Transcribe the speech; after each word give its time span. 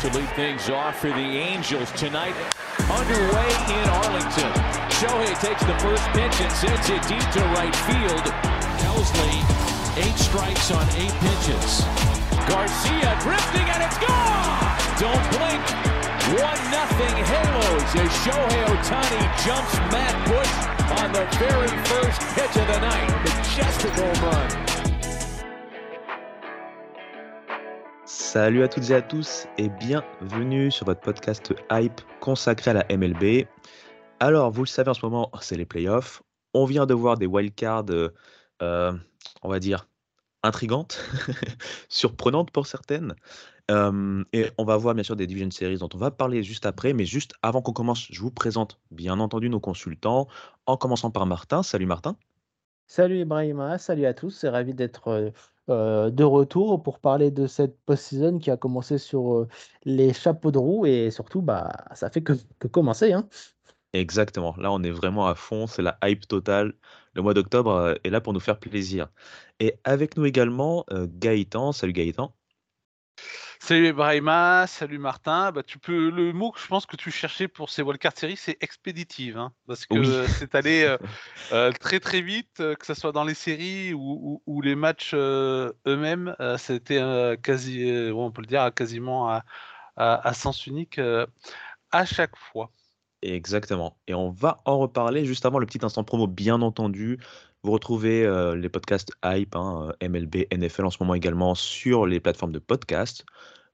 to 0.00 0.08
lead 0.16 0.30
things 0.36 0.70
off 0.70 1.00
for 1.00 1.08
the 1.08 1.28
Angels 1.42 1.90
tonight. 1.92 2.34
Underway 2.86 3.50
in 3.66 3.86
Arlington. 3.98 4.52
Shohei 4.94 5.34
takes 5.42 5.64
the 5.66 5.74
first 5.82 6.06
pitch 6.14 6.38
and 6.38 6.52
sends 6.52 6.86
it 6.90 7.02
deep 7.10 7.26
to 7.34 7.42
right 7.58 7.74
field. 7.82 8.22
Helsley, 8.78 9.42
eight 9.98 10.14
strikes 10.14 10.70
on 10.70 10.86
eight 10.94 11.10
pitches. 11.18 11.82
Garcia 12.46 13.10
drifting 13.26 13.66
and 13.74 13.82
it's 13.82 13.98
gone! 13.98 14.78
Don't 15.02 15.26
blink. 15.34 15.64
One 16.38 16.62
nothing 16.70 17.14
Halos 17.26 17.90
as 17.98 18.12
Shohei 18.22 18.64
Otani 18.70 19.22
jumps 19.42 19.74
Matt 19.90 20.14
Bush 20.28 20.54
on 21.02 21.12
the 21.12 21.26
very 21.42 21.74
first 21.90 22.20
pitch 22.36 22.54
of 22.54 22.66
the 22.68 22.80
night. 22.80 23.08
Majestic 23.24 23.92
home 23.94 24.30
run. 24.30 24.67
Salut 28.30 28.62
à 28.62 28.68
toutes 28.68 28.90
et 28.90 28.94
à 28.94 29.00
tous 29.00 29.46
et 29.56 29.70
bienvenue 29.70 30.70
sur 30.70 30.84
votre 30.84 31.00
podcast 31.00 31.54
Hype 31.72 32.02
consacré 32.20 32.72
à 32.72 32.74
la 32.74 32.84
MLB. 32.94 33.46
Alors, 34.20 34.50
vous 34.50 34.64
le 34.64 34.68
savez 34.68 34.90
en 34.90 34.94
ce 34.94 35.00
moment, 35.02 35.30
c'est 35.40 35.56
les 35.56 35.64
playoffs. 35.64 36.22
On 36.52 36.66
vient 36.66 36.84
de 36.84 36.92
voir 36.92 37.16
des 37.16 37.24
wildcards, 37.24 37.86
euh, 37.88 38.92
on 39.40 39.48
va 39.48 39.58
dire, 39.58 39.88
intrigantes, 40.42 41.02
surprenantes 41.88 42.50
pour 42.50 42.66
certaines. 42.66 43.14
Euh, 43.70 44.22
et 44.34 44.50
on 44.58 44.64
va 44.64 44.76
voir 44.76 44.94
bien 44.94 45.04
sûr 45.04 45.16
des 45.16 45.26
Division 45.26 45.50
Series 45.50 45.78
dont 45.78 45.88
on 45.94 45.98
va 45.98 46.10
parler 46.10 46.42
juste 46.42 46.66
après. 46.66 46.92
Mais 46.92 47.06
juste 47.06 47.32
avant 47.40 47.62
qu'on 47.62 47.72
commence, 47.72 48.08
je 48.10 48.20
vous 48.20 48.30
présente 48.30 48.78
bien 48.90 49.20
entendu 49.20 49.48
nos 49.48 49.58
consultants, 49.58 50.28
en 50.66 50.76
commençant 50.76 51.10
par 51.10 51.24
Martin. 51.24 51.62
Salut 51.62 51.86
Martin. 51.86 52.14
Salut 52.86 53.20
Ibrahima, 53.20 53.78
salut 53.78 54.04
à 54.04 54.12
tous, 54.12 54.30
c'est 54.30 54.48
ravi 54.50 54.74
d'être 54.74 55.32
euh, 55.68 55.88
euh, 55.88 56.10
de 56.10 56.24
retour 56.24 56.82
pour 56.82 56.98
parler 56.98 57.30
de 57.30 57.46
cette 57.46 57.78
post-season 57.86 58.38
qui 58.38 58.50
a 58.50 58.56
commencé 58.56 58.98
sur 58.98 59.34
euh, 59.34 59.48
les 59.84 60.12
chapeaux 60.12 60.50
de 60.50 60.58
roue 60.58 60.86
et 60.86 61.10
surtout, 61.10 61.42
bah, 61.42 61.72
ça 61.94 62.10
fait 62.10 62.22
que, 62.22 62.32
commencer. 62.70 63.12
Hein. 63.12 63.28
Exactement, 63.94 64.54
là 64.58 64.70
on 64.70 64.82
est 64.82 64.90
vraiment 64.90 65.26
à 65.28 65.34
fond, 65.34 65.66
c'est 65.66 65.82
la 65.82 65.98
hype 66.04 66.28
totale. 66.28 66.74
Le 67.14 67.22
mois 67.22 67.34
d'octobre 67.34 67.96
est 68.04 68.10
là 68.10 68.20
pour 68.20 68.32
nous 68.32 68.40
faire 68.40 68.58
plaisir. 68.58 69.08
Et 69.60 69.74
avec 69.84 70.16
nous 70.16 70.26
également 70.26 70.84
Gaëtan. 70.90 71.72
Salut 71.72 71.94
Gaëtan. 71.94 72.34
Salut 73.60 73.92
Brahima, 73.92 74.66
salut 74.66 74.98
Martin. 74.98 75.52
Bah, 75.52 75.62
tu 75.62 75.78
peux, 75.78 76.10
le 76.10 76.32
mot 76.32 76.52
que 76.52 76.60
je 76.60 76.66
pense 76.66 76.86
que 76.86 76.96
tu 76.96 77.10
cherchais 77.10 77.48
pour 77.48 77.70
ces 77.70 77.82
Wildcard 77.82 78.12
Series, 78.16 78.36
c'est 78.36 78.56
expéditive. 78.60 79.36
Hein, 79.36 79.52
parce 79.66 79.84
que 79.84 80.26
c'est 80.26 80.54
allé 80.54 80.84
euh, 80.84 80.96
euh, 81.52 81.72
très 81.72 82.00
très 82.00 82.20
vite, 82.20 82.60
euh, 82.60 82.74
que 82.76 82.86
ce 82.86 82.94
soit 82.94 83.12
dans 83.12 83.24
les 83.24 83.34
séries 83.34 83.92
ou, 83.94 84.60
les 84.62 84.74
matchs 84.74 85.14
eux-mêmes. 85.14 86.34
C'était 86.56 87.00
quasi, 87.42 88.10
on 88.14 88.30
peut 88.30 88.42
le 88.42 88.46
dire, 88.46 88.72
quasiment 88.74 89.28
à, 89.28 89.44
à 89.96 90.32
sens 90.34 90.66
unique 90.66 91.00
à 91.90 92.04
chaque 92.04 92.36
fois. 92.36 92.70
Exactement. 93.22 93.98
Et 94.06 94.14
on 94.14 94.30
va 94.30 94.60
en 94.64 94.78
reparler 94.78 95.24
juste 95.24 95.44
avant 95.44 95.58
le 95.58 95.66
petit 95.66 95.84
instant 95.84 96.04
promo, 96.04 96.26
bien 96.26 96.62
entendu. 96.62 97.18
Vous 97.62 97.72
retrouvez 97.72 98.22
les 98.56 98.68
podcasts 98.68 99.10
Hype, 99.24 99.56
hein, 99.56 99.92
MLB, 100.00 100.46
NFL 100.52 100.84
en 100.84 100.90
ce 100.90 100.98
moment 101.00 101.14
également 101.14 101.56
sur 101.56 102.06
les 102.06 102.20
plateformes 102.20 102.52
de 102.52 102.60
podcast. 102.60 103.24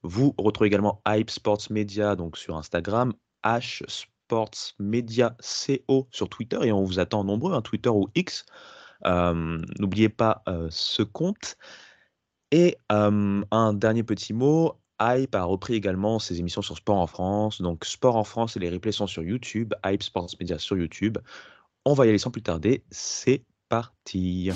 Vous 0.03 0.35
retrouvez 0.39 0.69
également 0.69 1.03
Hype 1.07 1.31
Sports 1.31 1.67
Media 1.71 2.17
donc 2.17 2.39
sur 2.39 2.57
Instagram, 2.57 3.13
H 3.45 3.83
Sports 3.87 4.75
Media 4.79 5.37
CO 5.41 6.09
sur 6.11 6.29
Twitter 6.31 6.59
et 6.63 6.73
on 6.73 6.83
vous 6.83 6.99
attend 6.99 7.25
nombreux, 7.25 7.53
hein, 7.53 7.61
Twitter 7.61 7.91
ou 7.91 8.09
X. 8.15 8.47
N'oubliez 9.05 10.09
pas 10.09 10.43
ce 10.71 11.03
compte. 11.03 11.57
Et 12.51 12.79
un 12.89 13.73
dernier 13.75 14.03
petit 14.03 14.33
mot, 14.33 14.81
Hype 15.01 15.35
a 15.35 15.45
repris 15.45 15.75
également 15.75 16.19
ses 16.19 16.41
émissions 16.41 16.63
sur 16.63 16.77
Sport 16.77 16.99
en 16.99 17.07
France. 17.07 17.61
Donc 17.61 17.85
Sport 17.85 18.17
en 18.17 18.25
France 18.25 18.57
et 18.57 18.61
les 18.61 18.71
replays 18.71 18.93
sont 18.93 19.07
sur 19.07 19.23
YouTube, 19.23 19.75
Hype 19.85 20.03
Sports 20.03 20.31
Media 20.41 20.59
sur 20.59 20.77
YouTube. 20.77 21.19
On 21.85 21.95
va 21.95 22.07
y 22.07 22.09
aller 22.09 22.19
sans 22.19 22.31
plus 22.31 22.43
tarder, 22.43 22.83
c'est 22.91 23.43
parti. 23.69 24.51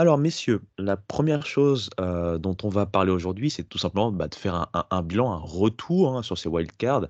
Alors, 0.00 0.16
messieurs, 0.16 0.62
la 0.78 0.96
première 0.96 1.44
chose 1.44 1.90
euh, 2.00 2.38
dont 2.38 2.56
on 2.62 2.70
va 2.70 2.86
parler 2.86 3.12
aujourd'hui, 3.12 3.50
c'est 3.50 3.64
tout 3.64 3.76
simplement 3.76 4.10
bah, 4.10 4.28
de 4.28 4.34
faire 4.34 4.66
un, 4.72 5.02
bilan, 5.02 5.30
un 5.30 5.36
retour 5.36 6.16
hein, 6.16 6.22
sur 6.22 6.38
ces 6.38 6.48
wildcards. 6.48 7.08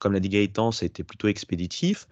Comme 0.00 0.12
l'a 0.12 0.18
dit 0.18 0.28
Gaëtan, 0.28 0.72
ça 0.72 0.82
a 0.82 0.86
été 0.88 1.04
plutôt 1.04 1.28
expéditif. 1.28 2.08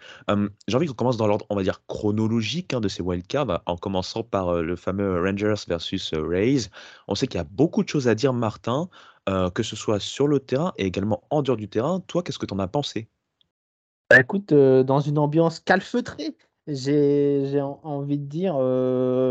J'ai 0.68 0.76
envie 0.76 0.86
qu'on 0.86 0.94
commence 0.94 1.16
dans 1.16 1.26
l'ordre, 1.26 1.46
on 1.50 1.56
va 1.56 1.64
dire, 1.64 1.84
chronologique 1.88 2.72
hein, 2.72 2.80
de 2.80 2.86
ces 2.86 3.02
wildcards, 3.02 3.60
en 3.66 3.76
commençant 3.76 4.22
par 4.22 4.50
euh, 4.50 4.62
le 4.62 4.76
fameux 4.76 5.20
Rangers 5.20 5.64
versus 5.66 6.14
euh, 6.14 6.24
Rays. 6.24 6.70
On 7.08 7.16
sait 7.16 7.26
qu'il 7.26 7.38
y 7.38 7.40
a 7.40 7.48
beaucoup 7.50 7.82
de 7.82 7.88
choses 7.88 8.06
à 8.06 8.14
dire, 8.14 8.32
Martin, 8.32 8.88
que 9.26 9.64
ce 9.64 9.74
soit 9.74 9.98
sur 9.98 10.28
le 10.28 10.38
terrain 10.38 10.72
et 10.76 10.86
également 10.86 11.24
en 11.30 11.42
dehors 11.42 11.56
du 11.56 11.68
terrain. 11.68 11.98
Toi, 12.06 12.22
qu'est-ce 12.22 12.38
que 12.38 12.46
tu 12.46 12.54
en 12.54 12.60
as 12.60 12.68
pensé? 12.68 13.08
Bah, 14.08 14.20
Écoute, 14.20 14.54
dans 14.54 15.00
une 15.00 15.18
ambiance 15.18 15.58
calfeutrée, 15.58 16.36
j'ai 16.70 17.60
envie 17.60 18.18
de 18.18 18.24
dire, 18.26 18.54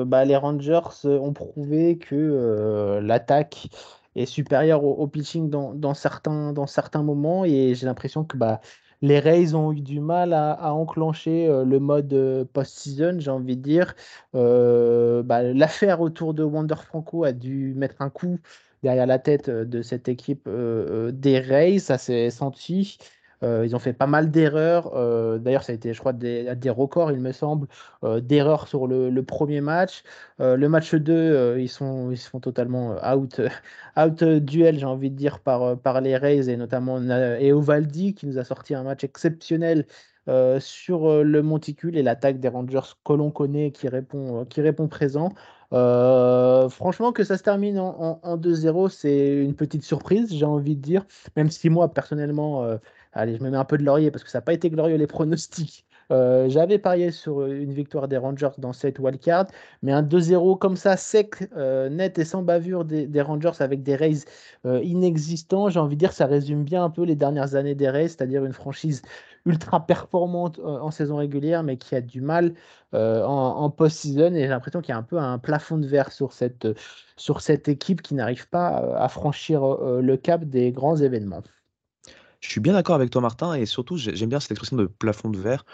bah, 0.05 0.25
les 0.25 0.35
Rangers 0.35 0.81
ont 1.05 1.33
prouvé 1.33 1.97
que 1.97 2.99
l'attaque 3.01 3.69
est 4.15 4.25
supérieur 4.25 4.83
au, 4.83 5.07
pitching 5.07 5.49
dans, 5.49 5.93
certains, 5.93 6.53
dans 6.53 6.67
certains 6.67 7.03
moments. 7.03 7.45
Et 7.45 7.73
j'ai 7.75 7.85
l'impression 7.85 8.23
que 8.23 8.37
bah, 8.37 8.61
les 9.01 9.19
Rays 9.19 9.53
ont 9.55 9.71
eu 9.71 9.81
du 9.81 9.99
mal 9.99 10.33
à, 10.33 10.73
enclencher 10.73 11.47
euh, 11.47 11.63
le 11.63 11.79
mode 11.79 12.13
euh, 12.13 12.45
post-season, 12.45 13.19
j'ai 13.19 13.31
envie 13.31 13.57
de 13.57 13.61
dire. 13.61 13.95
Euh, 14.35 15.23
bah, 15.23 15.41
l'affaire 15.43 16.01
autour 16.01 16.33
de 16.33 16.43
Wander 16.43 16.75
Franco 16.75 17.23
a 17.23 17.31
dû 17.31 17.73
mettre 17.75 18.01
un 18.01 18.09
coup 18.09 18.39
derrière 18.83 19.07
la 19.07 19.19
tête 19.19 19.49
de 19.49 19.81
cette 19.81 20.07
équipe 20.07 20.47
des 20.49 21.39
Rays, 21.39 21.79
ça 21.79 21.97
s'est 21.97 22.29
senti. 22.29 22.97
Euh, 23.43 23.65
ils 23.65 23.75
ont 23.75 23.79
fait 23.79 23.93
pas 23.93 24.07
mal 24.07 24.31
d'erreurs. 24.31 24.91
Euh, 24.95 25.37
d'ailleurs, 25.37 25.63
ça 25.63 25.71
a 25.71 25.75
été, 25.75 25.93
je 25.93 25.99
crois, 25.99 26.13
des, 26.13 26.55
des 26.55 26.69
records, 26.69 27.11
il 27.11 27.19
me 27.19 27.31
semble, 27.31 27.67
euh, 28.03 28.19
d'erreurs 28.19 28.67
sur 28.67 28.87
le, 28.87 29.21
premier 29.23 29.61
match. 29.61 30.03
le 30.39 30.67
match 30.67 30.95
2, 30.95 31.57
ils, 31.59 31.69
sont, 31.69 32.11
ils 32.11 32.17
sont 32.17 32.39
totalement 32.39 32.95
out, 33.05 33.41
out 33.97 34.23
duel, 34.23 34.79
j'ai 34.79 34.85
envie 34.85 35.11
de 35.11 35.15
dire, 35.15 35.39
par, 35.39 35.77
par 35.77 36.01
les 36.01 36.17
Rays 36.17 36.49
et 36.49 36.57
notamment 36.57 36.99
Eovaldi 36.99 38.13
qui 38.13 38.27
nous 38.27 38.37
a 38.37 38.43
sorti 38.43 38.73
un 38.75 38.83
match 38.83 39.03
exceptionnel 39.03 39.85
sur 40.59 41.23
le 41.23 41.41
monticule 41.41 41.97
et 41.97 42.03
l'attaque 42.03 42.39
des 42.39 42.49
Rangers 42.49 42.95
que 43.03 43.13
l'on 43.13 43.31
connaît 43.31 43.71
qui 43.71 43.87
répond, 43.87 44.45
qui 44.45 44.61
répond 44.61 44.87
présent. 44.87 45.33
franchement, 45.71 47.11
que 47.11 47.23
ça 47.23 47.37
se 47.37 47.43
termine 47.43 47.79
en 47.79 48.37
2-0, 48.37 48.89
c'est 48.89 49.43
une 49.43 49.55
petite 49.55 49.83
surprise, 49.83 50.33
j'ai 50.33 50.45
envie 50.45 50.75
de 50.75 50.81
dire. 50.81 51.05
Même 51.35 51.49
si 51.49 51.69
moi, 51.69 51.93
personnellement, 51.93 52.79
Allez, 53.13 53.37
je 53.37 53.43
me 53.43 53.49
mets 53.49 53.57
un 53.57 53.65
peu 53.65 53.77
de 53.77 53.83
laurier 53.83 54.11
parce 54.11 54.23
que 54.23 54.29
ça 54.29 54.39
n'a 54.39 54.43
pas 54.43 54.53
été 54.53 54.69
glorieux 54.69 54.95
les 54.97 55.07
pronostics. 55.07 55.85
Euh, 56.11 56.49
j'avais 56.49 56.79
parié 56.79 57.11
sur 57.11 57.45
une 57.45 57.71
victoire 57.73 58.07
des 58.07 58.17
Rangers 58.17 58.49
dans 58.57 58.73
cette 58.73 58.97
wildcard, 58.99 59.45
mais 59.83 59.91
un 59.91 60.01
2-0 60.01 60.57
comme 60.57 60.75
ça, 60.75 60.97
sec, 60.97 61.47
euh, 61.55 61.89
net 61.89 62.17
et 62.17 62.25
sans 62.25 62.41
bavure 62.41 62.83
des, 62.83 63.21
Rangers 63.21 63.51
avec 63.59 63.83
des 63.83 63.95
Rays 63.95 64.25
euh, 64.65 64.81
inexistants, 64.83 65.69
j'ai 65.69 65.79
envie 65.79 65.95
de 65.95 65.99
dire, 65.99 66.13
ça 66.13 66.25
résume 66.25 66.63
bien 66.63 66.83
un 66.83 66.89
peu 66.89 67.03
les 67.03 67.15
dernières 67.15 67.55
années 67.55 67.75
des 67.75 67.89
Rays, 67.89 68.07
c'est-à-dire 68.07 68.43
une 68.43 68.53
franchise 68.53 69.03
ultra 69.45 69.85
performante 69.85 70.59
en 70.59 70.91
saison 70.91 71.17
régulière, 71.17 71.63
mais 71.63 71.77
qui 71.77 71.95
a 71.95 72.01
du 72.01 72.21
mal 72.21 72.53
en, 72.91 73.69
post-season. 73.69 74.33
Et 74.35 74.41
j'ai 74.41 74.47
l'impression 74.47 74.81
qu'il 74.81 74.89
y 74.89 74.95
a 74.95 74.97
un 74.97 75.03
peu 75.03 75.17
un 75.17 75.37
plafond 75.39 75.77
de 75.77 75.87
verre 75.87 76.11
sur 76.11 76.33
cette, 76.33 76.67
sur 77.15 77.41
cette 77.41 77.67
équipe 77.69 78.01
qui 78.01 78.15
n'arrive 78.15 78.49
pas 78.49 78.97
à 78.97 79.07
franchir 79.07 79.61
le 80.01 80.17
cap 80.17 80.43
des 80.43 80.71
grands 80.71 80.97
événements. 80.97 81.41
Je 82.41 82.49
suis 82.49 82.61
bien 82.61 82.73
d'accord 82.73 82.95
avec 82.95 83.09
toi, 83.09 83.21
Martin, 83.21 83.53
et 83.53 83.65
surtout, 83.65 83.97
j'aime 83.97 84.29
bien 84.29 84.39
cette 84.39 84.51
expression 84.51 84.77
de 84.77 84.85
plafond 84.85 85.29
de 85.29 85.37
verre. 85.37 85.65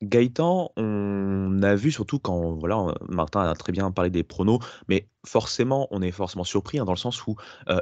Gaëtan, 0.00 0.70
on 0.76 1.60
a 1.60 1.74
vu 1.74 1.90
surtout 1.90 2.20
quand, 2.20 2.52
voilà, 2.52 2.94
Martin 3.08 3.40
a 3.40 3.54
très 3.54 3.72
bien 3.72 3.90
parlé 3.90 4.10
des 4.10 4.22
pronos, 4.22 4.60
mais 4.88 5.08
forcément, 5.26 5.88
on 5.90 6.02
est 6.02 6.12
forcément 6.12 6.44
surpris 6.44 6.78
hein, 6.78 6.84
dans 6.84 6.92
le 6.92 6.98
sens 6.98 7.26
où 7.26 7.34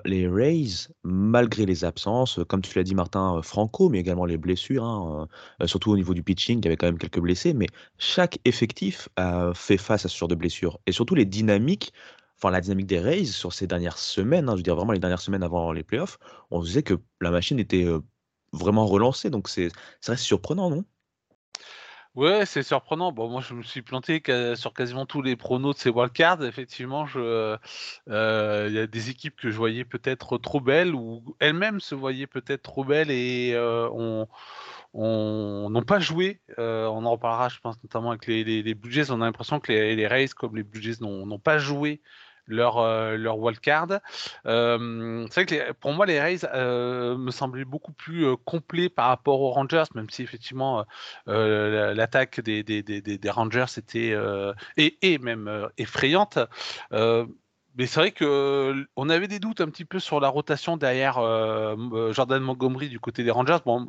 les 0.06 0.27
Rays, 0.27 0.88
malgré 1.05 1.67
les 1.67 1.85
absences, 1.85 2.41
comme 2.49 2.62
tu 2.62 2.77
l'as 2.79 2.85
dit, 2.85 2.94
Martin, 2.94 3.43
Franco, 3.43 3.91
mais 3.91 3.99
également 3.99 4.25
les 4.25 4.38
blessures, 4.38 4.83
hein, 4.83 5.29
surtout 5.67 5.91
au 5.91 5.97
niveau 5.97 6.15
du 6.15 6.23
pitching, 6.23 6.59
il 6.59 6.65
y 6.65 6.69
avait 6.69 6.79
quand 6.79 6.87
même 6.87 6.99
quelques 6.99 7.21
blessés, 7.21 7.53
mais 7.53 7.67
chaque 7.99 8.38
effectif 8.47 9.11
a 9.17 9.53
fait 9.55 9.77
face 9.77 10.06
à 10.06 10.09
ce 10.09 10.17
genre 10.17 10.29
de 10.29 10.35
blessures, 10.35 10.81
et 10.87 10.93
surtout 10.93 11.15
les 11.15 11.27
dynamiques 11.27 11.93
enfin 12.37 12.50
la 12.50 12.61
dynamique 12.61 12.87
des 12.87 13.00
Rays 13.00 13.25
sur 13.25 13.53
ces 13.53 13.67
dernières 13.67 13.99
semaines, 13.99 14.49
hein, 14.49 14.53
je 14.53 14.59
veux 14.59 14.62
dire 14.62 14.77
vraiment 14.77 14.93
les 14.93 14.99
dernières 14.99 15.21
semaines 15.21 15.43
avant 15.43 15.73
les 15.73 15.83
playoffs, 15.83 16.19
on 16.50 16.61
disait 16.61 16.83
que 16.83 16.94
la 17.21 17.31
machine 17.31 17.59
était 17.59 17.87
vraiment 18.53 18.87
relancée. 18.87 19.31
Donc 19.31 19.49
c'est, 19.49 19.71
ça 20.00 20.12
reste 20.12 20.25
surprenant, 20.25 20.71
non? 20.71 20.85
Ouais, 22.15 22.47
c'est 22.47 22.62
surprenant. 22.62 23.12
Bon, 23.12 23.29
moi, 23.29 23.43
je 23.43 23.53
me 23.53 23.62
suis 23.62 23.83
planté 23.83 24.23
sur 24.55 24.73
quasiment 24.73 25.05
tous 25.05 25.21
les 25.21 25.37
pronos 25.37 25.75
de 25.75 25.79
ces 25.79 25.91
wildcards. 25.91 26.43
Effectivement, 26.44 27.05
je, 27.05 27.59
il 28.06 28.73
y 28.75 28.79
a 28.79 28.87
des 28.87 29.11
équipes 29.11 29.37
que 29.37 29.50
je 29.50 29.56
voyais 29.59 29.85
peut-être 29.85 30.38
trop 30.38 30.61
belles 30.61 30.94
ou 30.94 31.37
elles-mêmes 31.41 31.79
se 31.79 31.94
voyaient 31.94 32.27
peut-être 32.27 32.62
trop 32.62 32.85
belles 32.85 33.11
et 33.11 33.55
on 33.85 34.27
n'ont 34.94 35.83
pas 35.83 35.99
joué. 35.99 36.41
on 36.56 37.05
en 37.05 37.11
reparlera, 37.11 37.50
je 37.50 37.61
pense, 37.61 37.77
notamment 37.83 38.12
avec 38.12 38.27
les, 38.27 38.44
les. 38.44 39.11
On 39.11 39.21
a 39.21 39.27
l'impression 39.27 39.61
que 39.61 39.71
les, 39.71 39.94
les 39.94 40.06
Rays, 40.06 40.29
comme 40.29 40.56
les 40.56 40.62
Blue 40.62 40.81
Jays, 40.81 40.97
n'ont 41.03 41.38
pas 41.38 41.59
joué 41.59 42.00
leur, 42.47 42.79
euh, 42.79 43.17
leur. 43.17 43.37
Euh, 44.47 45.27
c'est 45.31 45.35
vrai 45.35 45.47
que 45.47 45.73
pour 45.73 45.93
moi, 45.93 46.07
les 46.07 46.21
Rays 46.21 46.45
euh, 46.45 47.17
me 47.17 47.31
semblaient 47.31 47.65
beaucoup 47.65 47.93
plus 47.93 48.37
complets 48.45 48.89
par 48.89 49.09
rapport 49.09 49.41
aux 49.41 49.51
Rangers, 49.51 49.85
même 49.95 50.11
si 50.11 50.23
effectivement 50.23 50.85
l'attaque 51.27 52.41
des, 52.41 52.63
des, 52.63 52.83
des, 52.83 53.01
des, 53.01 53.31
Rangers 53.31 53.67
était 53.77 54.17
et, 54.77 54.99
et, 55.03 55.19
même 55.19 55.69
effrayante 55.79 56.39
mais 57.79 57.85
c'est 57.85 58.01
vrai 58.01 58.11
que 58.11 58.87
on 58.97 59.11
avait 59.11 59.29
des 59.29 59.39
doutes 59.39 59.61
un 59.61 59.69
petit 59.69 59.85
peu 59.85 59.99
sur 59.99 60.19
la 60.19 60.29
rotation 60.29 60.79
derrière 60.79 61.17
Jordan 62.13 62.43
Montgomery 62.43 62.89
du 62.89 62.99
côté 62.99 63.23
des 63.23 63.31
Rangers. 63.31 63.59
Bon, 63.67 63.87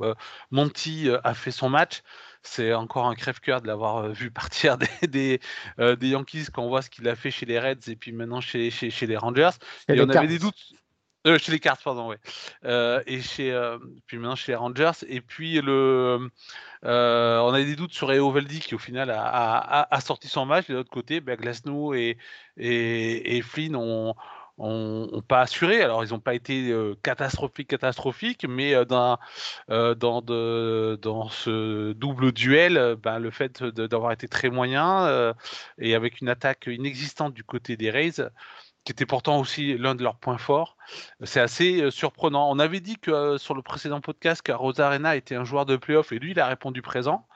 Monty 0.51 1.09
a 1.23 1.33
fait 1.33 1.51
son 1.51 1.69
match, 1.69 2.03
c'est 2.43 2.73
encore 2.73 3.07
un 3.07 3.15
crève-cœur 3.15 3.61
de 3.61 3.67
l'avoir 3.67 3.97
euh, 3.97 4.09
vu 4.09 4.31
partir 4.31 4.77
des, 4.77 5.39
euh, 5.79 5.95
des, 5.95 6.09
Yankees 6.09 6.47
quand 6.53 6.63
on 6.63 6.69
voit 6.69 6.81
ce 6.81 6.89
qu'il 6.89 7.07
a 7.07 7.15
fait 7.15 7.31
chez 7.31 7.45
les 7.45 7.59
Reds 7.59 7.89
et 7.89 7.95
puis 7.95 8.11
maintenant 8.11 8.41
chez, 8.41 8.71
chez, 8.71 8.89
chez 8.89 9.07
les 9.07 9.17
Rangers. 9.17 9.51
Et, 9.87 9.99
on 10.01 10.09
avait 10.09 10.27
des 10.27 10.39
doutes. 10.39 10.73
Euh, 11.25 11.37
chez 11.37 11.51
les 11.51 11.59
Cards, 11.59 11.79
pardon, 11.83 12.09
oui. 12.09 12.15
et 13.05 13.21
chez, 13.21 13.77
puis 14.05 14.17
maintenant 14.17 14.35
chez 14.35 14.53
les 14.53 14.55
Rangers. 14.55 14.91
Et 15.07 15.19
puis, 15.19 15.59
le, 15.59 16.29
on 16.83 17.53
avait 17.53 17.65
des 17.65 17.75
doutes 17.75 17.91
sur 17.91 18.13
Eovaldi 18.13 18.61
qui, 18.61 18.75
au 18.75 18.77
final, 18.77 19.09
a, 19.09 19.25
a, 19.25 19.93
a, 19.93 19.99
sorti 19.99 20.29
son 20.29 20.45
match. 20.45 20.67
de 20.67 20.75
l'autre 20.75 20.89
côté, 20.89 21.19
ben, 21.19 21.35
Glasnow 21.35 21.93
et, 21.93 22.17
et, 22.55 23.35
et 23.35 23.41
Flynn 23.41 23.75
ont, 23.75 24.15
ont, 24.57 25.21
pas 25.27 25.41
assuré. 25.41 25.81
Alors, 25.81 26.03
ils 26.03 26.11
n'ont 26.11 26.19
pas 26.19 26.33
été 26.33 26.73
catastrophiques, 27.03 27.69
catastrophiques, 27.69 28.45
mais 28.47 28.85
dans, 28.85 29.17
dans, 29.69 30.21
de, 30.21 30.97
dans 31.01 31.29
ce 31.29 31.93
double 31.93 32.31
duel, 32.31 32.95
ben, 33.01 33.19
le 33.19 33.31
fait 33.31 33.63
d'avoir 33.63 34.11
été 34.11 34.27
très 34.27 34.49
moyen 34.49 35.33
et 35.77 35.95
avec 35.95 36.21
une 36.21 36.29
attaque 36.29 36.67
inexistante 36.67 37.33
du 37.33 37.43
côté 37.43 37.77
des 37.77 37.91
Rays, 37.91 38.29
qui 38.83 38.91
était 38.93 39.05
pourtant 39.05 39.39
aussi 39.39 39.77
l'un 39.77 39.95
de 39.95 40.03
leurs 40.03 40.15
points 40.15 40.37
forts, 40.37 40.77
c'est 41.23 41.41
assez 41.41 41.91
surprenant. 41.91 42.49
On 42.49 42.59
avait 42.59 42.79
dit 42.79 42.97
que 42.97 43.37
sur 43.37 43.53
le 43.53 43.61
précédent 43.61 44.01
podcast 44.01 44.41
que 44.41 44.53
Rosarena 44.53 45.15
était 45.15 45.35
un 45.35 45.43
joueur 45.43 45.65
de 45.65 45.75
playoff 45.75 46.11
et 46.11 46.19
lui, 46.19 46.31
il 46.31 46.39
a 46.39 46.47
répondu 46.47 46.81
présent. 46.81 47.27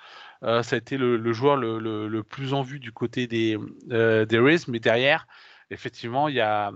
ça 0.42 0.62
a 0.72 0.76
été 0.76 0.98
le, 0.98 1.34
joueur 1.34 1.58
le, 1.58 2.22
plus 2.22 2.54
en 2.54 2.62
vue 2.62 2.80
du 2.80 2.92
côté 2.92 3.28
des 3.28 3.58
Rays, 3.90 4.60
mais 4.68 4.80
derrière, 4.80 5.28
effectivement, 5.72 6.28
il 6.28 6.36
n'y 6.36 6.42
a, 6.42 6.72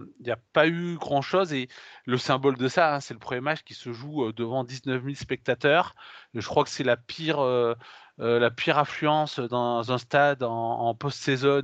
pas 0.54 0.68
eu 0.68 0.96
grand-chose. 0.96 1.54
Et 1.54 1.68
le 2.06 2.18
symbole 2.18 2.58
de 2.58 2.68
ça, 2.68 2.96
hein, 2.96 3.00
c'est 3.00 3.14
le 3.14 3.20
premier 3.20 3.42
match 3.42 3.64
qui 3.64 3.74
se 3.74 3.92
joue 3.92 4.32
devant 4.32 4.64
19 4.64 5.04
000 5.04 5.16
spectateurs. 5.16 5.96
Je 6.34 6.48
crois 6.48 6.64
que 6.64 6.70
c'est 6.70 6.84
la 6.84 6.98
pire, 6.98 7.40
la 8.18 8.52
pire 8.52 8.78
affluence 8.78 9.40
dans 9.40 9.92
un 9.92 9.98
stade 9.98 10.44
en, 10.44 10.96
post-saison 10.96 11.62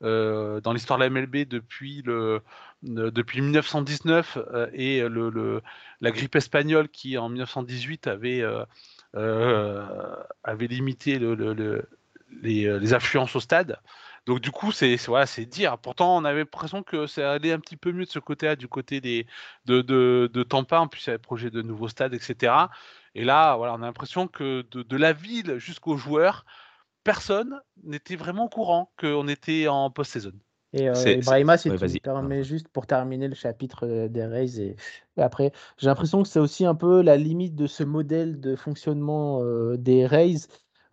dans 0.00 0.72
l'histoire 0.72 0.98
de 0.98 1.04
la 1.04 1.10
MLB 1.10 1.48
depuis, 1.48 2.02
le, 2.02 2.42
depuis 2.82 3.40
1919 3.40 4.38
et 4.74 5.02
la 6.00 6.10
grippe 6.10 6.36
espagnole 6.36 6.88
qui, 6.88 7.16
en 7.18 7.28
1918, 7.30 8.06
avait, 8.06 8.44
limité 10.58 11.18
les 12.42 12.94
affluences 12.94 13.36
au 13.36 13.40
stade. 13.40 13.78
Donc 14.26 14.40
du 14.40 14.50
coup, 14.50 14.70
c'est 14.70 14.96
voilà, 15.06 15.26
c'est 15.26 15.46
dire. 15.46 15.78
Pourtant, 15.78 16.16
on 16.16 16.24
avait 16.24 16.40
l'impression 16.40 16.82
que 16.82 17.06
ça 17.06 17.32
allait 17.32 17.52
un 17.52 17.58
petit 17.58 17.76
peu 17.76 17.92
mieux 17.92 18.04
de 18.04 18.10
ce 18.10 18.20
côté-là, 18.20 18.54
du 18.54 18.68
côté 18.68 19.00
des 19.00 19.26
de, 19.64 19.82
de, 19.82 20.30
de 20.32 20.42
Tampa. 20.42 20.78
En 20.78 20.88
plus, 20.88 21.04
il 21.04 21.06
y 21.06 21.10
avait 21.10 21.18
le 21.18 21.22
projet 21.22 21.50
de 21.50 21.60
nouveaux 21.62 21.88
stades, 21.88 22.14
etc. 22.14 22.52
Et 23.14 23.24
là, 23.24 23.56
voilà, 23.56 23.74
on 23.74 23.82
a 23.82 23.86
l'impression 23.86 24.28
que 24.28 24.64
de, 24.70 24.96
la 24.96 25.12
ville 25.12 25.58
jusqu'aux 25.58 25.96
joueurs, 25.96 26.44
personne 27.04 27.60
n'était 27.82 28.16
vraiment 28.16 28.44
au 28.44 28.48
courant 28.48 28.92
qu'on 28.98 29.28
était 29.28 29.68
en 29.68 29.90
post-saison. 29.90 30.32
Et 30.74 30.88
euh, 30.88 31.20
Brahima, 31.22 31.58
si 31.58 31.68
tu 31.68 31.74
me 31.74 31.98
permets 31.98 32.44
juste 32.44 32.68
pour 32.68 32.86
terminer 32.86 33.28
le 33.28 33.34
chapitre 33.34 33.86
euh, 33.86 34.08
des 34.08 34.24
Rays 34.24 34.58
et, 34.58 34.76
après, 35.18 35.52
j'ai 35.76 35.88
l'impression 35.88 36.22
que 36.22 36.28
c'est 36.28 36.38
aussi 36.38 36.64
un 36.64 36.74
peu 36.74 37.02
la 37.02 37.18
limite 37.18 37.54
de 37.54 37.66
ce 37.66 37.82
modèle 37.82 38.40
de 38.40 38.56
fonctionnement 38.56 39.42
euh, 39.42 39.76
des 39.76 40.06
Rays 40.06 40.46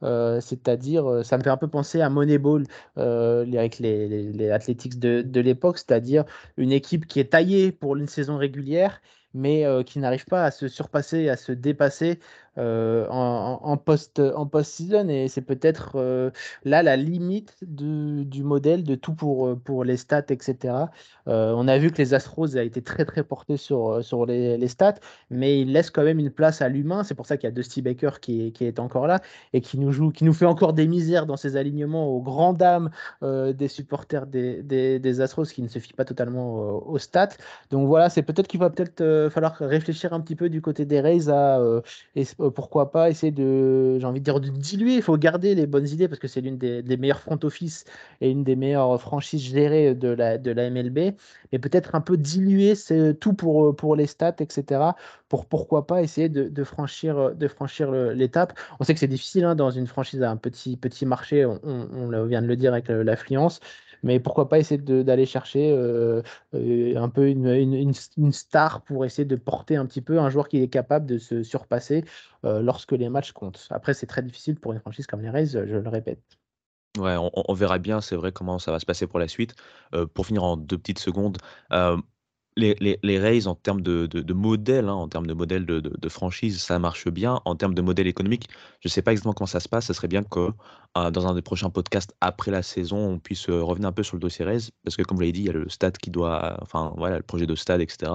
euh, 0.03 0.39
c'est-à-dire, 0.41 1.09
euh, 1.09 1.23
ça 1.23 1.37
me 1.37 1.43
fait 1.43 1.49
un 1.49 1.57
peu 1.57 1.67
penser 1.67 2.01
à 2.01 2.09
Moneyball 2.09 2.65
euh, 2.97 3.45
avec 3.53 3.79
les, 3.79 4.07
les, 4.31 4.49
Athletics 4.51 4.99
de, 4.99 5.21
de 5.21 5.41
l'époque, 5.41 5.77
c'est-à-dire 5.77 6.25
une 6.57 6.71
équipe 6.71 7.05
qui 7.07 7.19
est 7.19 7.31
taillée 7.31 7.71
pour 7.71 7.95
une 7.97 8.07
saison 8.07 8.37
régulière, 8.37 9.01
mais 9.33 9.63
qui 9.85 9.99
n'arrive 9.99 10.25
pas 10.25 10.43
à 10.45 10.51
se 10.51 10.67
surpasser, 10.67 11.29
à 11.29 11.37
se 11.37 11.51
dépasser 11.51 12.19
euh, 12.57 13.07
en, 13.09 13.77
post, 13.77 14.19
en 14.19 14.45
post-season 14.45 15.07
et 15.09 15.27
c'est 15.27 15.41
peut-être 15.41 15.93
euh, 15.95 16.31
là 16.63 16.83
la 16.83 16.97
limite 16.97 17.55
du 17.61 18.43
modèle 18.43 18.83
de 18.83 18.95
tout 18.95 19.13
pour, 19.13 19.47
euh, 19.47 19.55
pour 19.55 19.83
les 19.83 19.97
stats, 19.97 20.25
etc. 20.29 20.73
on 21.25 21.67
a 21.67 21.77
vu 21.77 21.91
que 21.91 21.97
les 21.97 22.13
Astros 22.13 22.57
a 22.57 22.63
été 22.63 22.81
très 22.81 23.05
très 23.05 23.23
porté 23.23 23.57
sur, 23.57 24.03
sur 24.03 24.25
les, 24.25 24.67
stats, 24.67 24.95
mais 25.29 25.61
il 25.61 25.71
laisse 25.71 25.89
quand 25.89 26.03
même 26.03 26.19
une 26.19 26.31
place 26.31 26.61
à 26.61 26.69
l'humain. 26.69 27.03
C'est 27.03 27.15
pour 27.15 27.25
ça 27.25 27.37
qu'il 27.37 27.47
y 27.47 27.51
a 27.51 27.51
Dusty 27.51 27.81
Baker 27.81 28.11
qui, 28.21 28.51
qui, 28.51 28.65
est 28.65 28.79
encore 28.79 29.07
là 29.07 29.21
et 29.53 29.61
qui 29.61 29.77
nous 29.79 29.91
joue, 29.91 30.11
qui 30.11 30.23
nous 30.23 30.33
fait 30.33 30.45
encore 30.45 30.73
des 30.73 30.87
misères 30.87 31.25
dans 31.25 31.37
ses 31.37 31.55
alignements 31.55 32.07
aux 32.07 32.21
grandes 32.21 32.57
dames 32.57 32.89
des 33.21 33.67
supporters 33.67 34.25
des, 34.27 34.63
des, 34.63 35.21
Astros 35.21 35.45
qui 35.45 35.61
ne 35.61 35.67
se 35.67 35.79
fient 35.79 35.93
pas 35.93 36.05
totalement 36.05 36.55
aux 36.87 36.97
stats. 36.97 37.29
Donc 37.71 37.87
voilà, 37.87 38.09
c'est 38.09 38.23
peut-être 38.23 38.47
qu'il 38.47 38.59
va 38.59 38.69
peut-être 38.69 39.29
falloir 39.29 39.55
réfléchir 39.59 40.13
un 40.13 40.21
petit 40.21 40.35
peu 40.35 40.49
du 40.49 40.61
côté 40.61 40.85
des 40.85 40.99
Rays 41.01 41.29
à 41.29 41.59
euh, 41.59 41.81
pourquoi 42.55 42.91
pas 42.91 43.09
essayer 43.09 43.31
de, 43.31 43.99
j'ai 43.99 44.05
envie 44.05 44.19
de 44.21 44.23
dire, 44.23 44.39
de 44.39 44.49
diluer. 44.49 44.95
Il 44.95 45.01
faut 45.01 45.17
garder 45.17 45.55
les 45.55 45.67
bonnes 45.67 45.87
idées 45.87 46.07
parce 46.07 46.19
que 46.19 46.27
c'est 46.27 46.41
l'une 46.41 46.57
des, 46.57 46.97
meilleurs 46.97 47.19
front 47.19 47.39
office 47.43 47.85
et 48.21 48.29
une 48.29 48.43
des 48.43 48.55
meilleures 48.55 48.99
franchises 49.01 49.41
gérées 49.41 49.95
de 49.95 50.07
la, 50.09 50.37
de 50.37 50.51
la 50.51 50.69
MLB. 50.69 51.15
Mais 51.51 51.59
peut-être 51.59 51.95
un 51.95 52.01
peu 52.01 52.17
diluer 52.17 52.73
tout 53.19 53.33
pour, 53.33 53.75
pour 53.75 53.95
les 53.95 54.07
stats, 54.07 54.35
etc. 54.39 54.81
Pour 55.27 55.45
pourquoi 55.45 55.85
pas 55.87 56.01
essayer 56.01 56.29
de, 56.29 56.63
franchir, 56.63 57.35
de 57.35 57.47
franchir 57.47 57.91
l'étape. 57.91 58.53
On 58.79 58.83
sait 58.83 58.93
que 58.93 58.99
c'est 58.99 59.07
difficile 59.07 59.43
hein, 59.45 59.55
dans 59.55 59.71
une 59.71 59.87
franchise 59.87 60.21
à 60.23 60.31
un 60.31 60.37
petit, 60.37 60.77
petit 60.77 61.05
marché, 61.05 61.45
on, 61.45 61.59
on 61.63 62.25
vient 62.25 62.41
de 62.41 62.47
le 62.47 62.55
dire 62.55 62.71
avec 62.73 62.87
l'affluence 62.87 63.59
mais 64.03 64.19
pourquoi 64.19 64.49
pas 64.49 64.59
essayer 64.59 64.79
d'aller 64.79 65.25
chercher 65.25 65.71
euh, 65.71 66.21
euh, 66.53 66.95
un 66.95 67.09
peu 67.09 67.27
une, 67.27 67.47
une, 67.47 68.31
star 68.31 68.81
pour 68.83 69.05
essayer 69.05 69.25
de 69.25 69.35
porter 69.35 69.75
un 69.75 69.85
petit 69.85 70.01
peu 70.01 70.19
un 70.19 70.29
joueur 70.29 70.47
qui 70.47 70.61
est 70.61 70.67
capable 70.67 71.05
de 71.05 71.17
se 71.17 71.43
surpasser 71.43 72.05
euh, 72.45 72.61
lorsque 72.61 72.91
les 72.91 73.09
matchs 73.09 73.31
comptent. 73.31 73.67
Après, 73.69 73.93
c'est 73.93 74.07
très 74.07 74.21
difficile 74.21 74.59
pour 74.59 74.73
une 74.73 74.79
franchise 74.79 75.07
comme 75.07 75.21
les 75.21 75.29
Rays, 75.29 75.47
je 75.47 75.59
le 75.59 75.89
répète. 75.89 76.21
Ouais, 76.97 77.15
on, 77.17 77.53
verra 77.53 77.77
bien, 77.77 78.01
c'est 78.01 78.15
vrai, 78.15 78.31
comment 78.31 78.57
ça 78.57 78.71
va 78.71 78.79
se 78.79 78.85
passer 78.85 79.05
pour 79.05 79.19
la 79.19 79.27
suite. 79.27 79.55
pour 80.15 80.25
finir 80.25 80.43
en 80.43 80.57
deux 80.57 80.77
petites 80.77 80.99
secondes, 80.99 81.37
les, 82.59 82.75
les, 82.79 82.99
les 83.01 83.19
Rays, 83.19 83.47
en 83.47 83.55
termes 83.55 83.81
de, 83.81 84.05
de, 84.05 84.33
modèle, 84.33 84.89
hein, 84.89 84.93
en 84.93 85.07
termes 85.07 85.27
de 85.27 85.33
modèle 85.33 85.65
de, 85.65 85.79
de, 85.79 86.09
franchise, 86.09 86.61
ça 86.61 86.77
marche 86.79 87.07
bien. 87.07 87.41
En 87.45 87.55
termes 87.55 87.73
de 87.73 87.81
modèle 87.81 88.07
économique, 88.07 88.47
je 88.81 88.87
ne 88.87 88.91
sais 88.91 89.01
pas 89.01 89.11
exactement 89.11 89.33
comment 89.33 89.47
ça 89.47 89.59
se 89.59 89.69
passe. 89.69 89.85
Ce 89.87 89.93
serait 89.93 90.07
bien 90.07 90.23
que 90.23 90.49
euh, 90.97 91.11
dans 91.11 91.27
un 91.27 91.33
des 91.33 91.41
prochains 91.41 91.69
podcasts 91.69 92.15
après 92.21 92.51
la 92.51 92.61
saison, 92.61 92.97
on 92.97 93.19
puisse 93.19 93.49
euh, 93.49 93.63
revenir 93.63 93.89
un 93.89 93.91
peu 93.91 94.03
sur 94.03 94.15
le 94.15 94.19
dossier 94.19 94.43
Rays, 94.45 94.71
parce 94.83 94.97
que 94.97 95.03
comme 95.03 95.17
vous 95.17 95.21
l'avez 95.21 95.31
dit, 95.31 95.41
il 95.41 95.45
y 95.45 95.49
a 95.49 95.53
le 95.53 95.69
stade 95.69 95.97
qui 95.97 96.11
doit, 96.11 96.57
enfin 96.61 96.93
voilà, 96.97 97.17
le 97.17 97.23
projet 97.23 97.45
de 97.45 97.55
stade, 97.55 97.81
etc. 97.81 98.11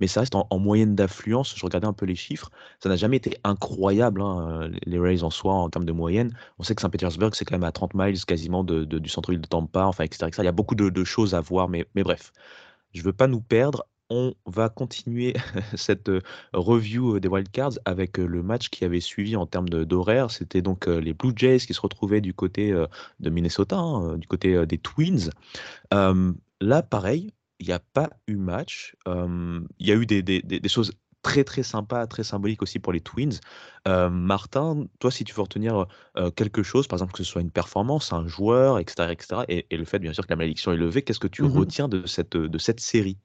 Mais 0.00 0.06
ça 0.06 0.20
reste 0.20 0.34
en, 0.34 0.46
moyenne 0.58 0.94
d'affluence. 0.94 1.54
Je 1.56 1.64
regardais 1.64 1.86
un 1.86 1.92
peu 1.92 2.06
les 2.06 2.16
chiffres, 2.16 2.50
ça 2.82 2.88
n'a 2.88 2.96
jamais 2.96 3.16
été 3.16 3.36
incroyable 3.44 4.20
hein, 4.22 4.70
les 4.84 4.98
Rays 4.98 5.22
en 5.22 5.30
soi 5.30 5.54
en 5.54 5.70
termes 5.70 5.84
de 5.84 5.92
moyenne. 5.92 6.36
On 6.58 6.62
sait 6.62 6.74
que 6.74 6.82
Saint-Pétersbourg 6.82 7.30
c'est 7.34 7.44
quand 7.44 7.54
même 7.54 7.64
à 7.64 7.72
30 7.72 7.94
miles 7.94 8.24
quasiment 8.24 8.64
du 8.64 9.08
centre-ville 9.08 9.40
de 9.40 9.46
Tampa, 9.46 9.84
enfin 9.84 10.04
etc., 10.04 10.30
Il 10.38 10.44
y 10.44 10.48
a 10.48 10.52
beaucoup 10.52 10.74
de 10.74 11.04
choses 11.04 11.34
à 11.34 11.40
voir, 11.40 11.68
mais, 11.68 11.86
mais 11.94 12.02
bref. 12.02 12.32
Je 12.96 13.02
veux 13.02 13.12
pas 13.12 13.26
nous 13.26 13.40
perdre. 13.40 13.86
On 14.08 14.34
va 14.46 14.68
continuer 14.68 15.34
cette 15.74 16.10
review 16.52 17.18
des 17.18 17.28
wildcards 17.28 17.78
avec 17.84 18.18
le 18.18 18.42
match 18.42 18.68
qui 18.68 18.84
avait 18.84 19.00
suivi 19.00 19.36
en 19.36 19.46
termes 19.46 19.68
d'horaire. 19.68 20.30
C'était 20.30 20.62
donc 20.62 20.86
les 20.86 21.12
Blue 21.12 21.32
Jays 21.34 21.58
qui 21.58 21.74
se 21.74 21.80
retrouvaient 21.80 22.20
du 22.20 22.32
côté 22.32 22.72
de 23.20 23.30
Minnesota, 23.30 23.76
hein, 23.76 24.16
du 24.16 24.28
côté 24.28 24.64
des 24.64 24.78
Twins. 24.78 25.30
là, 25.90 26.82
pareil, 26.82 27.32
il 27.58 27.66
n'y 27.66 27.72
a 27.72 27.80
pas 27.80 28.10
eu 28.28 28.36
match. 28.36 28.94
Il 29.06 29.86
y 29.86 29.90
a 29.90 29.94
eu 29.96 30.06
des, 30.06 30.68
choses 30.68 30.92
très 31.26 31.42
très 31.42 31.64
sympas, 31.64 32.06
très 32.06 32.22
symboliques 32.22 32.62
aussi 32.62 32.78
pour 32.78 32.92
les 32.92 33.00
Twins. 33.00 33.40
Martin, 33.86 34.86
toi, 35.00 35.10
si 35.10 35.24
tu 35.24 35.34
veux 35.34 35.42
retenir 35.42 35.86
quelque 36.36 36.62
chose, 36.62 36.86
par 36.86 36.96
exemple 36.96 37.12
que 37.12 37.24
ce 37.24 37.30
soit 37.30 37.42
une 37.42 37.50
performance, 37.50 38.12
un 38.12 38.26
joueur, 38.28 38.78
etc., 38.78 39.08
etc., 39.10 39.42
et, 39.48 39.76
le 39.76 39.84
fait 39.84 39.98
bien 39.98 40.12
sûr 40.12 40.24
que 40.24 40.32
la 40.32 40.36
malédiction 40.36 40.72
est 40.72 40.76
levée, 40.76 41.02
qu'est-ce 41.02 41.20
que 41.20 41.28
tu 41.28 41.42
mmh 41.42 41.46
retiens 41.46 41.88
de 41.88 42.06
cette, 42.06 42.36
de 42.36 42.58
cette 42.58 42.80
série? 42.80 43.18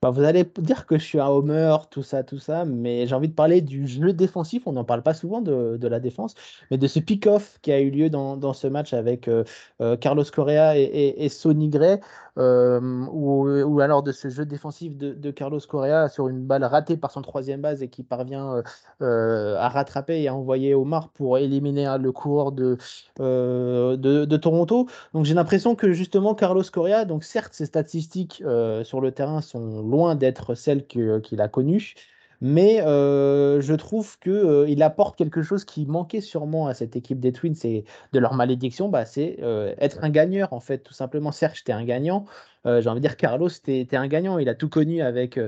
Bah, 0.00 0.10
vous 0.10 0.22
allez 0.22 0.44
dire 0.58 0.86
que 0.86 0.96
je 0.96 1.02
suis 1.04 1.18
un 1.18 1.26
homer, 1.26 1.76
tout 1.90 2.04
ça, 2.04 2.22
tout 2.22 2.38
ça, 2.38 2.64
mais 2.64 3.08
j'ai 3.08 3.16
envie 3.16 3.28
de 3.28 3.34
parler 3.34 3.60
du 3.60 3.88
jeu 3.88 4.12
défensif. 4.12 4.62
On 4.66 4.72
n'en 4.72 4.84
parle 4.84 5.02
pas 5.02 5.12
souvent 5.12 5.40
de, 5.40 5.88
la 5.88 5.98
défense, 5.98 6.34
mais 6.70 6.78
de 6.78 6.86
ce 6.86 7.00
pick-off 7.00 7.58
qui 7.62 7.72
a 7.72 7.80
eu 7.80 7.90
lieu 7.90 8.08
dans, 8.08 8.52
ce 8.52 8.68
match 8.68 8.92
avec 8.92 9.26
euh, 9.26 9.42
euh, 9.80 9.96
Carlos 9.96 10.22
Correa 10.32 10.78
et, 10.78 11.28
Sonny 11.28 11.68
Gray, 11.68 11.98
euh, 12.38 12.80
ou, 13.10 13.80
alors 13.80 14.02
de 14.02 14.12
ce 14.12 14.28
jeu 14.28 14.44
défensif 14.44 14.96
de, 14.96 15.30
Carlos 15.30 15.60
Correa 15.68 16.08
sur 16.08 16.28
une 16.28 16.44
balle 16.44 16.64
ratée 16.64 16.96
par 16.96 17.10
son 17.10 17.22
troisième 17.22 17.60
base 17.60 17.82
et 17.82 17.88
qui 17.88 18.02
parvient 18.02 18.62
à 19.00 19.68
rattraper 19.68 20.22
et 20.22 20.28
à 20.28 20.34
envoyer 20.34 20.74
Omar 20.74 21.10
pour 21.10 21.38
éliminer 21.38 21.86
hein, 21.86 21.98
le 21.98 22.12
coureur 22.12 22.52
de, 22.52 22.78
de, 23.18 24.36
Toronto. 24.36 24.86
Donc 25.14 25.24
j'ai 25.24 25.34
l'impression 25.34 25.74
que 25.74 25.92
justement 25.92 26.34
Carlos 26.34 26.62
Correa, 26.72 27.04
donc 27.04 27.24
certes 27.24 27.54
ses 27.54 27.66
statistiques 27.66 28.42
sur 28.84 29.00
le 29.00 29.12
terrain 29.12 29.40
sont 29.40 29.82
loin 29.82 30.14
d'être 30.14 30.54
celle 30.54 30.86
qu'il 30.86 31.40
a 31.40 31.48
connue. 31.48 31.94
Mais 32.40 32.80
euh, 32.82 33.60
je 33.60 33.74
trouve 33.74 34.18
qu'il 34.20 34.32
euh, 34.32 34.76
apporte 34.80 35.18
quelque 35.18 35.42
chose 35.42 35.64
qui 35.64 35.86
manquait 35.86 36.20
sûrement 36.20 36.68
à 36.68 36.74
cette 36.74 36.94
équipe 36.94 37.18
des 37.18 37.32
Twins 37.32 37.56
et 37.64 37.84
de 38.12 38.18
leur 38.20 38.34
malédiction, 38.34 38.88
bah, 38.88 39.04
c'est 39.04 39.38
euh, 39.42 39.74
être 39.78 39.98
un 40.02 40.10
gagneur 40.10 40.52
en 40.52 40.60
fait, 40.60 40.78
tout 40.78 40.94
simplement. 40.94 41.32
Serge, 41.32 41.64
tu 41.64 41.72
un 41.72 41.84
gagnant. 41.84 42.26
J'ai 42.64 42.90
envie 42.90 43.00
de 43.00 43.06
dire, 43.06 43.16
Carlos, 43.16 43.48
tu 43.48 43.72
es, 43.72 43.96
un 43.96 44.08
gagnant. 44.08 44.36
Il 44.36 44.50
a 44.50 44.54
tout 44.54 44.68
connu 44.68 45.00
avec, 45.00 45.40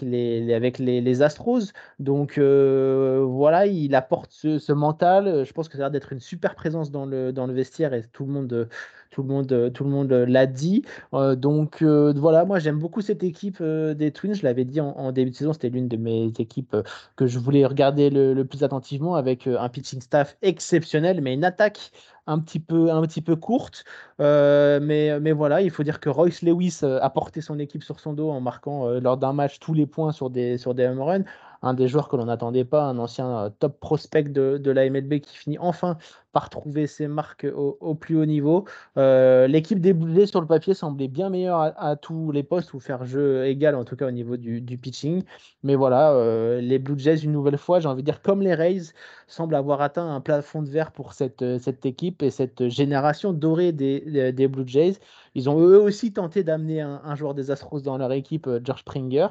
les, 0.00 0.54
avec 0.54 0.80
Astros. 1.20 1.72
Donc 1.98 2.38
voilà, 2.38 3.66
il 3.66 3.94
apporte 3.94 4.32
ce, 4.32 4.72
mental. 4.72 5.44
Je 5.44 5.52
pense 5.52 5.68
que 5.68 5.76
ça 5.76 5.80
a 5.80 5.82
l'air 5.82 5.90
d'être 5.90 6.14
une 6.14 6.20
super 6.20 6.54
présence 6.54 6.90
dans 6.90 7.04
le 7.04 7.52
vestiaire 7.52 7.92
et 7.92 8.04
tout 8.10 8.24
le 8.24 8.32
monde 8.32 8.68
tout 9.16 9.22
le 9.22 9.28
monde, 9.28 9.50
euh, 9.52 9.70
tout 9.70 9.82
le 9.84 9.88
monde 9.88 10.12
euh, 10.12 10.26
l'a 10.26 10.44
dit. 10.44 10.84
Euh, 11.14 11.36
donc 11.36 11.82
voilà, 11.82 12.44
moi 12.44 12.58
j'aime 12.58 12.78
beaucoup 12.78 13.00
cette 13.00 13.22
équipe 13.24 13.62
des 13.62 14.10
Twins. 14.12 14.34
Je 14.34 14.42
l'avais 14.42 14.64
dit 14.66 14.80
en, 14.80 15.10
début 15.12 15.30
de 15.30 15.36
saison, 15.36 15.54
c'était 15.54 15.70
l'une 15.70 15.88
de 15.88 15.96
mes 15.96 16.26
équipes 16.38 16.76
que 17.16 17.26
je 17.26 17.38
voulais 17.38 17.64
regarder 17.64 18.10
le, 18.10 18.44
plus 18.44 18.62
attentivement 18.62 19.14
avec 19.14 19.46
un 19.46 19.68
pitching 19.68 20.00
staff 20.02 20.36
exceptionnel, 20.42 21.22
mais 21.22 21.32
une 21.32 21.44
attaque 21.44 21.92
un 22.26 22.40
petit 22.40 22.58
peu, 22.60 22.90
un 22.90 23.00
petit 23.02 23.22
peu 23.22 23.36
courte. 23.36 23.84
mais, 24.18 25.18
mais 25.20 25.32
voilà, 25.32 25.62
il 25.62 25.70
faut 25.70 25.82
dire 25.82 26.00
que 26.00 26.10
Royce 26.10 26.42
Lewis 26.42 26.80
a 26.82 27.08
porté 27.10 27.40
son 27.40 27.58
équipe 27.58 27.82
sur 27.82 28.00
son 28.00 28.12
dos 28.12 28.30
en 28.30 28.40
marquant 28.40 28.88
lors 29.00 29.16
d'un 29.16 29.32
match 29.32 29.58
tous 29.60 29.72
les 29.72 29.86
points 29.86 30.12
sur 30.12 30.28
des, 30.28 30.58
sur 30.58 30.74
des 30.74 30.86
home 30.86 31.00
runs 31.00 31.24
un 31.62 31.74
des 31.74 31.88
joueurs 31.88 32.08
que 32.08 32.16
l'on 32.16 32.26
n'attendait 32.26 32.64
pas, 32.64 32.84
un 32.84 32.98
ancien 32.98 33.52
top 33.58 33.78
prospect 33.80 34.24
de, 34.24 34.70
la 34.70 34.88
MLB 34.88 35.20
qui 35.20 35.36
finit 35.36 35.58
enfin 35.58 35.96
par 36.36 36.50
trouver 36.50 36.86
ses 36.86 37.08
marques 37.08 37.46
au, 37.56 37.94
plus 37.94 38.18
haut 38.18 38.26
niveau. 38.26 38.66
Euh, 38.98 39.46
l'équipe 39.46 39.80
des 39.80 39.94
Blue 39.94 40.26
sur 40.26 40.42
le 40.42 40.46
papier 40.46 40.74
semblait 40.74 41.08
bien 41.08 41.30
meilleure 41.30 41.72
à, 41.78 41.96
tous 41.96 42.30
les 42.30 42.42
postes 42.42 42.74
ou 42.74 42.78
faire 42.78 43.06
jeu 43.06 43.46
égal 43.46 43.74
en 43.74 43.84
tout 43.86 43.96
cas 43.96 44.06
au 44.06 44.10
niveau 44.10 44.36
du, 44.36 44.60
pitching. 44.76 45.22
Mais 45.62 45.76
voilà, 45.76 46.12
euh, 46.12 46.60
les 46.60 46.78
Blue 46.78 46.98
Jays 46.98 47.24
une 47.24 47.32
nouvelle 47.32 47.56
fois, 47.56 47.80
j'ai 47.80 47.88
envie 47.88 48.02
de 48.02 48.10
dire 48.10 48.20
comme 48.20 48.42
les 48.42 48.54
Rays, 48.54 48.92
semblent 49.26 49.54
avoir 49.54 49.80
atteint 49.80 50.14
un 50.14 50.20
plafond 50.20 50.60
de 50.60 50.68
verre 50.68 50.92
pour 50.92 51.14
cette, 51.14 51.42
cette 51.58 51.86
équipe 51.86 52.22
et 52.22 52.28
cette 52.28 52.68
génération 52.68 53.32
dorée 53.32 53.72
des, 53.72 54.30
des 54.30 54.46
Blue 54.46 54.68
Jays. 54.68 54.98
Ils 55.34 55.48
ont 55.48 55.58
eux 55.58 55.80
aussi 55.80 56.12
tenté 56.12 56.44
d'amener 56.44 56.82
un, 56.82 57.14
joueur 57.14 57.32
des 57.32 57.50
Astros 57.50 57.80
dans 57.80 57.96
leur 57.96 58.12
équipe, 58.12 58.46
George 58.62 58.80
Springer 58.80 59.28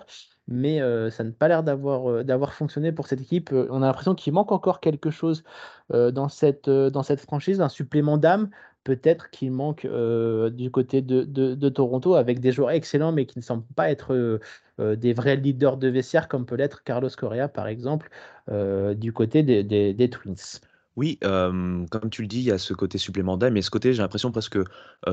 mais 0.47 0.79
ça 1.09 1.23
n'a 1.23 1.31
pas 1.31 1.47
l'air 1.47 1.63
d'avoir 1.63 2.53
fonctionné 2.53 2.91
pour 2.91 3.07
cette 3.07 3.21
équipe. 3.21 3.51
on 3.51 3.81
a 3.81 3.87
l'impression 3.87 4.13
qu'il 4.13 4.31
manque 4.33 4.51
encore 4.51 4.79
quelque 4.79 5.09
chose 5.09 5.43
dans, 5.89 6.29
cette, 6.29 6.69
dans 6.95 7.03
cette 7.03 7.21
franchise, 7.21 7.61
un 7.61 7.69
supplément 7.69 8.17
d'âme. 8.17 8.49
Peut-être 8.83 9.29
qu'il 9.29 9.51
manque 9.51 9.85
du 9.85 10.71
côté 10.71 11.01
de, 11.01 11.69
Toronto 11.69 12.15
avec 12.15 12.39
des 12.39 12.51
joueurs 12.51 12.71
excellents, 12.71 13.11
mais 13.11 13.25
qui 13.25 13.39
ne 13.39 13.43
semblent 13.43 13.65
pas 13.75 13.89
être 13.89 14.39
des 14.79 15.13
vrais 15.13 15.35
leaders 15.37 15.77
de 15.77 15.87
vestiaire, 15.87 16.27
comme 16.27 16.45
peut 16.45 16.55
l'être 16.55 16.83
Carlos 16.83 17.09
Correa, 17.17 17.47
par 17.47 17.67
exemple, 17.67 18.09
du 18.47 19.11
côté 19.11 19.41
des 19.43 20.09
Twins. 20.09 20.59
Oui, 20.95 21.19
comme 21.21 22.09
tu 22.09 22.21
le 22.21 22.27
dis, 22.27 22.39
il 22.39 22.43
y 22.45 22.51
a 22.51 22.57
ce 22.57 22.73
côté 22.73 22.97
supplémentaire, 22.97 23.51
mais 23.51 23.61
ce 23.61 23.69
côté, 23.69 23.93
j'ai 23.93 24.01
l'impression 24.01 24.31
presque, 24.31 24.57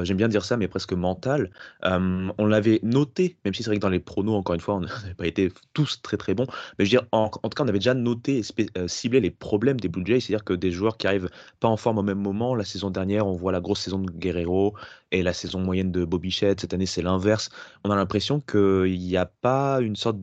j'aime 0.03 0.17
bien 0.17 0.29
dire 0.29 0.45
ça, 0.45 0.57
mais 0.57 0.69
presque 0.69 0.93
mental. 0.93 1.51
on 1.83 2.47
l'avait 2.47 2.81
noté, 2.83 3.37
même 3.45 3.53
si 3.55 3.63
c'est 3.63 3.71
vrai 3.71 3.77
que 3.77 3.83
dans 3.83 3.89
les 3.89 4.01
pronos, 4.01 4.35
encore 4.37 4.55
une 4.55 4.61
fois, 4.61 4.77
on 4.77 4.81
n'avait 4.81 5.15
pas 5.15 5.27
été 5.27 5.53
tous 5.73 6.01
très 6.03 6.17
très 6.17 6.35
bons. 6.35 6.47
Mais 6.79 6.85
je 6.85 6.91
veux 6.91 7.01
dire, 7.01 7.09
en, 7.13 7.29
tout 7.29 7.49
cas, 7.49 7.65
on 7.65 7.69
avait 7.69 7.79
déjà 7.79 7.95
noté 7.95 8.43
ciblé 8.87 9.21
les 9.21 9.31
problèmes 9.31 9.81
des 9.81 9.89
Blue 9.89 10.05
Jays, 10.07 10.21
c'est-à-dire 10.21 10.45
que 10.45 10.55
des 10.55 10.71
joueurs 10.71 10.97
qui 10.97 11.07
arrivent 11.07 11.31
pas 11.61 11.69
en 11.69 11.77
forme 11.77 11.99
au 11.99 12.03
même 12.03 12.21
moment. 12.21 12.55
La 12.55 12.65
saison 12.65 12.91
dernière, 12.91 13.27
on 13.27 13.33
voit 13.33 13.53
la 13.53 13.61
grosse 13.61 13.81
saison 13.81 13.99
de 13.99 14.11
Guerrero 14.11 14.75
et 15.11 15.23
la 15.23 15.33
saison 15.33 15.61
moyenne 15.61 15.91
de 15.91 16.05
Bobby 16.05 16.31
Shedd. 16.31 16.61
Cette 16.61 16.75
année, 16.75 16.87
c'est 16.87 17.03
l'inverse. 17.03 17.51
On 17.85 17.91
a 17.91 17.97
l'impression 17.97 18.41
qu'il 18.41 18.99
n'y 18.99 19.17
a 19.17 19.27
pas 19.27 19.81
une 19.81 19.97
sorte 19.97 20.19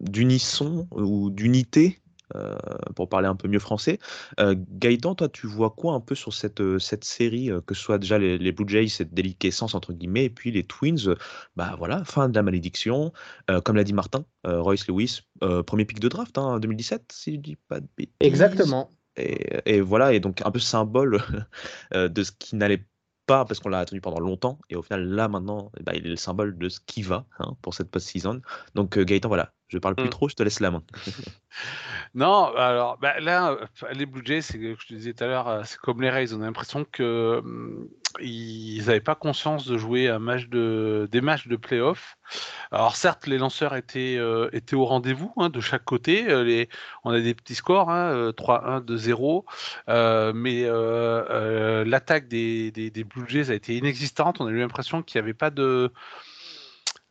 d'unisson 0.00 0.86
ou 0.92 1.30
d'unité 1.30 2.00
euh, 2.34 2.54
pour 2.94 3.08
parler 3.08 3.26
un 3.26 3.34
peu 3.34 3.48
mieux 3.48 3.58
français. 3.58 3.98
Euh, 4.38 4.54
Gaëtan, 4.72 5.14
toi, 5.14 5.28
tu 5.30 5.46
vois 5.46 5.70
quoi 5.70 5.94
un 5.94 6.00
peu 6.00 6.14
sur 6.14 6.34
cette, 6.34 6.60
euh, 6.60 6.78
cette 6.78 7.04
série, 7.04 7.50
que 7.66 7.74
ce 7.74 7.82
soit 7.82 7.98
déjà 7.98 8.18
les, 8.18 8.52
Blue 8.52 8.68
Jays, 8.68 8.88
cette 8.88 9.14
déliquescence 9.14 9.74
entre 9.74 9.92
guillemets, 9.92 10.26
et 10.26 10.30
puis 10.30 10.50
les 10.50 10.64
Twins, 10.64 11.14
bah 11.56 11.74
voilà, 11.78 12.04
fin 12.04 12.28
de 12.28 12.34
la 12.34 12.42
malédiction. 12.42 13.12
comme 13.64 13.76
l'a 13.76 13.84
dit 13.84 13.92
Martin, 13.92 14.24
Royce 14.44 14.86
Lewis, 14.88 15.22
premier 15.66 15.84
pic 15.84 16.00
de 16.00 16.08
draft 16.08 16.36
en 16.38 16.54
hein, 16.54 16.60
2017, 16.60 17.12
si 17.12 17.34
je 17.34 17.40
dis 17.40 17.56
pas 17.68 17.80
de 17.80 17.86
bêtises. 17.96 18.14
Exactement. 18.20 18.90
Et, 19.16 19.80
voilà, 19.80 20.12
et 20.12 20.20
donc 20.20 20.42
un 20.44 20.50
peu 20.50 20.58
symbole 20.58 21.22
de 21.94 22.22
ce 22.22 22.32
qui 22.32 22.56
n'allait 22.56 22.84
pas 23.26 23.44
parce 23.44 23.60
qu'on 23.60 23.68
l'a 23.68 23.80
attendu 23.80 24.00
pendant 24.00 24.20
longtemps 24.20 24.58
et 24.70 24.76
au 24.76 24.82
final 24.82 25.04
là 25.04 25.28
maintenant 25.28 25.70
bah, 25.82 25.92
il 25.94 26.06
est 26.06 26.10
le 26.10 26.16
symbole 26.16 26.56
de 26.56 26.68
ce 26.70 26.80
qui 26.80 27.02
va 27.02 27.26
hein, 27.38 27.56
pour 27.60 27.74
cette 27.74 27.90
post-season 27.90 28.40
donc 28.74 28.98
Gaëtan 28.98 29.28
voilà 29.28 29.52
je 29.68 29.78
parle 29.78 29.94
plus 29.94 30.06
mmh. 30.06 30.10
trop, 30.10 30.28
je 30.28 30.34
te 30.34 30.42
laisse 30.42 30.60
la 30.60 30.70
main. 30.70 30.82
non, 32.14 32.54
alors 32.56 32.96
bah, 32.98 33.20
là, 33.20 33.56
les 33.92 34.06
Blue 34.06 34.22
Jays, 34.24 34.40
c'est 34.40 34.58
que 34.58 34.74
je 34.78 34.86
te 34.86 34.94
disais 34.94 35.12
tout 35.12 35.24
à 35.24 35.26
l'heure, 35.26 35.48
euh, 35.48 35.62
c'est 35.64 35.78
comme 35.78 36.00
les 36.00 36.08
Rays. 36.08 36.32
On 36.32 36.40
a 36.40 36.46
l'impression 36.46 36.86
que 36.90 37.42
mmh, 37.44 37.88
ils 38.20 38.86
n'avaient 38.86 39.00
pas 39.00 39.14
conscience 39.14 39.66
de 39.66 39.76
jouer 39.76 40.08
un 40.08 40.18
match 40.18 40.48
de, 40.48 41.06
des 41.12 41.20
matchs 41.20 41.48
de 41.48 41.56
playoff. 41.56 42.16
Alors 42.70 42.96
certes, 42.96 43.26
les 43.26 43.36
lanceurs 43.36 43.76
étaient, 43.76 44.16
euh, 44.18 44.48
étaient 44.52 44.76
au 44.76 44.86
rendez-vous 44.86 45.32
hein, 45.36 45.50
de 45.50 45.60
chaque 45.60 45.84
côté. 45.84 46.30
Euh, 46.30 46.44
les, 46.44 46.70
on 47.04 47.10
a 47.10 47.20
des 47.20 47.34
petits 47.34 47.54
scores, 47.54 47.90
hein, 47.90 48.30
3-1, 48.30 48.84
2-0, 48.84 50.32
mais 50.34 50.64
l'attaque 51.84 52.28
des, 52.28 52.70
des, 52.70 52.90
des, 52.90 53.04
Blue 53.04 53.28
Jays 53.28 53.50
a 53.50 53.54
été 53.54 53.76
inexistante. 53.76 54.40
On 54.40 54.46
a 54.46 54.50
eu 54.50 54.58
l'impression 54.58 55.02
qu'il 55.02 55.20
n'y 55.20 55.24
avait 55.24 55.34
pas 55.34 55.50
de 55.50 55.92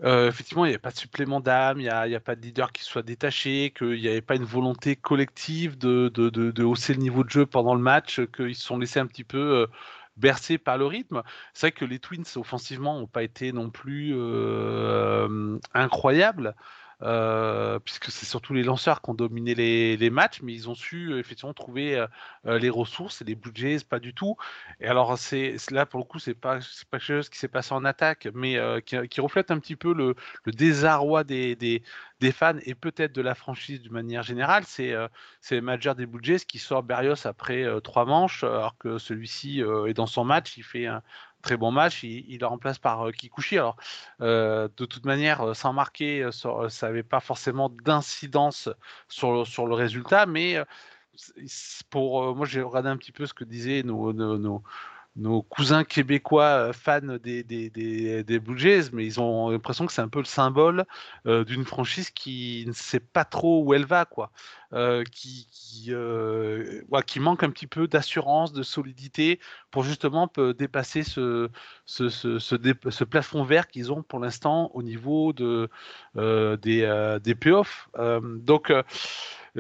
euh, 0.04 0.30
effectivement, 0.30 0.66
il 0.66 0.70
n'y 0.70 0.74
avait 0.74 0.82
pas 0.82 0.92
de 0.92 0.98
supplément 0.98 1.40
d'âme, 1.40 1.80
il 1.80 1.84
n'y 1.84 2.16
a, 2.16 2.20
pas 2.20 2.36
de 2.36 2.42
leader 2.42 2.72
qui 2.72 2.84
soit 2.84 3.02
détaché, 3.02 3.74
qu'il 3.76 4.00
n'y 4.00 4.08
avait 4.08 4.22
pas 4.22 4.36
une 4.36 4.46
volonté 4.46 4.96
collective 4.96 5.78
de, 5.78 6.64
hausser 6.64 6.94
le 6.94 7.00
niveau 7.00 7.24
de 7.24 7.30
jeu 7.30 7.46
pendant 7.46 7.74
le 7.74 7.82
match, 7.82 8.22
qu'ils 8.36 8.56
se 8.56 8.64
sont 8.64 8.78
laissés 8.78 9.00
un 9.00 9.08
petit 9.08 9.24
peu 9.24 9.38
euh, 9.38 9.68
bercer 10.16 10.60
par 10.60 10.78
le 10.78 10.86
rythme. 10.86 11.24
C'est 11.54 11.68
vrai 11.68 11.72
que 11.72 11.86
les 11.86 12.00
Twins, 12.00 12.26
offensivement, 12.36 13.00
n'ont 13.00 13.08
pas 13.08 13.24
été 13.24 13.52
non 13.52 13.72
plus 13.72 14.14
euh, 14.14 15.58
incroyables. 15.74 16.56
Euh, 17.04 17.78
puisque 17.78 18.10
c'est 18.10 18.26
surtout 18.26 18.56
les 18.56 18.64
lanceurs 18.64 19.04
qui 19.04 19.12
ont 19.12 19.14
dominé 19.14 19.54
les, 19.54 20.10
matchs, 20.10 20.42
mais 20.42 20.54
ils 20.54 20.68
ont 20.68 20.74
su 20.74 21.12
euh, 21.12 21.20
effectivement 21.20 21.54
trouver 21.54 21.96
euh, 22.48 22.58
les 22.58 22.72
ressources 22.72 23.22
et 23.22 23.26
les 23.26 23.38
Jays 23.54 23.84
pas 23.88 24.00
du 24.00 24.16
tout. 24.16 24.36
Et 24.80 24.88
alors 24.88 25.16
là 25.70 25.86
pour 25.86 26.00
le 26.00 26.06
coup 26.06 26.18
c'est 26.18 26.34
pas 26.34 26.58
pas 26.90 26.98
quelque 26.98 27.02
chose 27.02 27.30
qui 27.30 27.38
s'est 27.38 27.48
passé 27.48 27.74
en 27.74 27.86
attaque, 27.86 28.28
mais 28.34 28.58
qui, 28.84 29.22
reflète 29.22 29.52
un 29.52 29.60
petit 29.60 29.76
peu 29.76 29.94
le, 29.94 30.16
désarroi 30.48 31.24
des, 31.24 31.84
fans 32.34 32.58
et 32.66 32.74
peut-être 32.74 33.14
de 33.14 33.22
la 33.22 33.36
franchise 33.36 33.82
d'une 33.82 33.94
manière 33.94 34.24
générale. 34.24 34.64
C'est 34.66 34.96
c'est 35.42 35.56
le 35.56 35.62
manager 35.62 35.94
des 35.94 36.08
Blue 36.08 36.24
Jays 36.24 36.46
qui 36.48 36.58
sort 36.58 36.82
Berrios 36.82 37.28
après 37.28 37.66
trois 37.84 38.06
manches, 38.06 38.44
alors 38.44 38.76
que 38.78 38.98
celui-ci 38.98 39.62
est 39.62 39.94
dans 39.94 40.08
son 40.08 40.26
match, 40.26 40.58
il 40.58 40.64
fait 40.64 40.88
un, 40.88 41.04
très 41.42 41.58
bon 41.58 41.72
match. 41.72 42.04
Il, 42.04 42.40
le 42.40 42.46
remplace 42.46 42.80
par 42.80 43.08
euh, 43.08 43.12
Kikuchi. 43.12 43.58
Alors, 43.58 43.78
euh, 44.22 44.68
de 44.78 44.86
toute 44.86 45.06
manière, 45.06 45.42
euh, 45.42 45.54
sans 45.54 45.74
marquer, 45.74 46.30
ça 46.32 46.88
n'avait 46.88 47.04
pas 47.04 47.20
forcément 47.20 47.70
d'incidence 47.70 48.70
sur, 49.08 49.46
sur 49.48 49.68
le 49.68 49.74
résultat, 49.74 50.26
mais 50.26 50.58
pour 51.90 52.36
moi, 52.36 52.46
j'ai 52.46 52.62
regardé 52.62 52.90
un 52.90 52.98
petit 52.98 53.12
peu 53.12 53.26
ce 53.26 53.34
que 53.34 53.44
disaient 53.44 53.84
nos 53.84 54.64
cousins 55.50 55.84
québécois 55.84 56.44
euh, 56.44 56.74
fans 56.74 57.18
des, 57.24 57.44
des, 57.44 57.70
des, 58.24 58.40
Blue 58.40 58.58
Jays, 58.58 58.90
mais 58.94 59.06
ils 59.06 59.20
ont 59.20 59.50
l'impression 59.50 59.86
que 59.86 59.94
c'est 59.94 60.02
un 60.02 60.08
peu 60.08 60.20
le 60.20 60.26
symbole 60.26 60.86
euh, 61.26 61.44
d'une 61.44 61.66
franchise 61.66 62.10
qui 62.10 62.64
ne 62.68 62.74
sait 62.74 63.00
pas 63.00 63.26
trop 63.26 63.64
où 63.64 63.74
elle 63.74 63.86
va, 63.86 64.06
quoi. 64.06 64.32
Euh, 64.74 65.04
qui, 65.06 65.48
qui, 65.50 65.94
qui, 67.06 67.20
manque 67.22 67.44
un 67.44 67.50
petit 67.50 67.68
peu 67.68 67.88
d'assurance, 67.88 68.52
de 68.52 68.64
solidité 68.64 69.40
pour 69.72 69.84
justement 69.84 70.30
dépasser 70.58 71.04
ce, 71.04 71.50
ce, 71.86 72.10
ce, 72.10 72.38
ce, 72.38 73.04
plafond 73.06 73.44
vert 73.44 73.70
qu'ils 73.70 73.94
ont 73.94 74.04
pour 74.04 74.20
l'instant 74.20 74.70
au 74.74 74.84
niveau 74.84 75.32
de, 75.32 75.70
des, 76.16 77.18
des 77.24 77.36
playoffs. 77.36 77.90
donc, 77.96 78.74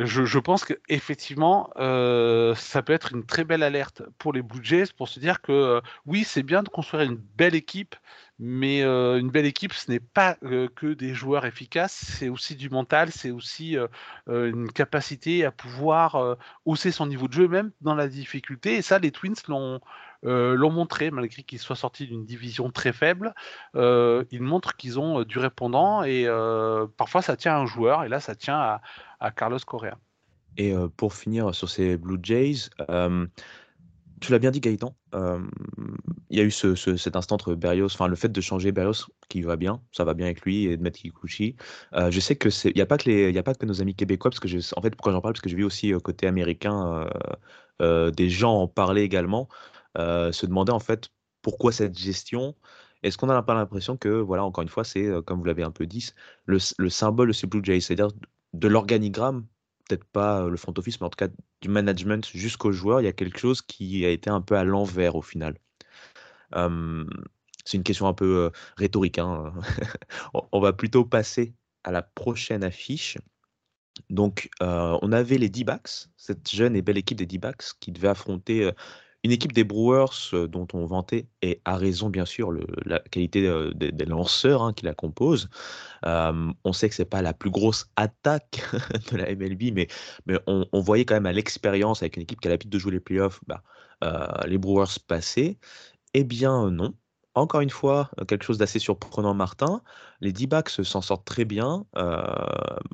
je, 0.05 0.37
pense 0.37 0.63
qu'effectivement, 0.63 1.71
euh, 1.77 2.53
ça 2.53 2.83
peut 2.83 2.93
être 2.93 3.13
une 3.13 3.25
très 3.25 3.43
belle 3.43 3.63
alerte 3.63 4.03
pour 4.19 4.31
les 4.31 4.43
Blue 4.43 4.63
Jays 4.63 4.85
pour 4.95 5.07
se 5.07 5.19
dire 5.19 5.41
que 5.41 5.51
euh, 5.51 5.81
oui, 6.05 6.23
c'est 6.23 6.43
bien 6.43 6.61
de 6.61 6.69
construire 6.69 7.03
une 7.03 7.15
belle 7.15 7.55
équipe, 7.55 7.95
mais 8.37 8.83
euh, 8.83 9.17
une 9.17 9.31
belle 9.31 9.47
équipe, 9.47 9.73
ce 9.73 9.89
n'est 9.89 9.99
pas 9.99 10.35
que 10.35 10.93
des 10.93 11.15
joueurs 11.15 11.47
efficaces, 11.47 11.93
c'est 11.93 12.29
aussi 12.29 12.55
du 12.55 12.69
mental, 12.69 13.11
c'est 13.11 13.31
aussi 13.31 13.75
une 14.27 14.71
capacité 14.71 15.43
à 15.45 15.51
pouvoir 15.51 16.37
hausser 16.65 16.91
son 16.91 17.07
niveau 17.07 17.27
de 17.27 17.33
jeu, 17.33 17.47
même 17.47 17.71
dans 17.81 17.95
la 17.95 18.07
difficulté. 18.07 18.75
Et 18.75 18.81
ça, 18.83 18.99
les 18.99 19.11
Twins 19.11 19.35
l'ont. 19.47 19.81
L'ont 20.23 20.71
montré, 20.71 21.11
malgré 21.11 21.43
qu'ils 21.43 21.59
soient 21.59 21.75
sortis 21.75 22.07
d'une 22.07 22.25
division 22.25 22.69
très 22.69 22.93
faible, 22.93 23.33
ils 23.75 24.41
montrent 24.41 24.75
qu'ils 24.75 24.99
ont 24.99 25.23
du 25.23 25.39
répondant 25.39 26.03
et 26.03 26.27
parfois 26.97 27.21
ça 27.21 27.35
tient 27.37 27.53
à 27.53 27.59
un 27.59 27.65
joueur 27.65 28.03
et 28.03 28.09
là 28.09 28.19
ça 28.19 28.35
tient 28.35 28.79
à, 29.19 29.31
Carlos 29.31 29.59
Correa. 29.65 29.97
Et 30.57 30.73
pour 30.95 31.13
finir 31.13 31.53
sur 31.53 31.69
ces 31.69 31.97
Blue 31.97 32.19
Jays, 32.21 32.69
tu 34.19 34.31
l'as 34.31 34.39
bien 34.39 34.51
dit 34.51 34.59
Gaëtan, 34.59 34.95
il 35.13 36.37
y 36.37 36.39
a 36.39 36.43
eu 36.43 36.51
ce, 36.51 36.75
cet 36.75 37.15
instant 37.15 37.35
entre 37.35 37.53
Berrios, 37.53 37.93
enfin 37.93 38.07
le 38.07 38.15
fait 38.15 38.29
de 38.29 38.41
changer 38.41 38.71
Berrios 38.71 39.05
qui 39.29 39.41
va 39.41 39.55
bien, 39.55 39.81
ça 39.91 40.03
va 40.03 40.13
bien 40.13 40.25
avec 40.25 40.41
lui 40.41 40.65
et 40.65 40.77
de 40.77 40.81
mettre 40.81 40.99
Kikuchi. 40.99 41.55
je 41.93 42.19
sais 42.19 42.35
que 42.35 42.49
c'est, 42.49 42.69
il 42.69 42.75
n'y 42.75 42.81
a 42.81 42.85
pas 42.85 42.97
que 42.97 43.65
nos 43.65 43.81
amis 43.81 43.95
québécois 43.95 44.31
parce 44.31 44.39
que 44.39 44.47
en 44.77 44.81
fait 44.81 44.91
pourquoi 44.91 45.11
j'en 45.11 45.21
parle 45.21 45.33
parce 45.33 45.41
que 45.41 45.49
j'ai 45.49 45.57
vu 45.57 45.63
aussi 45.63 45.93
côté 46.03 46.27
américain 46.27 47.07
des 47.79 48.29
gens 48.29 48.61
en 48.61 48.67
parler 48.67 49.03
également, 49.03 49.47
se 49.95 50.45
demander 50.45 50.71
en 50.71 50.79
fait 50.79 51.09
pourquoi 51.41 51.71
cette 51.71 51.97
gestion? 51.97 52.55
Est-ce 53.03 53.17
qu'on 53.17 53.27
n'a 53.27 53.41
pas 53.43 53.53
l'impression 53.53 53.95
que, 53.95 54.09
voilà, 54.09 54.43
encore 54.43 54.63
une 54.63 54.69
fois, 54.69 54.83
c'est, 54.83 55.07
comme 55.25 55.39
vous 55.39 55.45
l'avez 55.45 55.63
un 55.63 55.71
peu 55.71 55.85
dit, 55.85 56.09
le, 56.45 56.57
le 56.77 56.89
symbole 56.89 57.27
de 57.29 57.33
ces 57.33 57.47
Blue 57.47 57.61
Jays, 57.63 57.79
c'est-à-dire 57.81 58.09
de 58.53 58.67
l'organigramme, 58.67 59.45
peut-être 59.87 60.05
pas 60.05 60.47
le 60.47 60.57
front 60.57 60.73
office, 60.77 60.99
mais 60.99 61.07
en 61.07 61.09
tout 61.09 61.17
cas 61.17 61.29
du 61.61 61.69
management 61.69 62.25
jusqu'aux 62.27 62.71
joueurs, 62.71 63.01
il 63.01 63.05
y 63.05 63.07
a 63.07 63.13
quelque 63.13 63.39
chose 63.39 63.61
qui 63.61 64.05
a 64.05 64.09
été 64.09 64.29
un 64.29 64.41
peu 64.41 64.55
à 64.55 64.63
l'envers 64.63 65.15
au 65.15 65.21
final. 65.21 65.57
c'est 66.53 67.77
une 67.77 67.83
question 67.83 68.07
un 68.07 68.13
peu 68.13 68.51
rhétorique. 68.77 69.19
Hein. 69.19 69.53
on 70.51 70.59
va 70.59 70.73
plutôt 70.73 71.05
passer 71.05 71.53
à 71.83 71.91
la 71.91 72.01
prochaine 72.01 72.63
affiche. 72.63 73.17
Donc, 74.09 74.49
on 74.61 75.11
avait 75.11 75.37
les 75.37 75.49
D-Backs, 75.49 76.09
cette 76.17 76.49
jeune 76.49 76.75
et 76.75 76.81
belle 76.81 76.97
équipe 76.97 77.17
des 77.17 77.25
D-Backs 77.25 77.73
qui 77.79 77.91
devait 77.91 78.09
affronter 78.09 78.71
une 79.27 79.33
équipe 79.33 79.51
des 79.51 79.65
Brewers 79.65 80.47
dont 80.47 80.67
on 80.73 80.85
vantait, 80.85 81.27
et 81.41 81.61
à 81.65 81.75
raison 81.75 82.09
bien 82.09 82.25
sûr, 82.25 82.53
la 82.85 82.99
qualité 82.99 83.41
des, 83.75 84.05
lanceurs 84.05 84.63
hein, 84.63 84.73
qui 84.73 84.85
la 84.85 84.93
composent. 84.93 85.49
on 86.03 86.73
sait 86.73 86.87
que 86.89 86.95
c'est 86.95 87.05
pas 87.05 87.21
la 87.21 87.33
plus 87.33 87.49
grosse 87.49 87.89
attaque 87.97 88.61
de 89.11 89.17
la 89.17 89.35
MLB, 89.35 89.73
mais, 89.73 89.87
mais 90.25 90.39
on, 90.47 90.79
voyait 90.79 91.03
quand 91.03 91.15
même 91.15 91.25
à 91.25 91.33
l'expérience 91.33 92.01
avec 92.01 92.15
une 92.15 92.23
équipe 92.23 92.39
qui 92.39 92.47
a 92.47 92.51
l'habitude 92.51 92.71
de 92.71 92.79
jouer 92.79 92.93
les 92.93 92.99
playoffs, 93.01 93.41
bah, 93.47 93.63
les 94.45 94.57
Brewers 94.57 94.99
passer. 95.05 95.59
Eh 96.13 96.23
bien 96.23 96.71
non, 96.71 96.93
encore 97.39 97.61
une 97.61 97.69
fois, 97.69 98.09
quelque 98.27 98.43
chose 98.43 98.57
d'assez 98.57 98.79
surprenant, 98.79 99.33
Martin. 99.33 99.81
Les 100.21 100.31
D-backs 100.31 100.69
s'en 100.69 101.01
sortent 101.01 101.25
très 101.25 101.45
bien 101.45 101.85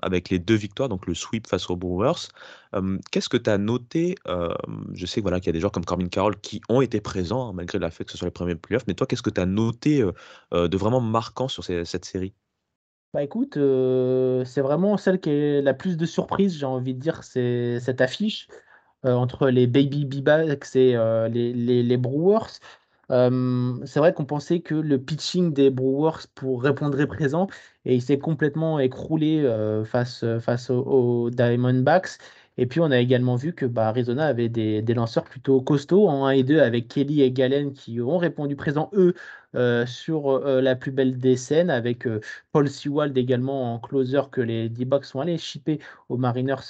avec 0.01 0.29
les 0.29 0.39
deux 0.39 0.55
victoires, 0.55 0.89
donc 0.89 1.07
le 1.07 1.13
sweep 1.13 1.47
face 1.47 1.69
aux 1.69 1.75
Brewers. 1.75 2.29
Qu'est-ce 3.11 3.29
que 3.29 3.37
tu 3.37 3.49
as 3.49 3.57
noté 3.57 4.15
Je 4.93 5.05
sais 5.05 5.21
voilà, 5.21 5.39
qu'il 5.39 5.47
y 5.47 5.49
a 5.49 5.53
des 5.53 5.59
joueurs 5.59 5.71
comme 5.71 5.85
Corbin 5.85 6.07
Carroll 6.07 6.35
qui 6.41 6.61
ont 6.69 6.81
été 6.81 7.01
présents, 7.01 7.49
hein, 7.49 7.53
malgré 7.53 7.79
le 7.79 7.89
fait 7.89 8.03
que 8.03 8.11
ce 8.11 8.17
soit 8.17 8.27
les 8.27 8.31
premiers 8.31 8.55
playoffs, 8.55 8.85
mais 8.87 8.93
toi, 8.93 9.07
qu'est-ce 9.07 9.21
que 9.21 9.29
tu 9.29 9.41
as 9.41 9.45
noté 9.45 10.03
de 10.51 10.77
vraiment 10.77 11.01
marquant 11.01 11.47
sur 11.47 11.63
cette 11.63 12.05
série? 12.05 12.33
Bah 13.13 13.21
écoute, 13.23 13.53
c'est 13.53 14.61
vraiment 14.61 14.97
celle 14.97 15.19
qui 15.21 15.29
est 15.29 15.61
la 15.61 15.73
plus 15.73 15.97
de 15.97 16.05
surprise, 16.05 16.57
j'ai 16.57 16.65
envie 16.65 16.95
de 16.95 16.99
dire, 16.99 17.23
c'est 17.23 17.79
cette 17.79 18.01
affiche 18.01 18.47
entre 19.03 19.49
les 19.49 19.67
Baby 19.67 20.05
B-Backs 20.05 20.75
et 20.75 20.97
les 21.29 21.97
Brewers 21.97 22.59
c'est 23.09 23.99
vrai 23.99 24.13
qu'on 24.13 24.25
pensait 24.25 24.61
que 24.61 24.75
le 24.75 24.99
pitching 24.99 25.53
des 25.53 25.69
Brewers 25.69 26.27
pour 26.35 26.63
répondre 26.63 27.03
présent 27.05 27.47
et 27.85 27.95
il 27.95 28.01
s'est 28.01 28.17
complètement 28.17 28.79
écroulé 28.79 29.43
face, 29.85 30.25
face 30.39 30.69
aux, 30.69 31.29
Diamondbacks. 31.29 32.17
Et 32.57 32.65
puis 32.67 32.79
on 32.79 32.91
a 32.91 32.99
également 32.99 33.35
vu 33.35 33.53
que 33.53 33.65
bah, 33.65 33.87
Arizona 33.87 34.27
avait 34.27 34.49
des, 34.49 34.81
des, 34.81 34.93
lanceurs 34.93 35.23
plutôt 35.23 35.59
costauds 35.61 36.07
en 36.07 36.25
1 36.27 36.31
et 36.31 36.43
2 36.43 36.59
avec 36.59 36.87
Kelly 36.87 37.21
et 37.23 37.31
Galen 37.31 37.73
qui 37.73 37.99
ont 37.99 38.17
répondu 38.17 38.55
présent 38.55 38.89
eux 38.93 39.15
sur 39.85 40.29
euh, 40.29 40.61
la 40.61 40.75
plus 40.75 40.91
belle 40.91 41.17
des 41.17 41.35
scènes, 41.35 41.69
avec 41.69 42.07
euh, 42.07 42.19
Paul 42.51 42.69
Sewald 42.69 43.17
également 43.17 43.73
en 43.73 43.79
closer 43.79 44.21
que 44.31 44.41
les 44.41 44.69
D-Box 44.69 45.09
sont 45.09 45.19
allés 45.19 45.37
shipper 45.37 45.79
aux 46.09 46.17
Mariners 46.17 46.61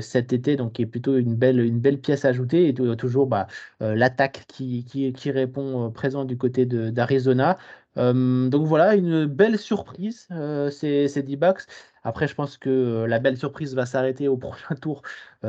cet 0.00 0.32
été, 0.32 0.56
donc 0.56 0.74
qui 0.74 0.82
est 0.82 0.86
plutôt 0.86 1.16
une 1.16 1.34
belle, 1.34 1.60
une 1.60 1.80
belle 1.80 2.00
pièce 2.00 2.24
ajoutée, 2.24 2.68
et 2.68 2.74
toujours 2.74 3.26
bah, 3.26 3.46
l'attaque 3.80 4.44
qui, 4.48 4.84
qui, 4.84 5.12
qui, 5.12 5.30
répond 5.30 5.90
présent 5.90 6.24
du 6.24 6.36
côté 6.36 6.66
d'Arizona. 6.66 7.58
donc 7.96 8.66
voilà, 8.66 8.94
une 8.94 9.26
belle 9.26 9.58
surprise, 9.58 10.28
ces, 10.70 11.08
ces 11.08 11.22
D-Box. 11.22 11.66
Après, 12.08 12.26
je 12.26 12.34
pense 12.34 12.56
que 12.56 13.04
la 13.06 13.18
belle 13.18 13.36
surprise 13.36 13.74
va 13.74 13.84
s'arrêter 13.84 14.28
au 14.28 14.36
prochain 14.48 14.74
tour 14.76 15.02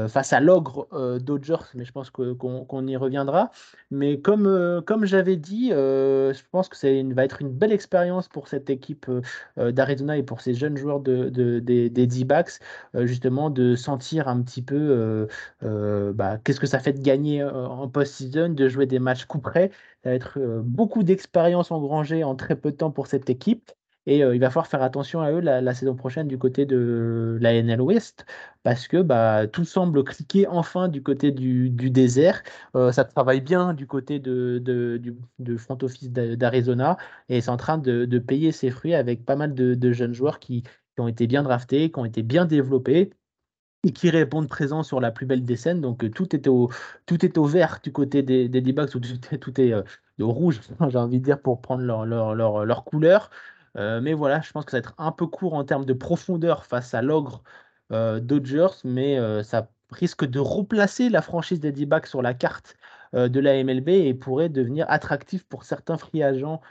face 0.07 0.33
à 0.33 0.41
l'ogre 0.41 0.87
Dodgers, 1.19 1.65
mais 1.73 1.85
je 1.85 1.91
pense 1.93 2.09
qu'on 2.11 2.87
y 2.87 2.97
reviendra. 2.97 3.49
Mais 3.91 4.19
comme, 4.19 4.83
comme 4.85 5.05
j'avais 5.05 5.37
dit, 5.37 5.69
je 5.69 6.41
pense 6.51 6.67
que 6.67 6.75
ça 6.75 6.87
va 7.13 7.23
être 7.23 7.41
une 7.41 7.49
belle 7.49 7.71
expérience 7.71 8.27
pour 8.27 8.49
cette 8.49 8.69
équipe 8.69 9.09
d'Arizona 9.57 10.17
et 10.17 10.23
pour 10.23 10.41
ces 10.41 10.53
jeunes 10.53 10.77
joueurs 10.77 10.99
de, 10.99 11.29
des, 11.59 11.89
D-backs, 11.89 12.59
justement 12.93 13.49
de 13.49 13.75
sentir 13.75 14.27
un 14.27 14.41
petit 14.41 14.61
peu 14.61 15.27
bah, 15.61 16.37
qu'est-ce 16.43 16.59
que 16.59 16.67
ça 16.67 16.79
fait 16.79 16.93
de 16.93 17.01
gagner 17.01 17.43
en 17.43 17.87
post-season, 17.87 18.49
de 18.49 18.67
jouer 18.67 18.85
des 18.85 18.99
matchs 18.99 19.25
coup 19.25 19.39
près. 19.39 19.71
Ça 20.03 20.09
va 20.09 20.15
être 20.15 20.39
beaucoup 20.63 21.03
d'expérience 21.03 21.71
engrangée 21.71 22.23
en 22.23 22.35
très 22.35 22.55
peu 22.57 22.71
de 22.71 22.77
temps 22.77 22.91
pour 22.91 23.07
cette 23.07 23.29
équipe. 23.29 23.71
Et 24.05 24.19
il 24.19 24.39
va 24.39 24.49
falloir 24.49 24.67
faire 24.67 24.81
attention 24.81 25.21
à 25.21 25.31
eux 25.31 25.39
la, 25.39 25.73
saison 25.73 25.95
prochaine 25.95 26.27
du 26.27 26.37
côté 26.37 26.65
de 26.65 27.37
la 27.41 27.53
NL 27.53 27.81
West, 27.81 28.25
parce 28.63 28.87
que 28.87 29.01
bah, 29.01 29.47
tout 29.47 29.65
semble 29.65 30.03
cliquer 30.03 30.47
enfin 30.47 30.87
du 30.87 31.03
côté 31.03 31.31
du, 31.31 31.69
désert. 31.69 32.41
ça 32.73 33.03
travaille 33.03 33.41
bien 33.41 33.73
du 33.73 33.87
côté 33.87 34.19
de, 34.19 34.59
du, 35.39 35.57
front 35.57 35.77
office 35.81 36.09
d'Arizona, 36.11 36.97
et 37.29 37.41
c'est 37.41 37.49
en 37.51 37.57
train 37.57 37.77
de, 37.77 38.19
payer 38.19 38.51
ses 38.51 38.71
fruits 38.71 38.95
avec 38.95 39.25
pas 39.25 39.35
mal 39.35 39.53
de, 39.53 39.91
jeunes 39.91 40.13
joueurs 40.13 40.39
qui, 40.39 40.63
ont 40.97 41.07
été 41.07 41.27
bien 41.27 41.43
draftés, 41.43 41.91
qui 41.91 41.99
ont 41.99 42.05
été 42.05 42.23
bien 42.23 42.45
développés 42.45 43.11
et 43.85 43.93
qui 43.93 44.09
répondent 44.09 44.49
présent 44.49 44.83
sur 44.83 44.99
la 44.99 45.11
plus 45.11 45.25
belle 45.25 45.45
des 45.45 45.55
scènes. 45.55 45.81
Donc 45.81 46.11
tout 46.11 46.35
est 46.35 46.47
au, 46.47 46.69
tout 47.05 47.25
est 47.25 47.37
au 47.37 47.45
vert 47.45 47.79
du 47.83 47.93
côté 47.93 48.21
des, 48.23 48.49
des 48.49 48.61
D-backs, 48.61 48.89
tout, 48.89 48.99
tout, 49.39 49.61
est 49.61 49.73
au 50.19 50.31
rouge, 50.31 50.61
j'ai 50.89 50.97
envie 50.97 51.19
de 51.19 51.23
dire, 51.23 51.41
pour 51.41 51.61
prendre 51.61 51.83
leur, 51.83 52.05
leur, 52.05 52.65
leur 52.65 52.83
couleur. 52.83 53.29
Euh, 53.77 54.01
mais 54.01 54.13
voilà, 54.13 54.41
je 54.41 54.51
pense 54.51 54.65
que 54.65 54.71
ça 54.71 54.77
va 54.77 54.79
être 54.79 54.93
un 54.97 55.11
peu 55.11 55.27
court 55.27 55.53
en 55.53 55.63
termes 55.63 55.85
de 55.85 55.93
profondeur 55.93 56.65
face 56.65 56.93
à 56.93 57.01
l'ogre 57.01 57.43
euh, 57.91 58.19
Dodgers, 58.19 58.81
mais 58.83 59.17
euh, 59.17 59.43
ça 59.43 59.69
risque 59.91 60.25
de 60.25 60.39
replacer 60.39 61.09
la 61.09 61.21
franchise 61.21 61.59
des 61.59 61.71
D-backs 61.71 62.07
sur 62.07 62.21
la 62.21 62.33
carte 62.33 62.75
de 63.13 63.39
la 63.39 63.63
MLB 63.63 63.89
et 63.89 64.13
pourrait 64.13 64.49
devenir 64.49 64.85
attractif 64.87 65.43
pour 65.45 65.63
certains 65.63 65.97
free 65.97 66.21
agents 66.21 66.61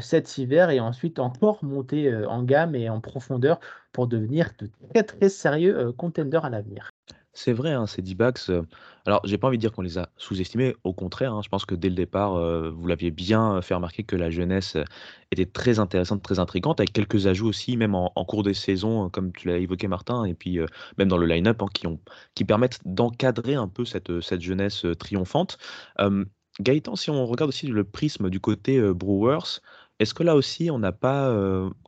cet 0.00 0.38
hiver 0.38 0.70
et 0.70 0.80
ensuite 0.80 1.18
encore 1.18 1.62
monter 1.62 2.14
en 2.24 2.42
gamme 2.42 2.74
et 2.74 2.88
en 2.88 3.00
profondeur 3.00 3.60
pour 3.92 4.06
devenir 4.06 4.52
de 4.58 4.70
très 4.88 5.02
très 5.02 5.28
sérieux 5.28 5.92
contenders 5.92 6.46
à 6.46 6.48
l'avenir. 6.48 6.92
C'est 7.38 7.52
vrai, 7.52 7.72
hein, 7.72 7.86
ces 7.86 8.00
D-backs, 8.00 8.50
alors 9.04 9.20
j'ai 9.24 9.36
pas 9.36 9.48
envie 9.48 9.58
de 9.58 9.60
dire 9.60 9.70
qu'on 9.70 9.82
les 9.82 9.98
a 9.98 10.08
sous-estimés, 10.16 10.74
au 10.84 10.94
contraire, 10.94 11.34
hein, 11.34 11.42
je 11.44 11.50
pense 11.50 11.66
que 11.66 11.74
dès 11.74 11.90
le 11.90 11.94
départ, 11.94 12.40
vous 12.72 12.86
l'aviez 12.86 13.10
bien 13.10 13.60
fait 13.60 13.74
remarquer 13.74 14.04
que 14.04 14.16
la 14.16 14.30
jeunesse 14.30 14.78
était 15.30 15.44
très 15.44 15.78
intéressante, 15.78 16.22
très 16.22 16.38
intrigante, 16.38 16.80
avec 16.80 16.94
quelques 16.94 17.26
ajouts 17.26 17.48
aussi, 17.48 17.76
même 17.76 17.94
en, 17.94 18.10
cours 18.24 18.42
des 18.42 18.54
saisons, 18.54 19.10
comme 19.10 19.32
tu 19.32 19.48
l'as 19.48 19.58
évoqué 19.58 19.86
Martin, 19.86 20.24
et 20.24 20.32
puis 20.32 20.60
même 20.96 21.08
dans 21.08 21.18
le 21.18 21.26
line-up, 21.26 21.60
hein, 21.60 21.66
qui, 22.34 22.44
permettent 22.46 22.80
d'encadrer 22.86 23.54
un 23.54 23.68
peu 23.68 23.84
cette, 23.84 24.22
cette 24.22 24.40
jeunesse 24.40 24.86
triomphante. 24.98 25.58
Gaëtan, 26.58 26.96
si 26.96 27.10
on 27.10 27.26
regarde 27.26 27.50
aussi 27.50 27.66
le 27.66 27.84
prisme 27.84 28.30
du 28.30 28.40
côté 28.40 28.80
Brewers, 28.80 29.60
est-ce 29.98 30.14
que 30.14 30.22
là 30.22 30.36
aussi, 30.36 30.70
on 30.70 30.78
n'a 30.78 30.92
pas 30.92 31.34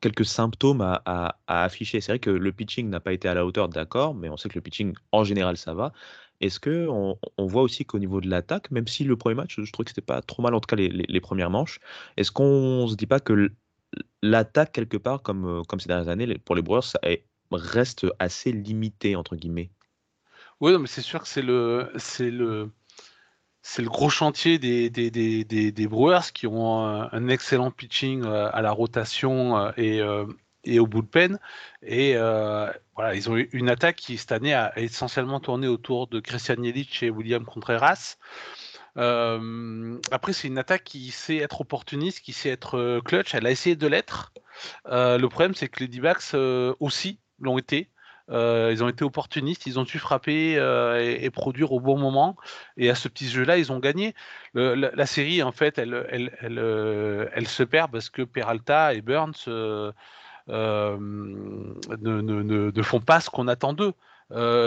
quelques 0.00 0.24
symptômes 0.24 0.80
à, 0.80 1.36
afficher? 1.46 2.00
C'est 2.00 2.12
vrai 2.12 2.18
que 2.18 2.30
le 2.30 2.52
pitching 2.52 2.88
n'a 2.88 3.00
pas 3.00 3.12
été 3.12 3.28
à 3.28 3.34
la 3.34 3.44
hauteur, 3.44 3.68
d'accord, 3.68 4.14
mais 4.14 4.28
on 4.28 4.36
sait 4.36 4.48
que 4.48 4.54
le 4.54 4.62
pitching, 4.62 4.94
en 5.12 5.24
général, 5.24 5.56
ça 5.56 5.74
va. 5.74 5.92
Est-ce 6.40 6.60
qu'on 6.60 7.18
on 7.36 7.46
voit 7.46 7.62
aussi 7.62 7.84
qu'au 7.84 7.98
niveau 7.98 8.20
de 8.20 8.28
l'attaque, 8.28 8.70
même 8.70 8.86
si 8.86 9.04
le 9.04 9.16
premier 9.16 9.34
match, 9.34 9.56
je 9.60 9.72
trouve 9.72 9.84
que 9.84 9.90
c'était 9.90 10.00
pas 10.00 10.22
trop 10.22 10.42
mal, 10.42 10.54
en 10.54 10.60
tout 10.60 10.68
cas 10.68 10.76
les, 10.76 11.20
premières 11.20 11.50
manches, 11.50 11.80
est-ce 12.16 12.30
qu'on 12.30 12.86
se 12.88 12.94
dit 12.94 13.06
pas 13.06 13.20
que 13.20 13.50
l'attaque, 14.22 14.72
quelque 14.72 14.96
part, 14.96 15.22
comme, 15.22 15.64
ces 15.78 15.88
dernières 15.88 16.08
années, 16.08 16.38
pour 16.38 16.54
les 16.54 16.62
Brewers, 16.62 16.82
ça 16.82 17.00
reste 17.50 18.06
assez 18.18 18.52
limité, 18.52 19.16
entre 19.16 19.36
guillemets? 19.36 19.70
Oui, 20.60 20.76
mais 20.78 20.86
c'est 20.86 21.02
sûr 21.02 21.20
que 21.22 21.28
c'est 21.28 21.42
le, 21.42 21.90
c'est 21.96 22.30
le, 22.30 22.70
c'est 23.68 23.82
le 23.82 23.90
gros 23.90 24.08
chantier 24.08 24.58
des, 24.58 24.88
des, 24.88 25.86
Brewers 25.88 26.32
qui 26.32 26.46
ont 26.46 26.80
un, 26.80 27.28
excellent 27.28 27.70
pitching 27.70 28.24
euh, 28.24 28.48
à 28.50 28.62
la 28.62 28.70
rotation 28.70 29.58
euh, 29.58 29.72
et, 29.76 30.00
euh, 30.00 30.24
et 30.64 30.80
au 30.80 30.86
bullpen. 30.86 31.38
Et 31.82 32.14
voilà, 32.14 33.14
ils 33.14 33.28
ont 33.28 33.36
eu 33.36 33.50
une 33.52 33.68
attaque 33.68 33.96
qui 33.96 34.16
cette 34.16 34.32
année 34.32 34.54
a 34.54 34.72
essentiellement 34.78 35.38
tourné 35.38 35.68
autour 35.68 36.06
de 36.06 36.18
Christian 36.18 36.62
Yelich 36.62 37.02
et 37.02 37.10
William 37.10 37.44
Contreras. 37.44 38.16
après, 38.96 40.32
c'est 40.32 40.48
une 40.48 40.58
attaque 40.58 40.84
qui 40.84 41.10
sait 41.10 41.36
être 41.36 41.60
opportuniste, 41.60 42.20
qui 42.20 42.32
sait 42.32 42.48
être 42.48 43.00
clutch. 43.04 43.34
Elle 43.34 43.46
a 43.46 43.50
essayé 43.50 43.76
de 43.76 43.86
l'être. 43.86 44.32
le 44.86 45.26
problème, 45.26 45.54
c'est 45.54 45.68
que 45.68 45.80
les 45.80 45.88
D-backs 45.88 46.34
aussi 46.80 47.20
l'ont 47.38 47.58
été. 47.58 47.90
Euh, 48.30 48.70
ils 48.72 48.84
ont 48.84 48.88
été 48.88 49.04
opportunistes, 49.04 49.66
ils 49.66 49.78
ont 49.78 49.84
su 49.86 49.98
frapper 49.98 50.58
euh, 50.58 50.98
et, 50.98 51.30
produire 51.30 51.72
au 51.72 51.80
bon 51.80 51.98
moment. 51.98 52.36
Et 52.76 52.90
à 52.90 52.94
ce 52.94 53.08
petit 53.08 53.28
jeu-là, 53.28 53.58
ils 53.58 53.72
ont 53.72 53.78
gagné. 53.78 54.14
la, 54.54 55.06
série, 55.06 55.42
en 55.42 55.52
fait, 55.52 55.78
euh, 55.78 57.26
elle, 57.32 57.48
se 57.48 57.62
perd 57.62 57.90
parce 57.90 58.10
que 58.10 58.22
Peralta 58.22 58.94
et 58.94 59.00
Burns 59.00 59.32
ne, 59.46 59.92
font 62.82 63.00
pas 63.00 63.20
ce 63.20 63.30
qu'on 63.30 63.48
attend 63.48 63.72
d'eux. 63.72 63.94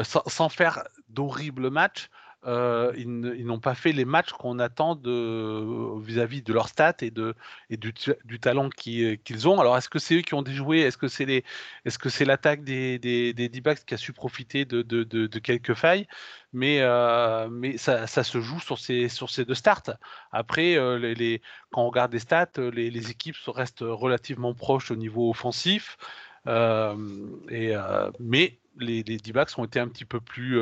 Sans, 0.04 0.50
faire 0.50 0.84
d'horribles 1.10 1.70
matchs, 1.70 2.10
euh, 2.48 2.92
ils, 2.98 3.46
n'ont 3.46 3.60
pas 3.60 3.76
fait 3.76 3.92
les 3.92 4.06
matchs 4.06 4.32
qu'on 4.32 4.58
attend 4.58 4.96
vis-à-vis 4.96 6.42
de 6.42 6.54
leurs 6.54 6.70
stats 6.70 6.96
et, 7.02 7.12
de, 7.12 7.36
et 7.70 7.78
du, 7.78 7.94
talent 8.40 8.70
euh, 8.88 9.16
qu'ils 9.16 9.48
ont. 9.48 9.60
Alors, 9.60 9.78
est-ce 9.78 9.90
que 9.90 10.00
c'est 10.00 10.16
eux 10.16 10.22
qui 10.22 10.34
ont 10.34 10.42
déjoué? 10.42 10.80
Est-ce 10.80 10.98
que 10.98 11.08
c'est 11.08 11.44
que 12.00 12.10
c'est 12.10 12.26
l'attaque 12.26 12.64
des, 12.64 12.98
des, 12.98 13.34
des 13.34 13.48
D-backs 13.48 13.86
qui 13.86 13.94
a 13.94 13.98
su 13.98 14.12
profiter 14.12 14.66
de, 14.66 14.82
de, 14.82 15.04
de, 15.04 15.40
quelques 15.40 15.76
failles? 15.76 16.08
Mais, 16.52 16.80
euh, 16.82 17.48
mais 17.50 17.78
ça, 17.78 18.08
ça, 18.08 18.24
se 18.24 18.42
joue 18.42 18.60
sur 18.60 18.80
ces, 18.80 19.08
sur 19.08 19.30
ces 19.30 19.46
deux 19.46 19.54
starts. 19.54 19.98
Après, 20.32 20.78
les, 20.98 21.42
quand 21.70 21.84
on 21.84 21.88
regarde 21.90 22.12
les 22.12 22.20
stats, 22.20 22.50
les, 22.58 22.90
les, 22.90 23.12
équipes 23.12 23.38
restent 23.48 23.86
relativement 23.88 24.56
proches 24.56 24.90
au 24.90 24.96
niveau 24.96 25.30
offensif. 25.30 25.98
et, 26.48 27.76
mais 28.20 28.58
les, 28.80 29.04
les 29.04 29.18
D-backs 29.18 29.58
ont 29.60 29.66
été 29.66 29.80
un 29.80 29.88
petit 29.88 30.06
peu 30.06 30.20
plus 30.20 30.60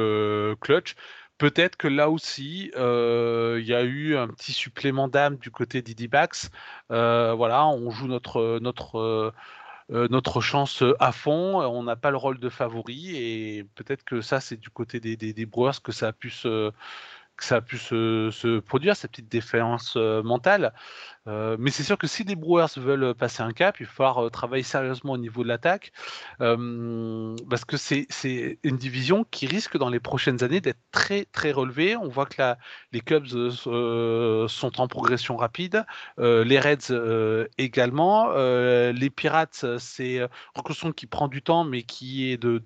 clutch. 0.59 0.95
Peut-être 1.39 1.77
que 1.77 1.87
là 1.87 2.09
aussi, 2.09 2.69
euh, 2.75 3.57
il 3.61 3.65
y 3.65 3.73
a 3.73 3.81
eu 3.83 4.17
un 4.17 4.27
petit 4.27 4.51
supplément 4.51 5.07
d'âme 5.07 5.37
du 5.37 5.51
côté 5.51 5.81
d'Idibax. 5.81 6.51
Euh, 6.91 7.33
voilà, 7.33 7.65
on 7.65 7.89
joue 7.91 8.07
notre, 8.07 8.59
notre, 8.61 9.33
euh, 9.89 10.07
notre 10.09 10.41
chance 10.41 10.83
à 10.99 11.13
fond. 11.13 11.61
On 11.61 11.83
n'a 11.83 11.95
pas 11.95 12.11
le 12.11 12.17
rôle 12.17 12.39
de 12.39 12.49
favori 12.49 13.15
et 13.15 13.63
peut-être 13.75 14.03
que 14.03 14.19
ça, 14.19 14.41
c'est 14.41 14.57
du 14.57 14.69
côté 14.69 14.99
des, 14.99 15.15
des, 15.15 15.31
des 15.31 15.45
Brewers 15.45 15.81
que 15.81 15.93
ça 15.93 16.09
a 16.09 16.13
pu 16.13 16.29
se, 16.29 16.73
que 17.39 17.45
ça 17.45 17.57
a 17.57 17.61
pu 17.61 17.77
se, 17.77 18.59
produire, 18.59 18.95
cette 18.95 19.11
petite 19.11 19.31
défense 19.31 19.93
euh, 19.95 20.21
mentale. 20.21 20.73
Euh, 21.27 21.55
mais 21.59 21.71
c'est 21.71 21.83
sûr 21.83 21.97
que 21.97 22.07
si 22.07 22.23
les 22.23 22.35
Brewers 22.35 22.67
veulent 22.77 23.13
passer 23.13 23.43
un 23.43 23.53
cap, 23.53 23.79
il 23.79 23.85
va 23.85 23.91
falloir 23.91 24.25
euh, 24.25 24.29
travailler 24.29 24.63
sérieusement 24.63 25.13
au 25.13 25.17
niveau 25.17 25.43
de 25.43 25.47
l'attaque, 25.47 25.91
parce 26.39 27.65
que 27.65 27.77
c'est 27.77 28.59
une 28.63 28.77
division 28.77 29.25
qui 29.31 29.47
risque 29.47 29.77
dans 29.77 29.89
les 29.89 29.99
prochaines 29.99 30.43
années 30.43 30.59
d'être 30.59 30.79
très 30.91 31.25
très 31.25 31.51
relevée. 31.51 31.95
On 31.95 32.09
voit 32.09 32.25
que 32.25 32.41
les 32.91 33.01
Cubs 33.01 33.27
sont 33.27 34.81
en 34.81 34.87
progression 34.87 35.37
rapide, 35.37 35.85
les 36.17 36.59
Reds 36.59 37.47
également, 37.57 38.33
les 38.33 39.09
Pirates, 39.09 39.65
c'est 39.77 40.15
une 40.15 40.29
reconstruction 40.55 40.91
qui 40.91 41.05
prend 41.05 41.27
du 41.27 41.41
temps, 41.41 41.63
mais 41.63 41.83
qui 41.83 42.31
est 42.31 42.37
de 42.37 42.59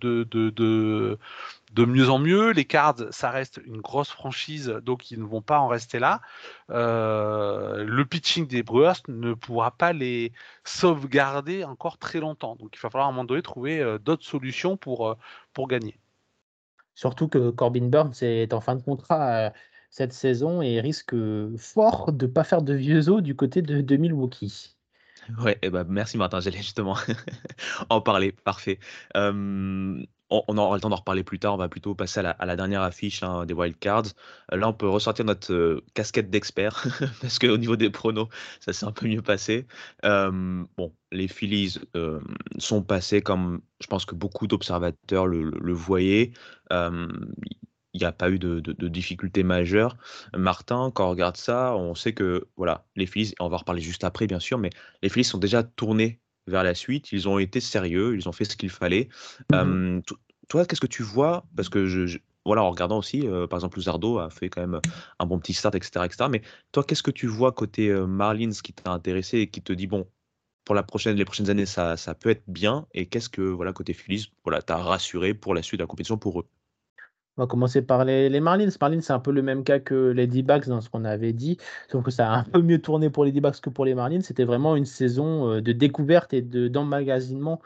mieux 1.82 2.10
en 2.10 2.20
mieux. 2.20 2.52
Les 2.52 2.66
Cards, 2.66 3.12
ça 3.12 3.32
reste 3.32 3.60
une 3.66 3.82
grosse 3.82 4.10
franchise, 4.10 4.68
donc 4.84 5.12
ils 5.12 5.20
ne 5.20 5.26
vont 5.26 5.42
pas 5.42 5.60
en 5.60 5.68
rester 5.68 6.00
là. 6.00 6.22
Euh, 6.70 7.84
le 7.84 8.06
pitching 8.06 8.48
des 8.48 8.64
Brewers 8.64 9.02
ne 9.08 9.34
pourra 9.34 9.72
pas 9.72 9.94
les 9.94 10.32
sauvegarder 10.64 11.64
encore 11.64 11.98
très 11.98 12.20
longtemps. 12.20 12.56
Donc 12.56 12.76
il 12.76 12.80
va 12.80 12.90
falloir 12.90 13.08
à 13.08 13.10
un 13.10 13.14
moment 13.14 13.26
donné 13.26 13.42
trouver 13.42 13.80
euh, 13.80 13.98
d'autres 13.98 14.26
solutions 14.26 14.78
pour, 14.78 15.08
euh, 15.08 15.16
pour 15.54 15.68
gagner. 15.68 16.00
Surtout 16.96 17.28
que 17.28 17.50
Corbin 17.50 17.88
Burns 17.88 18.14
est 18.22 18.54
en 18.54 18.62
fin 18.62 18.76
de 18.76 18.84
contrat 18.84 19.52
cette 19.90 20.14
saison 20.14 20.62
et 20.62 20.80
risque 20.80 21.16
fort 21.58 22.12
de 22.12 22.28
ne 22.28 22.32
pas 22.32 22.44
faire 22.44 22.62
de 22.62 22.74
vieux 22.74 23.10
os 23.10 23.22
du 23.22 23.36
côté 23.36 23.64
de, 23.64 23.82
de 23.82 23.96
Milwaukee. 23.98 24.76
Ouais, 25.40 25.58
ben, 25.64 25.86
merci 25.88 26.18
Martin, 26.18 26.40
j'allais 26.40 26.58
justement 26.58 26.98
en 27.90 28.02
parler, 28.02 28.32
parfait 28.32 28.78
on, 30.48 30.58
aura 30.58 30.76
le 30.76 30.82
temps 30.82 30.90
d'en 30.90 30.98
reparler 30.98 31.24
plus 31.24 31.40
tard. 31.40 31.54
On 31.54 31.58
va 31.58 31.70
plutôt 31.70 31.96
passer 31.96 32.20
à 32.20 32.46
la, 32.46 32.56
dernière 32.56 32.82
affiche 32.82 33.24
hein, 33.24 33.46
des 33.46 33.54
Wildcards. 33.54 34.14
Euh, 34.52 34.58
là, 34.58 34.70
on 34.70 34.74
peut 34.74 34.88
ressortir 34.88 35.26
notre 35.26 35.54
euh, 35.54 35.84
casquette 35.94 36.30
d'expert 36.30 36.86
parce 37.22 37.40
qu'au 37.40 37.58
niveau 37.58 37.76
des 37.76 37.90
pronos, 37.90 38.28
ça 38.60 38.74
s'est 38.74 38.86
un 38.86 38.92
peu 38.92 39.08
mieux 39.08 39.22
passé. 39.22 39.68
Euh, 40.06 40.64
bon, 40.78 40.94
les 41.12 41.28
Phillies 41.28 41.78
sont 42.58 42.82
passés 42.82 43.22
comme 43.22 43.62
je 43.80 43.88
pense 43.88 44.06
que 44.06 44.16
beaucoup 44.16 44.48
d'observateurs 44.48 45.28
le, 45.28 45.74
voyaient. 45.74 46.32
il 46.72 48.00
n'y 48.00 48.06
a 48.06 48.12
pas 48.12 48.32
eu 48.32 48.40
de, 48.40 48.88
difficultés 48.88 49.44
majeures. 49.44 49.98
Martin, 50.36 50.92
quand 50.94 51.08
on 51.08 51.12
regarde 51.12 51.38
ça, 51.38 51.76
on 51.76 51.96
sait 51.96 52.14
que 52.14 52.48
voilà, 52.56 52.86
les 52.96 53.06
Phillies, 53.06 53.34
on 53.40 53.50
va 53.50 53.56
en 53.56 53.60
reparler 53.60 53.82
juste 53.82 54.04
après 54.04 54.28
bien 54.28 54.40
sûr, 54.40 54.58
mais 54.58 54.72
les 55.02 55.10
Phillies 55.10 55.26
sont 55.26 55.38
déjà 55.38 55.64
tournés 55.64 56.20
vers 56.48 56.64
la 56.64 56.76
suite. 56.76 57.12
Ils 57.12 57.28
ont 57.28 57.40
été 57.40 57.60
sérieux, 57.60 58.16
ils 58.16 58.28
ont 58.30 58.32
fait 58.32 58.46
ce 58.46 58.56
qu'il 58.56 58.70
fallait. 58.70 59.10
Mmh 59.52 60.02
toi, 60.50 60.66
qu'est-ce 60.66 60.82
que 60.82 60.88
tu 60.88 61.04
vois? 61.04 61.46
Parce 61.56 61.70
que 61.70 61.88
je, 61.88 62.18
voilà, 62.46 62.64
en 62.64 62.70
regardant 62.70 62.98
aussi, 62.98 63.22
par 63.50 63.58
exemple, 63.58 63.78
Luzardo 63.78 64.20
a 64.20 64.30
fait 64.30 64.50
quand 64.50 64.60
même 64.60 64.82
un 65.18 65.26
bon 65.26 65.40
petit 65.40 65.54
start, 65.54 65.74
etc. 65.74 66.06
etc. 66.06 66.26
mais 66.30 66.42
toi, 66.74 66.84
qu'est-ce 66.84 67.02
que 67.02 67.12
tu 67.12 67.28
vois 67.28 67.54
côté 67.54 67.92
Marlins 67.94 68.52
qui 68.62 68.74
t'a 68.74 68.92
intéressé 68.92 69.40
et 69.40 69.50
qui 69.50 69.62
te 69.62 69.72
dit, 69.72 69.88
bon, 69.88 70.06
pour 70.66 70.76
la 70.76 70.84
prochaine, 70.84 71.16
les 71.16 71.26
prochaines 71.26 71.50
années, 71.50 71.66
ça, 71.66 71.96
ça 71.96 72.14
peut 72.14 72.30
être 72.30 72.44
bien? 72.48 72.86
Et 72.94 73.06
qu'est-ce 73.06 73.30
que, 73.30 73.42
voilà, 73.42 73.72
côté 73.72 73.94
Phillies, 73.94 74.32
voilà, 74.44 74.62
t'as 74.62 74.78
rassuré 74.78 75.34
pour 75.34 75.56
la 75.56 75.64
suite 75.64 75.80
de 75.80 75.84
la 75.84 75.88
compétition 75.88 76.18
pour 76.18 76.42
eux? 76.42 76.48
On 77.38 77.44
va 77.44 77.48
commencer 77.48 77.82
par 77.82 78.06
les, 78.06 78.30
Marlins. 78.40 78.70
Marlins, 78.80 79.02
c'est 79.02 79.14
un 79.14 79.20
peu 79.20 79.32
le 79.32 79.42
même 79.42 79.64
cas 79.64 79.80
que 79.80 80.12
les 80.12 80.28
D-Backs 80.28 80.68
dans 80.68 80.82
ce 80.82 80.90
qu'on 80.90 81.06
avait 81.06 81.34
dit, 81.34 81.58
sauf 81.92 82.04
que 82.04 82.12
ça 82.12 82.32
a 82.32 82.38
un 82.40 82.44
peu 82.44 82.62
mieux 82.62 82.82
tourné 82.82 83.10
pour 83.10 83.26
les 83.26 83.32
D-Backs 83.32 83.60
que 83.62 83.70
pour 83.70 83.86
les 83.86 83.96
Marlins. 83.96 84.22
C'était 84.22 84.44
vraiment 84.44 84.76
une 84.76 84.86
saison 84.86 85.60
de 85.60 85.72
découverte 85.72 86.34
et 86.34 86.42
d'emmagasinement 86.42 87.62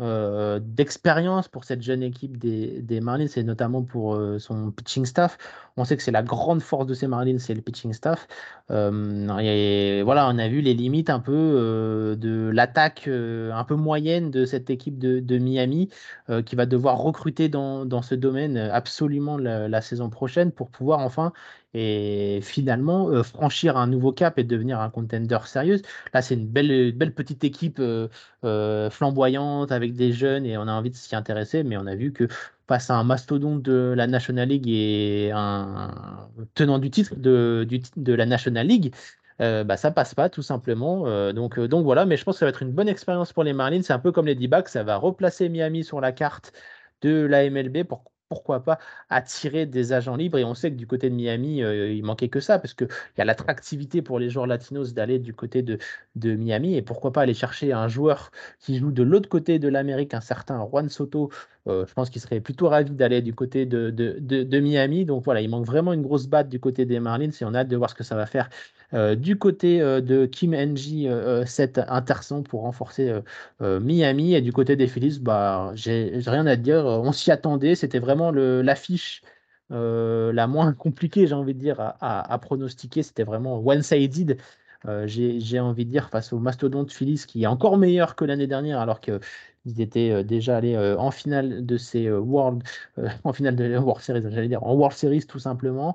euh, 0.00 0.60
d'expérience 0.62 1.48
pour 1.48 1.64
cette 1.64 1.82
jeune 1.82 2.04
équipe 2.04 2.36
des, 2.36 3.00
Marlins 3.00 3.26
et 3.34 3.42
notamment 3.42 3.82
pour 3.82 4.14
euh, 4.14 4.38
son 4.38 4.70
pitching 4.70 5.04
staff. 5.04 5.36
On 5.76 5.84
sait 5.84 5.96
que 5.96 6.04
c'est 6.04 6.12
la 6.12 6.22
grande 6.22 6.62
force 6.62 6.86
de 6.86 6.94
ces 6.94 7.08
Marlins, 7.08 7.38
c'est 7.40 7.54
le 7.54 7.62
pitching 7.62 7.92
staff. 7.92 8.28
Euh, 8.70 9.38
et 9.38 10.02
voilà, 10.04 10.28
on 10.28 10.38
a 10.38 10.46
vu 10.46 10.60
les 10.60 10.74
limites 10.74 11.10
un 11.10 11.18
peu 11.18 12.16
de 12.16 12.50
l'attaque 12.50 13.08
un 13.08 13.64
peu 13.64 13.74
moyenne 13.74 14.30
de 14.30 14.44
cette 14.44 14.70
équipe 14.70 14.98
de, 14.98 15.38
Miami 15.38 15.88
qui 16.46 16.56
va 16.56 16.66
devoir 16.66 16.98
recruter 16.98 17.48
dans, 17.48 18.02
ce 18.02 18.14
domaine 18.14 18.56
absolument 18.56 19.36
la, 19.36 19.80
saison 19.80 20.10
prochaine 20.10 20.52
pour 20.52 20.70
pouvoir 20.70 21.00
enfin 21.00 21.32
et 21.74 22.40
finalement 22.42 23.22
franchir 23.22 23.76
un 23.76 23.86
nouveau 23.86 24.10
cap 24.12 24.38
et 24.38 24.44
devenir 24.44 24.80
un 24.80 24.90
contender 24.90 25.38
sérieux. 25.44 25.80
Là, 26.12 26.22
c'est 26.22 26.34
une 26.34 26.46
belle, 26.46 26.92
belle 26.92 27.14
petite 27.14 27.44
équipe 27.44 27.80
flamboyante 28.90 29.70
avec 29.72 29.87
des 29.92 30.12
jeunes 30.12 30.46
et 30.46 30.56
on 30.58 30.62
a 30.62 30.72
envie 30.72 30.90
de 30.90 30.96
s'y 30.96 31.16
intéresser, 31.16 31.62
mais 31.62 31.76
on 31.76 31.86
a 31.86 31.94
vu 31.94 32.12
que 32.12 32.28
face 32.66 32.90
à 32.90 32.96
un 32.96 33.04
mastodonte 33.04 33.62
de 33.62 33.94
la 33.96 34.06
National 34.06 34.48
League 34.48 34.68
et 34.68 35.30
un 35.34 36.28
tenant 36.54 36.78
du 36.78 36.90
titre 36.90 37.14
de, 37.16 37.66
la 38.12 38.26
National 38.26 38.66
League, 38.66 38.94
bah, 39.38 39.76
ça 39.76 39.90
passe 39.90 40.14
pas 40.14 40.28
tout 40.28 40.42
simplement. 40.42 41.32
donc, 41.32 41.58
donc 41.58 41.84
voilà, 41.84 42.04
mais 42.06 42.16
je 42.16 42.24
pense 42.24 42.36
que 42.36 42.40
ça 42.40 42.46
va 42.46 42.50
être 42.50 42.62
une 42.62 42.72
bonne 42.72 42.88
expérience 42.88 43.32
pour 43.32 43.44
les 43.44 43.52
Marlins. 43.54 43.82
C'est 43.82 43.92
un 43.94 43.98
peu 43.98 44.12
comme 44.12 44.26
les 44.26 44.34
D-backs, 44.34 44.68
ça 44.68 44.82
va 44.82 44.96
replacer 44.96 45.48
Miami 45.48 45.84
sur 45.84 46.00
la 46.00 46.12
carte 46.12 46.52
de 47.02 47.24
la 47.26 47.48
MLB 47.48 47.84
pour 47.84 48.04
pourquoi 48.28 48.62
pas 48.62 48.78
attirer 49.08 49.66
des 49.66 49.92
agents 49.92 50.16
libres. 50.16 50.38
Et 50.38 50.44
on 50.44 50.54
sait 50.54 50.70
que 50.70 50.76
du 50.76 50.86
côté 50.86 51.10
de 51.10 51.14
Miami, 51.14 51.62
euh, 51.62 51.92
il 51.92 52.04
manquait 52.04 52.28
que 52.28 52.40
ça, 52.40 52.58
parce 52.58 52.74
qu'il 52.74 52.88
y 53.16 53.20
a 53.20 53.24
l'attractivité 53.24 54.02
pour 54.02 54.18
les 54.18 54.30
joueurs 54.30 54.46
latinos 54.46 54.94
d'aller 54.94 55.18
du 55.18 55.34
côté 55.34 55.62
de, 55.62 55.78
de, 56.16 56.34
Miami. 56.34 56.76
Et 56.76 56.82
pourquoi 56.82 57.12
pas 57.12 57.22
aller 57.22 57.34
chercher 57.34 57.72
un 57.72 57.88
joueur 57.88 58.30
qui 58.58 58.78
joue 58.78 58.92
de 58.92 59.02
l'autre 59.02 59.28
côté 59.28 59.58
de 59.58 59.68
l'Amérique, 59.68 60.14
un 60.14 60.20
certain 60.20 60.64
Juan 60.66 60.88
Soto. 60.88 61.30
Euh, 61.68 61.86
je 61.86 61.92
pense 61.94 62.10
qu'il 62.10 62.20
serait 62.20 62.40
plutôt 62.40 62.68
ravi 62.68 62.90
d'aller 62.92 63.22
du 63.22 63.34
côté 63.34 63.66
de, 63.66 64.58
Miami. 64.60 65.04
Donc 65.04 65.24
voilà, 65.24 65.40
il 65.40 65.50
manque 65.50 65.66
vraiment 65.66 65.92
une 65.92 66.02
grosse 66.02 66.26
batte 66.26 66.48
du 66.48 66.60
côté 66.60 66.84
des 66.84 67.00
Marlins 67.00 67.30
et 67.30 67.44
on 67.44 67.54
a 67.54 67.60
hâte 67.60 67.68
de 67.68 67.76
voir 67.76 67.90
ce 67.90 67.94
que 67.94 68.04
ça 68.04 68.16
va 68.16 68.26
faire 68.26 68.48
euh, 68.94 69.14
du 69.14 69.36
côté 69.38 69.82
euh, 69.82 70.00
de 70.00 70.24
Kim 70.24 70.54
NG, 70.54 71.06
euh, 71.06 71.44
cet 71.44 71.78
interson 71.78 72.42
pour 72.42 72.62
renforcer 72.62 73.20
Miami. 73.60 74.34
Et 74.34 74.40
du 74.40 74.52
côté 74.52 74.76
des 74.76 74.86
Phillies, 74.86 75.18
bah, 75.20 75.72
j'ai 75.74 76.20
rien 76.26 76.46
à 76.46 76.56
dire. 76.56 76.84
On 76.86 77.12
s'y 77.12 77.30
attendait. 77.30 77.74
C'était 77.74 77.98
vraiment 77.98 78.30
l'affiche 78.30 79.22
la 79.70 80.46
moins 80.46 80.72
compliquée, 80.72 81.26
j'ai 81.26 81.34
envie 81.34 81.54
de 81.54 81.60
dire, 81.60 81.76
à, 82.00 82.38
pronostiquer. 82.40 83.02
C'était 83.02 83.24
vraiment 83.24 83.58
one-sided. 83.64 84.38
j'ai 85.06 85.60
envie 85.60 85.84
de 85.84 85.90
dire 85.90 86.08
face 86.08 86.32
au 86.32 86.38
mastodonte 86.38 86.92
Phillies 86.92 87.24
qui 87.26 87.42
est 87.42 87.46
encore 87.46 87.76
meilleur 87.78 88.16
que 88.16 88.24
l'année 88.24 88.46
dernière 88.46 88.80
alors 88.80 89.00
qu'ils 89.00 89.20
étaient 89.80 90.24
déjà 90.24 90.56
allés 90.58 90.76
en 90.98 91.10
finale 91.10 91.64
de 91.64 91.76
ces 91.76 92.10
World 92.10 92.62
en 93.24 93.32
finale 93.32 93.56
de 93.56 93.76
World 93.78 94.02
Series 94.02 94.22
j'allais 94.22 94.48
dire 94.48 94.62
en 94.64 94.74
World 94.74 94.96
Series 94.96 95.26
tout 95.26 95.38
simplement 95.38 95.94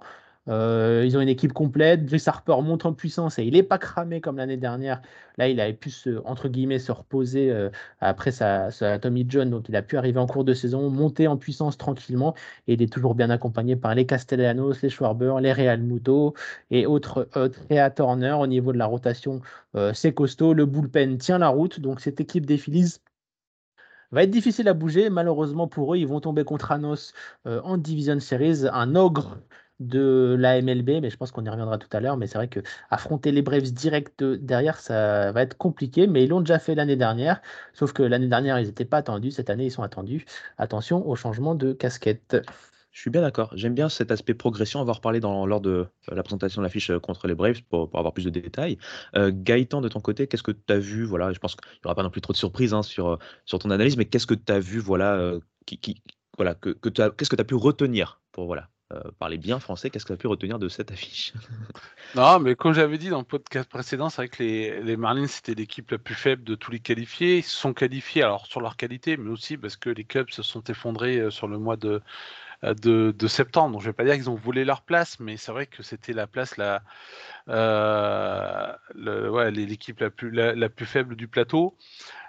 Euh, 0.50 1.04
ils 1.06 1.18
ont 1.18 1.22
une 1.22 1.30
équipe 1.30 1.54
complète. 1.54 2.06
Brice 2.06 2.28
Harper 2.28 2.56
monte 2.62 2.86
en 2.86 2.94
puissance 2.94 3.40
et 3.40 3.44
il 3.44 3.54
n'est 3.54 3.64
pas 3.64 3.78
cramé 3.78 4.20
comme 4.22 4.38
l'année 4.38 4.58
dernière. 4.58 5.02
Là, 5.38 5.48
il 5.48 5.60
avait 5.60 5.74
pu 5.74 5.90
se, 5.90 6.22
entre 6.26 6.50
guillemets, 6.50 6.80
se 6.80 6.92
reposer 6.92 7.50
euh, 7.52 7.70
après 8.02 8.32
sa, 8.32 8.70
Tommy 9.02 9.26
John. 9.28 9.50
Donc, 9.50 9.70
il 9.70 9.76
a 9.76 9.82
pu 9.82 9.98
arriver 9.98 10.20
en 10.20 10.28
cours 10.28 10.44
de 10.44 10.54
saison, 10.54 10.90
monter 10.90 11.28
en 11.28 11.38
puissance 11.38 11.78
tranquillement. 11.78 12.36
Et 12.68 12.74
il 12.74 12.82
est 12.82 12.92
toujours 12.92 13.16
bien 13.16 13.30
accompagné 13.30 13.76
par 13.76 13.96
les 13.96 14.06
Castellanos, 14.06 14.82
les 14.82 14.90
Schwarber, 14.90 15.36
les 15.42 15.54
Real 15.54 15.82
Muto 15.82 16.34
et 16.72 16.86
autres 16.86 17.28
Trea 17.32 17.90
Turner. 17.92 18.34
Au 18.34 18.48
niveau 18.48 18.74
de 18.74 18.78
la 18.78 18.86
rotation, 18.86 19.42
euh, 19.76 19.94
c'est 19.94 20.14
costaud. 20.14 20.54
Le 20.54 20.66
bullpen 20.66 21.18
tient 21.18 21.38
la 21.38 21.48
route. 21.50 21.80
Donc, 21.80 22.02
cette 22.02 22.20
équipe 22.20 22.46
des 22.46 22.58
Phillies 22.58 23.00
va 24.14 24.24
être 24.24 24.32
difficile 24.32 24.68
à 24.70 24.74
bouger. 24.74 25.10
Malheureusement 25.10 25.68
pour 25.68 25.94
eux, 25.94 25.98
ils 25.98 26.08
vont 26.08 26.20
tomber 26.20 26.44
contre 26.44 26.72
Anos 26.72 27.14
en 27.46 27.78
Division 27.78 28.20
Series, 28.20 28.68
un 28.72 28.96
ogre 28.96 29.38
de 29.80 30.36
la 30.40 30.62
MLB, 30.62 31.02
mais 31.02 31.10
je 31.10 31.18
pense 31.18 31.32
qu'on 31.32 31.44
y 31.44 31.50
reviendra 31.50 31.78
tout 31.78 31.90
à 31.92 32.00
l'heure. 32.00 32.16
Mais 32.16 32.28
c'est 32.28 32.38
vrai 32.38 32.48
que 32.48 32.62
affronter 32.90 33.32
les 33.32 33.42
Braves 33.42 33.72
direct 33.74 34.24
derrière, 34.24 34.80
ça 34.80 35.32
va 35.32 35.42
être 35.42 35.58
compliqué. 35.58 36.08
Mais 36.08 36.24
ils 36.24 36.30
l'ont 36.30 36.42
déjà 36.42 36.60
fait 36.60 36.76
l'année 36.76 36.96
dernière. 36.96 37.42
Sauf 37.74 37.92
que 37.92 38.04
l'année 38.04 38.28
dernière, 38.28 38.60
ils 38.60 38.68
n'étaient 38.68 38.86
pas 38.86 38.98
attendus. 38.98 39.32
Cette 39.32 39.50
année, 39.50 39.66
ils 39.66 39.72
sont 39.72 39.84
attendus. 39.84 40.26
Attention 40.58 41.06
au 41.08 41.16
changement 41.16 41.56
de 41.56 41.74
casquette. 41.74 42.38
Je 42.94 43.02
suis 43.02 43.10
bien 43.10 43.22
d'accord. 43.22 43.50
J'aime 43.56 43.74
bien 43.74 43.90
cet 43.90 44.12
aspect 44.12 44.36
progression. 44.36 44.80
On 44.80 44.86
va 44.86 44.94
reparler 44.94 45.20
dans, 45.20 45.48
lors 45.48 45.62
de 45.62 45.72
euh, 45.72 46.16
la 46.16 46.22
présentation 46.22 46.62
de 46.62 46.66
l'affiche 46.66 46.92
euh, 46.92 47.00
contre 47.00 47.28
les 47.28 47.34
Braves 47.34 47.64
pour, 47.64 47.90
avoir 47.96 48.14
plus 48.14 48.24
de 48.24 48.30
détails. 48.30 48.78
Euh, 49.16 49.32
Gaëtan, 49.34 49.82
de 49.82 49.90
ton 49.90 50.00
côté, 50.00 50.28
qu'est-ce 50.28 50.44
que 50.44 50.52
tu 50.52 50.72
as 50.72 50.78
vu 50.78 51.04
voilà, 51.04 51.34
Je 51.34 51.40
pense 51.40 51.56
qu'il 51.56 51.68
n'y 51.68 51.88
aura 51.88 51.96
pas 51.96 52.04
non 52.04 52.12
plus 52.12 52.22
trop 52.22 52.34
de 52.34 52.38
surprises 52.38 52.74
hein, 52.76 52.84
sur, 52.84 53.18
sur 53.46 53.58
ton 53.58 53.72
analyse, 53.72 53.98
mais 53.98 54.06
qu'est-ce 54.06 54.28
que 54.28 54.36
tu 54.36 54.54
as 54.54 54.60
vu 54.60 54.78
voilà, 54.78 55.34
Qu'est-ce 55.66 57.30
que 57.30 57.36
tu 57.36 57.42
as 57.42 57.46
pu 57.46 57.56
retenir 57.56 58.22
pour 58.32 58.46
voilà, 58.46 58.70
parler 59.18 59.40
bien 59.40 59.60
français, 59.60 59.90
qu'est-ce 59.90 60.06
que 60.06 60.10
tu 60.10 60.14
as 60.14 60.18
pu 60.18 60.28
retenir 60.28 60.60
de 60.60 60.70
cette 60.70 60.92
affiche? 60.92 61.34
Non, 62.16 62.40
mais 62.40 62.56
comme 62.56 62.74
j'avais 62.74 63.00
dit 63.00 63.10
dans 63.10 63.18
le 63.18 63.24
podcast 63.24 63.68
précédent, 63.68 64.10
c'est 64.10 64.18
vrai 64.18 64.28
que 64.28 64.44
les, 64.44 64.84
les 64.84 64.98
Marlins, 64.98 65.26
c'était 65.26 65.56
l'équipe 65.56 65.90
la 65.90 65.98
plus 65.98 66.14
faible 66.14 66.44
de 66.44 66.54
tous 66.54 66.70
les 66.70 66.80
qualifiés. 66.80 67.38
Ils 67.40 67.44
se 67.44 67.56
sont 67.56 67.74
qualifiés 67.74 68.22
alors 68.22 68.46
sur 68.46 68.62
leur 68.62 68.78
qualité, 68.78 69.18
mais 69.18 69.32
aussi 69.32 69.58
parce 69.58 69.78
que 69.78 69.90
les 69.90 70.04
Cubs 70.04 70.30
se 70.30 70.44
sont 70.44 70.64
effondrés 70.66 71.32
sur 71.32 71.48
le 71.48 71.58
mois 71.58 71.76
de, 71.76 72.04
euh, 72.64 72.74
de, 72.74 73.28
septembre. 73.28 73.74
Donc 73.74 73.82
je 73.82 73.88
vais 73.88 73.94
pas 73.94 74.04
dire 74.04 74.14
qu'ils 74.14 74.30
ont 74.30 74.36
volé 74.36 74.66
leur 74.66 74.82
place, 74.82 75.20
mais 75.20 75.38
c'est 75.38 75.52
vrai 75.52 75.66
que 75.66 75.84
c'était 75.84 76.14
la 76.14 76.28
place 76.28 76.58
la, 76.58 76.82
ouais, 78.98 79.52
l'équipe 79.52 80.00
la, 80.00 80.10
plus 80.70 80.86
faible 80.86 81.16
du 81.16 81.28
plateau. 81.28 81.76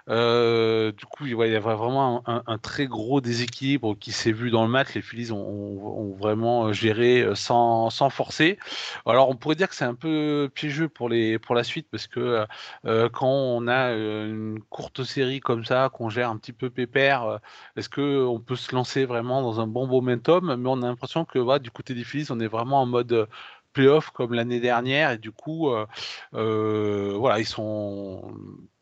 Euh, 0.09 0.91
du 0.91 1.05
coup, 1.05 1.25
il 1.25 1.31
y 1.31 1.55
avait 1.55 1.59
vraiment 1.59 2.23
un, 2.27 2.57
très 2.59 2.85
gros 2.87 3.21
déséquilibre 3.21 3.97
qui 3.97 4.11
s'est 4.11 4.31
vu 4.31 4.51
dans 4.51 4.63
le 4.63 4.69
match. 4.69 4.93
Les 4.93 5.01
Phillies 5.01 5.31
ont, 5.31 6.15
vraiment 6.17 6.71
géré 6.73 7.21
euh, 7.21 7.35
sans, 7.35 7.89
forcer. 8.09 8.59
Alors, 9.05 9.29
on 9.29 9.35
pourrait 9.35 9.55
dire 9.55 9.67
que 9.67 9.75
c'est 9.75 9.85
un 9.85 9.95
peu 9.95 10.49
piégeux 10.53 10.87
pour, 10.89 11.09
la 11.09 11.63
suite 11.63 11.87
parce 11.91 12.07
que 12.07 12.45
euh, 12.85 13.09
quand 13.09 13.27
on 13.27 13.67
a 13.67 13.91
une 13.93 14.59
courte 14.69 15.03
série 15.03 15.39
comme 15.39 15.65
ça, 15.65 15.89
qu'on 15.91 16.09
gère 16.09 16.29
un 16.29 16.37
petit 16.37 16.53
peu 16.53 16.69
pépère, 16.69 17.39
est-ce 17.75 17.89
qu'on 17.89 18.39
peut 18.39 18.55
se 18.55 18.73
lancer 18.75 19.05
vraiment 19.05 19.41
dans 19.41 19.59
un 19.59 19.67
bon 19.67 19.87
momentum? 19.87 20.55
Mais 20.55 20.69
on 20.69 20.81
a 20.83 20.87
l'impression 20.87 21.25
que 21.25 21.59
du 21.59 21.71
côté 21.71 21.93
des 21.93 22.03
Phillies, 22.03 22.27
on 22.29 22.39
est 22.39 22.47
vraiment 22.47 22.81
en 22.81 22.85
mode 22.85 23.27
playoff 23.75 24.09
comme 24.09 24.33
l'année 24.33 24.59
dernière 24.59 25.11
et 25.11 25.17
du 25.17 25.31
coup, 25.31 25.69
voilà, 26.31 27.39
ils 27.39 27.45
sont 27.45 28.33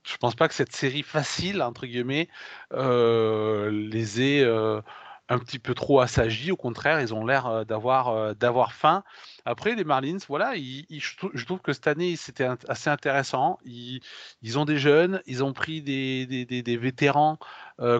je 0.03 0.17
pense 0.17 0.35
pas 0.35 0.47
que 0.47 0.53
cette 0.53 0.75
série 0.75 1.03
facile, 1.03 1.61
entre 1.61 1.85
guillemets, 1.85 2.27
euh, 2.73 3.71
les 3.71 4.21
ait 4.21 4.43
euh, 4.43 4.81
un 5.29 5.39
petit 5.39 5.59
peu 5.59 5.73
trop 5.73 6.01
assagies. 6.01 6.51
Au 6.51 6.57
contraire, 6.57 6.99
ils 7.01 7.13
ont 7.13 7.25
l'air 7.25 7.47
euh, 7.47 7.63
d'avoir 7.63 8.35
d'avoir 8.35 8.73
faim. 8.73 9.03
Après, 9.45 9.75
les 9.75 9.83
Marlins, 9.83 10.19
voilà, 10.27 10.55
je 10.55 11.45
trouve 11.45 11.59
que 11.59 11.73
cette 11.73 11.87
année, 11.87 12.15
c'était 12.15 12.47
assez 12.67 12.89
intéressant. 12.89 13.59
Ils, 13.65 14.59
ont 14.59 14.65
des 14.65 14.77
jeunes, 14.77 15.21
ils 15.25 15.43
ont 15.43 15.53
pris 15.53 15.81
des, 15.81 16.25
des, 16.25 16.77
vétérans 16.77 17.37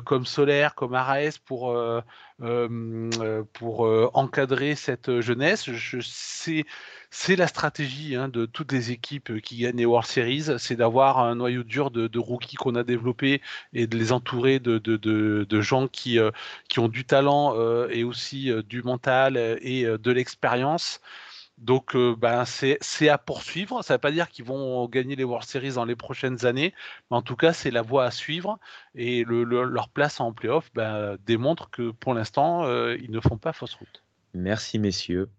comme 0.06 0.26
Solaire, 0.26 0.74
comme 0.76 0.94
Araes 0.94 1.40
pour, 1.46 1.76
pour 2.40 3.82
encadrer 4.14 4.76
cette 4.76 5.22
jeunesse. 5.22 5.70
C'est 7.16 7.36
la 7.36 7.46
stratégie 7.46 8.16
hein, 8.16 8.28
de 8.28 8.48
toutes 8.48 8.72
les 8.72 8.90
équipes 8.90 9.30
euh, 9.30 9.40
qui 9.40 9.58
gagnent 9.58 9.78
les 9.78 9.86
World 9.86 10.08
Series, 10.08 10.58
c'est 10.58 10.76
d'avoir 10.76 11.20
un 11.20 11.36
noyau 11.36 11.62
dur 11.62 11.92
de, 11.92 12.18
rookies 12.18 12.56
qu'on 12.56 12.74
a 12.74 12.84
développé 12.84 13.40
et 13.72 13.86
de 13.86 13.96
les 14.00 14.12
entourer 14.12 14.60
de, 14.60 15.62
gens 15.62 15.88
qui, 15.88 16.18
euh, 16.18 16.32
ont 16.78 16.88
du 16.88 17.06
talent 17.06 17.54
euh, 17.56 17.88
et 17.92 18.04
aussi 18.04 18.50
du 18.68 18.82
mental 18.82 19.38
et 19.38 19.86
de 19.86 20.12
l'expérience. 20.12 21.02
Donc, 21.58 21.96
ben, 21.96 22.44
c'est 22.46 23.10
à 23.10 23.18
poursuivre. 23.18 23.84
Ça 23.84 23.94
ne 23.94 23.98
veut 23.98 24.02
pas 24.02 24.12
dire 24.12 24.30
qu'ils 24.30 24.46
vont 24.46 24.88
gagner 24.88 25.16
les 25.16 25.24
World 25.24 25.48
Series 25.48 25.74
dans 25.74 25.86
les 25.86 25.96
prochaines 25.96 26.46
années, 26.46 26.74
mais 27.10 27.18
en 27.18 27.22
tout 27.22 27.36
cas, 27.36 27.54
c'est 27.54 27.72
la 27.72 27.82
voie 27.82 28.06
à 28.06 28.12
suivre. 28.12 28.60
Et 28.96 29.24
leur 29.26 29.90
place 29.90 30.20
en 30.20 30.34
playoff 30.34 30.70
ben, 30.74 31.18
démontre 31.26 31.70
que 31.70 31.92
pour 31.92 32.14
l'instant, 32.14 32.68
ils 32.96 33.12
ne 33.12 33.20
font 33.20 33.38
pas 33.38 33.54
fausse 33.54 33.76
route. 33.76 34.04
Merci, 34.34 34.80
messieurs 34.80 35.30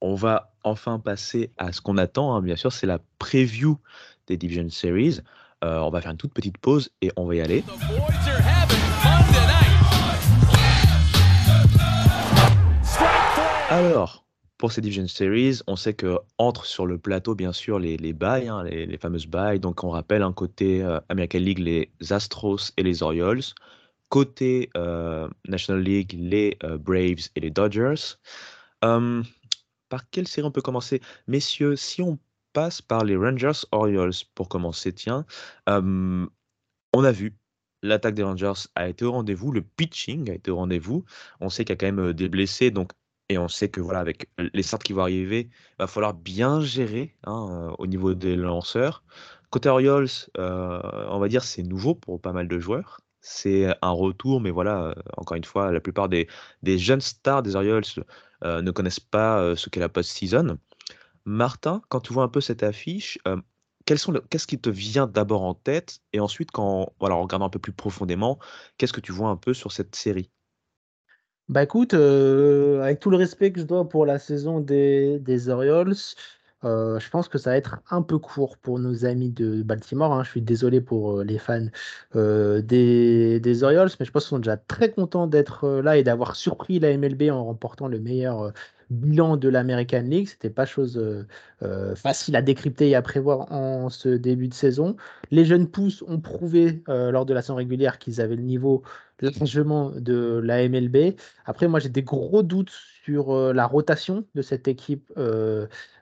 on 0.00 0.14
va 0.14 0.52
enfin 0.64 0.98
passer 0.98 1.50
à 1.58 1.72
ce 1.72 1.80
qu'on 1.80 1.96
attend, 1.96 2.34
hein, 2.34 2.42
bien 2.42 2.56
sûr, 2.56 2.72
c'est 2.72 2.86
la 2.86 2.98
preview 3.18 3.78
des 4.26 4.36
Division 4.36 4.68
Series. 4.68 5.20
Euh, 5.64 5.78
on 5.80 5.90
va 5.90 6.00
faire 6.00 6.12
une 6.12 6.16
toute 6.16 6.32
petite 6.32 6.58
pause 6.58 6.90
et 7.02 7.10
on 7.16 7.26
va 7.26 7.34
y 7.34 7.40
aller. 7.40 7.64
Alors, 13.70 14.24
pour 14.58 14.72
ces 14.72 14.80
Division 14.80 15.06
Series, 15.06 15.60
on 15.68 15.76
sait 15.76 15.94
que 15.94 16.18
entre 16.36 16.66
sur 16.66 16.84
le 16.86 16.98
plateau, 16.98 17.34
bien 17.34 17.52
sûr, 17.52 17.78
les, 17.78 17.96
les 17.96 18.12
bails, 18.12 18.48
hein, 18.48 18.64
les, 18.64 18.98
fameuses 18.98 19.26
bails. 19.26 19.60
Donc, 19.60 19.84
on 19.84 19.90
rappelle 19.90 20.22
un 20.22 20.32
côté 20.32 20.82
euh, 20.82 21.00
American 21.08 21.38
League, 21.38 21.60
les 21.60 21.90
Astros 22.10 22.72
et 22.76 22.82
les 22.82 23.02
Orioles. 23.02 23.42
Côté 24.08 24.70
euh, 24.76 25.28
National 25.46 25.82
League, 25.82 26.14
les 26.18 26.58
Braves 26.80 27.28
et 27.36 27.40
les 27.40 27.50
Dodgers. 27.50 28.16
Hum, 28.82 29.24
par 29.88 30.08
quelle 30.10 30.26
série 30.26 30.46
on 30.46 30.50
peut 30.50 30.62
commencer? 30.62 31.00
Messieurs, 31.28 31.76
si 31.76 32.02
on 32.02 32.18
passe 32.52 32.82
par 32.82 33.04
les 33.04 33.16
Rangers 33.16 33.66
Orioles 33.70 34.12
pour 34.34 34.48
commencer, 34.48 34.92
tiens, 34.92 35.24
on 35.66 37.04
a 37.04 37.12
vu, 37.12 37.36
l'attaque 37.82 38.14
des 38.14 38.22
Rangers 38.22 38.68
a 38.74 38.88
été 38.88 39.04
au 39.04 39.12
rendez-vous, 39.12 39.52
le 39.52 39.62
pitching 39.62 40.30
a 40.30 40.34
été 40.34 40.50
au 40.50 40.56
rendez-vous. 40.56 41.04
On 41.40 41.48
sait 41.48 41.64
qu'il 41.64 41.72
y 41.72 41.74
a 41.74 41.76
quand 41.76 41.92
même 41.92 42.12
des 42.12 42.28
blessés, 42.28 42.70
donc, 42.70 42.92
et 43.28 43.38
on 43.38 43.48
sait 43.48 43.68
que 43.68 43.80
voilà, 43.80 44.00
avec 44.00 44.30
les 44.38 44.62
starts 44.62 44.80
qui 44.80 44.92
vont 44.92 45.02
arriver, 45.02 45.48
il 45.50 45.76
va 45.80 45.86
falloir 45.86 46.14
bien 46.14 46.60
gérer 46.60 47.14
hein, 47.24 47.74
au 47.78 47.86
niveau 47.86 48.14
des 48.14 48.36
lanceurs. 48.36 49.04
Côté 49.50 49.68
Orioles, 49.68 50.08
on 50.36 51.18
va 51.18 51.28
dire 51.28 51.44
c'est 51.44 51.62
nouveau 51.62 51.94
pour 51.94 52.20
pas 52.20 52.32
mal 52.32 52.48
de 52.48 52.58
joueurs. 52.58 53.00
C'est 53.20 53.66
un 53.82 53.90
retour, 53.90 54.40
mais 54.40 54.50
voilà, 54.50 54.94
encore 55.16 55.36
une 55.36 55.44
fois, 55.44 55.72
la 55.72 55.80
plupart 55.80 56.08
des, 56.08 56.28
jeunes 56.64 57.00
stars 57.00 57.42
des 57.42 57.56
Orioles 57.56 57.84
euh, 58.44 58.62
ne 58.62 58.70
connaissent 58.70 59.00
pas 59.00 59.40
euh, 59.40 59.56
ce 59.56 59.68
qu'est 59.68 59.80
la 59.80 59.88
post-season. 59.88 60.58
Martin, 61.24 61.82
quand 61.88 62.00
tu 62.00 62.12
vois 62.12 62.22
un 62.24 62.28
peu 62.28 62.40
cette 62.40 62.62
affiche, 62.62 63.18
euh, 63.26 63.40
qu'est-ce 63.84 64.46
qui 64.46 64.60
te 64.60 64.70
vient 64.70 65.06
d'abord 65.06 65.42
en 65.42 65.54
tête? 65.54 66.00
Et 66.12 66.20
ensuite, 66.20 66.50
quand, 66.52 66.92
voilà, 67.00 67.16
en 67.16 67.22
regardant 67.22 67.46
un 67.46 67.50
peu 67.50 67.58
plus 67.58 67.72
profondément, 67.72 68.38
qu'est-ce 68.76 68.92
que 68.92 69.00
tu 69.00 69.12
vois 69.12 69.30
un 69.30 69.36
peu 69.36 69.54
sur 69.54 69.72
cette 69.72 69.96
série? 69.96 70.30
Bah 71.48 71.62
écoute, 71.62 71.94
avec 71.94 73.00
tout 73.00 73.10
le 73.10 73.16
respect 73.16 73.52
que 73.52 73.60
je 73.60 73.64
dois 73.64 73.88
pour 73.88 74.04
la 74.04 74.18
saison 74.18 74.60
des, 74.60 75.48
Orioles, 75.48 75.94
je 76.62 77.10
pense 77.10 77.28
que 77.28 77.38
ça 77.38 77.50
va 77.50 77.56
être 77.56 77.80
un 77.90 78.02
peu 78.02 78.18
court 78.18 78.58
pour 78.58 78.78
nos 78.78 79.06
amis 79.06 79.30
de 79.30 79.62
Baltimore. 79.62 80.12
Hein. 80.12 80.24
Je 80.24 80.30
suis 80.30 80.42
désolé 80.42 80.80
pour 80.82 81.22
les 81.22 81.38
fans 81.38 81.68
des, 82.14 83.62
Orioles, 83.62 83.88
mais 83.98 84.04
je 84.04 84.10
pense 84.10 84.24
qu'ils 84.24 84.30
sont 84.30 84.38
déjà 84.38 84.58
très 84.58 84.90
contents 84.90 85.26
d'être 85.26 85.80
là 85.80 85.96
et 85.96 86.02
d'avoir 86.02 86.36
surpris 86.36 86.80
la 86.80 86.96
MLB 86.96 87.30
en 87.30 87.44
remportant 87.44 87.88
le 87.88 87.98
meilleur 87.98 88.52
bilan 88.90 89.36
de 89.36 89.48
l'American 89.48 90.02
League. 90.02 90.28
C'était 90.28 90.50
pas 90.50 90.66
chose 90.66 91.26
facile 91.94 92.36
à 92.36 92.42
décrypter 92.42 92.90
et 92.90 92.94
à 92.94 93.02
prévoir 93.02 93.52
en 93.52 93.90
ce 93.90 94.08
début 94.08 94.48
de 94.48 94.54
saison. 94.54 94.96
Les 95.30 95.44
jeunes 95.44 95.68
pousses 95.68 96.02
ont 96.02 96.20
prouvé 96.20 96.82
lors 96.86 97.26
de 97.26 97.34
la 97.34 97.42
saison 97.42 97.56
régulière 97.56 97.98
qu'ils 97.98 98.20
avaient 98.20 98.36
le 98.36 98.42
niveau 98.42 98.82
largement 99.20 99.90
de 99.90 100.40
la 100.42 100.68
MLB. 100.68 101.16
Après, 101.44 101.68
moi, 101.68 101.80
j'ai 101.80 101.88
des 101.88 102.02
gros 102.02 102.42
doutes 102.42 102.72
sur 103.04 103.52
la 103.52 103.66
rotation 103.66 104.24
de 104.34 104.42
cette 104.42 104.68
équipe 104.68 105.12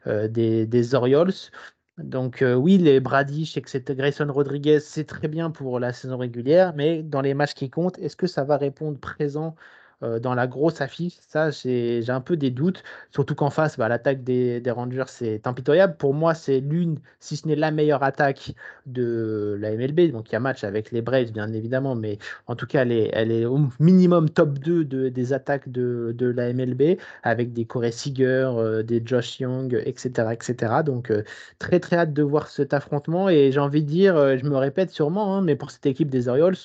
des, 0.06 0.66
des, 0.66 0.94
Orioles. 0.94 1.32
Donc 1.98 2.44
oui, 2.56 2.76
les 2.78 3.00
Bradish, 3.00 3.56
etc., 3.56 3.82
Grayson 3.90 4.30
Rodriguez, 4.30 4.80
c'est 4.80 5.04
très 5.04 5.28
bien 5.28 5.50
pour 5.50 5.80
la 5.80 5.92
saison 5.92 6.18
régulière, 6.18 6.74
mais 6.76 7.02
dans 7.02 7.22
les 7.22 7.32
matchs 7.32 7.54
qui 7.54 7.70
comptent, 7.70 7.98
est-ce 7.98 8.16
que 8.16 8.26
ça 8.26 8.44
va 8.44 8.58
répondre 8.58 8.98
présent 8.98 9.54
euh, 10.02 10.18
dans 10.18 10.34
la 10.34 10.46
grosse 10.46 10.82
affiche, 10.82 11.14
ça, 11.26 11.50
j'ai 11.50 12.04
un 12.08 12.20
peu 12.20 12.36
des 12.36 12.50
doutes. 12.50 12.82
Surtout 13.12 13.34
qu'en 13.34 13.48
face, 13.50 13.78
bah, 13.78 13.88
l'attaque 13.88 14.22
des, 14.24 14.62
Rangers, 14.66 15.04
c'est 15.08 15.46
impitoyable. 15.46 15.96
Pour 15.96 16.12
moi, 16.12 16.34
c'est 16.34 16.60
l'une, 16.60 17.00
si 17.18 17.36
ce 17.36 17.48
n'est 17.48 17.56
la 17.56 17.70
meilleure 17.70 18.02
attaque 18.02 18.52
de 18.84 19.56
la 19.58 19.74
MLB. 19.74 20.12
Donc, 20.12 20.28
il 20.30 20.32
y 20.34 20.36
a 20.36 20.40
match 20.40 20.64
avec 20.64 20.90
les 20.92 21.00
Braves, 21.00 21.32
bien 21.32 21.50
évidemment, 21.52 21.94
mais 21.94 22.18
en 22.46 22.56
tout 22.56 22.66
cas, 22.66 22.82
elle 22.82 22.92
est, 22.92 23.44
au 23.46 23.58
minimum 23.80 24.28
top 24.28 24.58
2 24.58 24.84
des 25.10 25.32
attaques 25.32 25.70
de, 25.70 26.14
la 26.18 26.52
MLB, 26.52 26.98
avec 27.22 27.52
des 27.52 27.64
Corey 27.64 27.92
Seager, 27.92 28.50
euh, 28.56 28.82
des 28.82 29.02
Josh 29.04 29.40
Young, 29.40 29.80
etc. 29.86 30.32
etc. 30.32 30.82
Donc, 30.84 31.10
euh, 31.10 31.22
très, 31.58 31.80
très 31.80 31.96
hâte 31.96 32.12
de 32.12 32.22
voir 32.22 32.48
cet 32.48 32.74
affrontement. 32.74 33.28
Et 33.30 33.50
j'ai 33.52 33.60
envie 33.60 33.82
de 33.82 33.88
dire, 33.88 34.36
je 34.36 34.44
me 34.44 34.56
répète 34.56 34.90
sûrement, 34.90 35.36
hein, 35.36 35.42
mais 35.42 35.56
pour 35.56 35.70
cette 35.70 35.86
équipe 35.86 36.10
des 36.10 36.28
Orioles, 36.28 36.56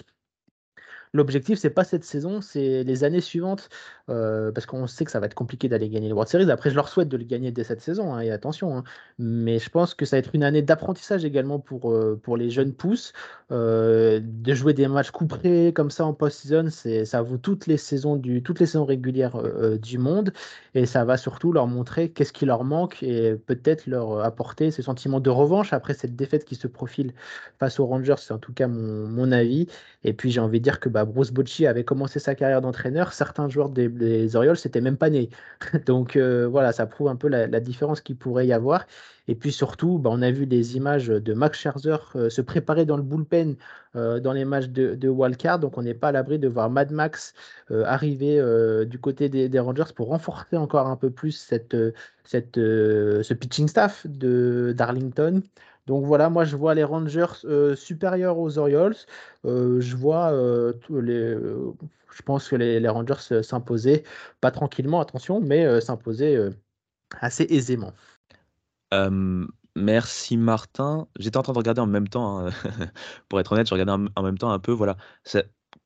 L'objectif, 1.14 1.60
c'est 1.60 1.70
pas 1.70 1.84
cette 1.84 2.06
saison, 2.06 2.40
c'est 2.40 2.86
les 2.86 3.04
années 3.04 3.20
suivantes, 3.20 3.68
euh, 4.08 4.50
parce 4.54 4.66
qu'on 4.66 4.88
sait 4.88 5.04
que 5.04 5.12
ça 5.12 5.20
va 5.20 5.26
être 5.26 5.34
compliqué 5.34 5.68
d'aller 5.68 5.90
gagner 5.90 6.08
le 6.08 6.14
World 6.14 6.30
Series. 6.30 6.50
Après, 6.50 6.70
je 6.70 6.76
leur 6.76 6.88
souhaite 6.88 7.10
de 7.10 7.18
le 7.18 7.26
gagner 7.26 7.52
dès 7.52 7.66
cette 7.66 7.82
saison, 7.82 8.14
hein, 8.14 8.22
et 8.22 8.32
attention. 8.32 8.78
Hein. 8.78 8.84
Mais 9.20 9.60
je 9.60 9.70
pense 9.70 9.94
que 9.94 10.06
ça 10.06 10.16
va 10.16 10.20
être 10.20 10.34
une 10.34 10.44
année 10.44 10.62
d'apprentissage 10.62 11.26
également 11.26 11.60
pour, 11.60 11.92
euh, 11.92 12.18
pour 12.24 12.38
les 12.38 12.50
jeunes 12.50 12.74
pousses. 12.74 13.12
Euh, 13.52 14.22
de 14.24 14.54
jouer 14.54 14.74
des 14.74 14.88
matchs 14.88 15.12
couperés 15.12 15.74
comme 15.74 15.92
ça 15.92 16.06
en 16.06 16.14
post-season, 16.14 16.70
ça 16.70 17.22
vaut 17.22 17.38
toutes 17.38 17.68
les 17.68 17.76
saisons, 17.76 18.16
du, 18.16 18.42
toutes 18.42 18.62
les 18.62 18.66
saisons 18.66 18.86
régulières 18.86 19.38
du 19.80 19.98
monde, 19.98 20.32
et 20.76 20.86
ça 20.86 21.04
va 21.04 21.18
surtout 21.18 21.52
leur 21.52 21.68
montrer 21.68 22.12
qu'est-ce 22.12 22.32
qui 22.32 22.46
leur 22.46 22.64
manque 22.64 23.04
et 23.04 23.36
peut-être 23.36 23.88
leur 23.88 24.22
apporter 24.22 24.72
ce 24.72 24.82
sentiment 24.82 25.20
de 25.20 25.30
revanche 25.30 25.74
après 25.74 25.94
cette 25.94 26.16
défaite 26.16 26.46
qui 26.46 26.56
se 26.56 26.68
profile 26.68 27.14
face 27.60 27.82
aux 27.82 27.86
Rangers. 27.86 28.16
C'est 28.20 28.34
en 28.34 28.38
tout 28.40 28.54
cas 28.54 28.68
mon, 28.68 29.08
mon 29.08 29.32
avis. 29.34 29.68
Et 30.04 30.14
puis 30.14 30.32
j'ai 30.32 30.40
envie 30.40 30.60
de 30.60 30.64
dire 30.64 30.80
que 30.80 30.90
bah, 30.90 31.01
bah, 31.06 31.12
Bruce 31.12 31.32
Bocci 31.32 31.66
avait 31.66 31.84
commencé 31.84 32.20
sa 32.20 32.36
carrière 32.36 32.62
d'entraîneur, 32.62 33.14
certains 33.14 33.50
joueurs 33.50 33.70
des, 33.70 34.36
Orioles 34.36 34.58
n'étaient 34.64 34.82
même 34.82 34.98
pas 34.98 35.10
nés. 35.10 35.30
Donc 35.86 36.16
euh, 36.16 36.48
voilà, 36.48 36.72
ça 36.72 36.86
prouve 36.86 37.08
un 37.08 37.16
peu 37.16 37.28
la, 37.28 37.48
différence 37.60 38.02
qu'il 38.02 38.16
pourrait 38.18 38.48
y 38.48 38.54
avoir. 38.54 38.86
Et 39.28 39.36
puis 39.36 39.52
surtout, 39.52 39.98
bah, 39.98 40.10
on 40.14 40.22
a 40.22 40.32
vu 40.32 40.46
des 40.46 40.78
images 40.78 41.08
de 41.08 41.34
Max 41.34 41.60
Scherzer 41.60 41.98
euh, 42.16 42.30
se 42.30 42.42
préparer 42.42 42.86
dans 42.86 42.98
le 42.98 43.04
bullpen 43.04 43.56
euh, 43.96 44.20
dans 44.20 44.34
les 44.34 44.46
matchs 44.46 44.68
de, 44.68 44.96
de 44.96 45.10
wildcard. 45.10 45.60
Donc 45.60 45.78
on 45.78 45.82
n'est 45.84 45.94
pas 45.94 46.10
à 46.10 46.12
l'abri 46.12 46.38
de 46.40 46.48
voir 46.48 46.70
Mad 46.70 46.92
Max 46.92 47.34
arriver 47.70 48.42
du 48.86 49.00
côté 49.00 49.30
des, 49.30 49.60
Rangers 49.60 49.94
pour 49.96 50.10
renforcer 50.10 50.58
encore 50.58 50.88
un 50.88 50.98
peu 50.98 51.10
plus 51.10 51.32
cette, 51.32 51.76
cette, 52.26 52.56
ce 52.56 53.34
pitching 53.34 53.68
staff 53.68 54.06
de 54.08 54.74
Darlington. 54.76 55.42
Donc 55.88 56.06
voilà, 56.06 56.30
moi 56.30 56.46
je 56.46 56.56
vois 56.56 56.76
les 56.76 56.84
Rangers 56.84 57.26
euh, 57.46 57.76
supérieurs 57.76 58.38
aux 58.38 58.58
Orioles. 58.58 58.96
Euh, 59.46 59.82
je 59.82 59.96
vois 59.96 60.32
euh, 60.32 60.74
je 60.90 62.22
pense 62.24 62.50
que 62.50 62.56
les, 62.56 62.88
Rangers 62.88 63.42
s'imposer, 63.44 64.04
pas 64.42 64.52
tranquillement, 64.52 65.00
attention, 65.00 65.40
mais 65.42 65.82
s'imposer 65.82 66.38
assez 67.20 67.46
aisément. 67.50 67.94
merci 69.76 70.38
Martin. 70.38 71.08
J'étais 71.18 71.38
en 71.38 71.44
train 71.44 71.54
de 71.54 71.58
regarder 71.58 71.82
en 71.82 71.88
même 71.88 72.10
temps, 72.10 72.40
hein, 72.40 72.50
pour 73.30 73.40
être 73.40 73.52
honnête, 73.54 73.68
je 73.68 73.74
regardais 73.74 74.10
en, 74.16 74.24
même 74.24 74.38
temps 74.38 74.52
un 74.52 74.60
peu, 74.60 74.74
voilà, 74.74 74.98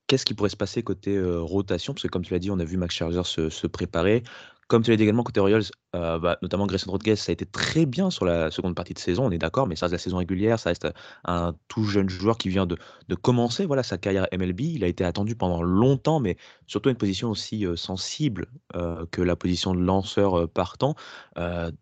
qu'est-ce 0.08 0.26
qui 0.26 0.34
pourrait 0.34 0.50
se 0.50 0.58
passer 0.58 0.82
côté 0.82 1.22
rotation, 1.24 1.94
parce 1.94 2.04
que 2.04 2.08
comme 2.08 2.24
tu 2.24 2.34
l'as 2.34 2.40
dit, 2.40 2.50
on 2.50 2.60
a 2.60 2.66
vu 2.66 2.78
Max 2.78 2.96
Scherzer 2.96 3.24
se 3.24 3.68
préparer. 3.68 4.24
Comme 4.68 4.82
tu 4.82 4.90
l'as 4.90 4.98
dit 4.98 5.04
également, 5.04 5.24
côté 5.24 5.40
Royals, 5.40 5.66
euh, 5.96 6.20
bah, 6.20 6.38
notamment 6.42 6.68
Grayson 6.68 6.92
Rodriguez, 6.92 7.16
ça 7.16 7.32
a 7.32 7.34
été 7.34 7.46
très 7.46 7.86
bien 7.86 8.10
sur 8.10 8.26
la 8.26 8.52
seconde 8.52 8.76
partie 8.76 8.94
de 8.94 9.00
saison, 9.00 9.26
on 9.26 9.32
est 9.32 9.38
d'accord, 9.38 9.66
mais 9.68 9.76
ça 9.76 9.86
reste 9.86 9.94
la 9.94 10.00
saison 10.00 10.18
régulière, 10.18 10.60
ça 10.60 10.70
reste 10.70 10.88
un 11.24 11.56
tout 11.68 11.86
jeune 11.86 12.10
joueur 12.10 12.38
qui 12.38 12.50
vient 12.50 12.66
de, 12.66 12.78
commencer 13.22 13.66
voilà, 13.66 13.82
sa 13.82 13.98
carrière 13.98 14.28
MLB. 14.38 14.62
Il 14.62 14.84
a 14.84 14.88
été 14.88 15.06
attendu 15.06 15.36
pendant 15.36 15.64
longtemps, 15.64 16.20
mais 16.20 16.38
surtout 16.68 16.90
une 16.90 16.98
position 16.98 17.32
aussi 17.32 17.66
euh, 17.66 17.76
sensible 17.76 18.48
euh, 18.76 19.06
que 19.12 19.22
la 19.22 19.36
position 19.36 19.74
de 19.74 19.80
lanceur 19.80 20.50
partant. 20.50 20.96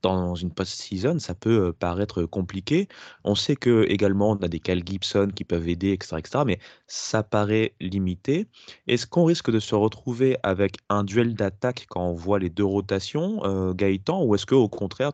dans 0.02 0.36
une 0.36 0.52
post-season, 0.52 1.20
ça 1.20 1.34
peut 1.34 1.74
paraître 1.74 2.24
compliqué. 2.24 2.88
On 3.24 3.36
sait 3.36 3.56
que 3.56 3.86
également 3.90 4.32
on 4.32 4.36
a 4.38 4.48
des 4.48 4.60
Cal 4.60 4.82
Gibson 4.86 5.30
qui 5.36 5.44
peuvent 5.44 5.68
aider, 5.68 5.92
etc., 5.92 6.18
etc., 6.20 6.44
mais 6.46 6.60
ça 6.88 7.24
paraît 7.24 7.74
limité. 7.80 8.48
Est-ce 8.88 9.08
qu'on 9.08 9.26
risque 9.26 9.52
de 9.52 9.60
se 9.60 9.76
retrouver 9.76 10.38
avec 10.44 10.78
un 10.90 11.04
duel 11.04 11.34
d'attaque 11.34 11.86
quand 11.90 12.06
on 12.06 12.14
voit 12.14 12.40
les 12.40 12.50
deux 12.50 12.66
rotations, 12.66 13.44
euh, 13.46 13.74
Gaëtan, 14.04 14.24
ou 14.24 14.36
est-ce 14.36 14.46
qu'au 14.46 14.68
contraire, 14.70 15.12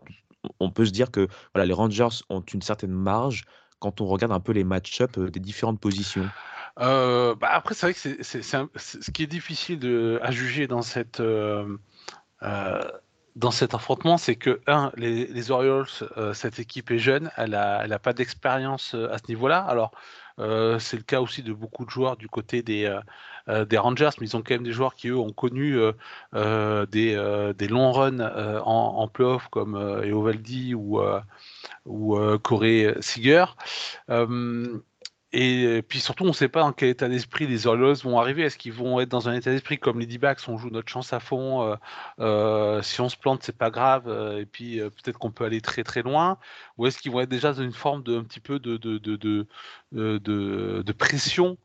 on 0.59 0.71
peut 0.71 0.85
se 0.85 0.91
dire 0.91 1.11
que 1.11 1.27
voilà, 1.53 1.65
les 1.65 1.73
Rangers 1.73 2.23
ont 2.29 2.41
une 2.41 2.61
certaine 2.61 2.91
marge 2.91 3.45
quand 3.79 4.01
on 4.01 4.05
regarde 4.05 4.31
un 4.31 4.39
peu 4.39 4.51
les 4.51 4.63
match-up 4.63 5.17
euh, 5.17 5.29
des 5.29 5.39
différentes 5.39 5.79
positions? 5.79 6.27
Euh, 6.79 7.35
bah 7.35 7.49
après, 7.51 7.75
c'est 7.75 7.87
vrai 7.87 7.93
que 7.93 8.23
ce 8.23 9.11
qui 9.11 9.23
est 9.23 9.27
difficile 9.27 10.19
à 10.21 10.31
juger 10.31 10.67
dans 10.67 10.81
cette, 10.81 11.21
dans 13.35 13.51
cet 13.51 13.73
affrontement, 13.73 14.17
c'est 14.17 14.35
que, 14.35 14.61
un, 14.67 14.91
les, 14.95 15.51
Orioles, 15.51 15.87
cette 16.33 16.59
équipe 16.59 16.89
est 16.91 16.99
jeune, 16.99 17.31
elle 17.35 17.51
n'a 17.51 17.83
elle 17.83 17.91
a 17.91 17.99
pas 17.99 18.13
d'expérience 18.13 18.93
à 18.93 19.17
ce 19.17 19.23
niveau-là. 19.27 19.59
Alors, 19.59 19.91
c'est 20.37 20.95
le 20.95 21.03
cas 21.03 21.19
aussi 21.19 21.43
de 21.43 21.51
beaucoup 21.51 21.83
de 21.83 21.89
joueurs 21.89 22.15
du 22.15 22.29
côté 22.29 22.61
des, 22.61 22.85
euh, 22.85 23.01
des 23.69 23.77
Rangers, 23.77 24.09
mais 24.19 24.27
ils 24.27 24.37
ont 24.37 24.41
quand 24.41 24.53
même 24.53 24.63
des 24.63 24.71
joueurs 24.71 24.95
qui, 24.95 25.07
eux, 25.07 25.17
ont 25.17 25.31
connu 25.31 25.77
euh, 25.77 25.91
euh, 26.35 26.85
des, 26.85 27.15
des, 27.57 27.67
longs 27.67 27.91
runs 27.91 28.19
en, 28.19 28.63
en 28.97 29.07
playoff 29.07 29.47
comme 29.49 29.75
Eovaldi 30.03 30.75
ou, 30.75 31.01
ou 31.85 32.37
Corey 32.39 32.95
Seager. 33.01 33.45
Et 35.31 35.83
puis 35.87 35.99
surtout, 35.99 36.23
on 36.23 36.29
ne 36.29 36.33
sait 36.33 36.47
pas 36.47 36.61
dans 36.61 36.71
quel 36.71 36.89
état 36.89 37.07
d'esprit 37.07 37.45
les 37.45 37.67
Orioles 37.67 37.95
vont 37.97 38.19
arriver. 38.19 38.41
Est-ce 38.41 38.57
qu'ils 38.57 38.73
vont 38.73 38.99
être 38.99 39.09
dans 39.09 39.29
un 39.29 39.33
état 39.33 39.51
d'esprit 39.51 39.77
comme 39.77 39.99
les 39.99 40.07
D-backs, 40.07 40.39
on 40.47 40.57
joue 40.57 40.71
notre 40.71 40.89
chance 40.89 41.13
à 41.13 41.19
fond, 41.19 41.77
si 42.17 43.01
on 43.01 43.09
se 43.09 43.17
plante, 43.17 43.43
c'est 43.43 43.57
pas 43.57 43.69
grave, 43.69 44.09
et 44.39 44.45
puis 44.45 44.79
peut-être 44.79 45.19
qu'on 45.19 45.31
peut 45.31 45.45
aller 45.45 45.61
très 45.61 45.83
très 45.83 46.01
loin, 46.01 46.37
ou 46.77 46.87
est-ce 46.87 46.97
qu'ils 46.97 47.11
vont 47.11 47.21
être 47.21 47.29
déjà 47.29 47.53
dans 47.53 47.61
une 47.61 47.73
forme 47.73 48.01
de 48.01 48.19
petit 48.21 48.39
peu 48.39 48.57
de, 48.57 48.77
de, 48.77 48.97
de, 48.97 49.47
de, 49.91 50.17
de 50.17 50.91
pression 50.93 51.57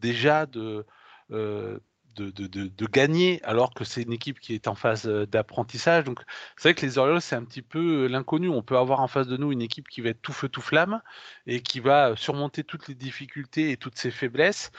déjà 0.00 0.46
de 0.46 0.84
euh, 1.32 1.78
de, 2.14 2.86
gagner 2.86 3.42
alors 3.42 3.72
que 3.72 3.84
c'est 3.84 4.02
une 4.02 4.12
équipe 4.12 4.38
qui 4.38 4.54
est 4.54 4.68
en 4.68 4.74
phase 4.74 5.06
euh, 5.06 5.24
d'apprentissage. 5.24 6.04
Donc 6.04 6.20
c'est 6.56 6.68
vrai 6.68 6.74
que 6.74 6.84
les 6.84 6.98
Orioles, 6.98 7.22
c'est 7.22 7.36
un 7.36 7.44
petit 7.44 7.62
peu 7.62 8.04
euh, 8.04 8.06
l'inconnu. 8.06 8.50
On 8.50 8.62
peut 8.62 8.76
avoir 8.76 9.00
en 9.00 9.08
face 9.08 9.26
de 9.26 9.38
nous 9.38 9.50
une 9.50 9.62
équipe 9.62 9.88
qui 9.88 10.02
va 10.02 10.10
être 10.10 10.20
tout 10.20 10.34
feu, 10.34 10.50
tout 10.50 10.60
flamme 10.60 11.00
et 11.46 11.62
qui 11.62 11.80
va 11.80 12.14
surmonter 12.16 12.64
toutes 12.64 12.88
les 12.88 12.94
difficultés 12.94 13.70
et 13.70 13.78
toutes 13.78 13.96
ses 13.96 14.10
faiblesses, 14.10 14.72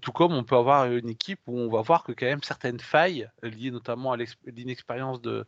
tout 0.00 0.12
comme 0.12 0.32
on 0.32 0.44
peut 0.44 0.56
avoir 0.56 0.86
une 0.86 1.08
équipe 1.08 1.40
où 1.46 1.58
on 1.58 1.70
va 1.70 1.80
voir 1.80 2.04
que 2.04 2.12
quand 2.12 2.26
même 2.26 2.42
certaines 2.42 2.80
failles 2.80 3.28
liées 3.42 3.70
notamment 3.70 4.12
à 4.12 4.16
l'inexpérience 4.46 5.20
de, 5.22 5.46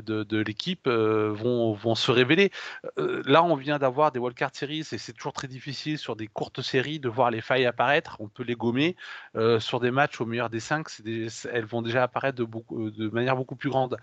de, 0.00 0.38
l'équipe 0.38 0.86
euh, 0.86 1.32
vont, 1.32 1.72
vont, 1.72 1.94
se 1.94 2.10
révéler. 2.10 2.50
Euh, 2.98 3.22
là, 3.26 3.42
on 3.42 3.56
vient 3.56 3.78
d'avoir 3.78 4.12
des 4.12 4.18
wildcard 4.18 4.50
series 4.52 4.80
et 4.92 4.98
c'est 4.98 5.12
toujours 5.12 5.32
très 5.32 5.48
difficile 5.48 5.98
sur 5.98 6.16
des 6.16 6.26
courtes 6.26 6.62
séries 6.62 7.00
de 7.00 7.08
voir 7.08 7.30
les 7.30 7.40
failles 7.40 7.66
apparaître. 7.66 8.16
On 8.20 8.28
peut 8.28 8.42
les 8.42 8.54
gommer. 8.54 8.96
Euh, 9.36 9.60
sur 9.60 9.80
des 9.80 9.90
matchs 9.90 10.20
au 10.20 10.26
meilleur 10.26 10.50
des 10.50 10.60
cinq, 10.60 10.88
elles 11.04 11.64
vont 11.64 11.82
déjà 11.82 12.02
apparaître 12.02 12.36
de, 12.36 12.44
beaucoup, 12.44 12.90
de 12.90 13.08
manière 13.08 13.36
beaucoup 13.36 13.56
plus 13.56 13.70
grande. 13.70 13.96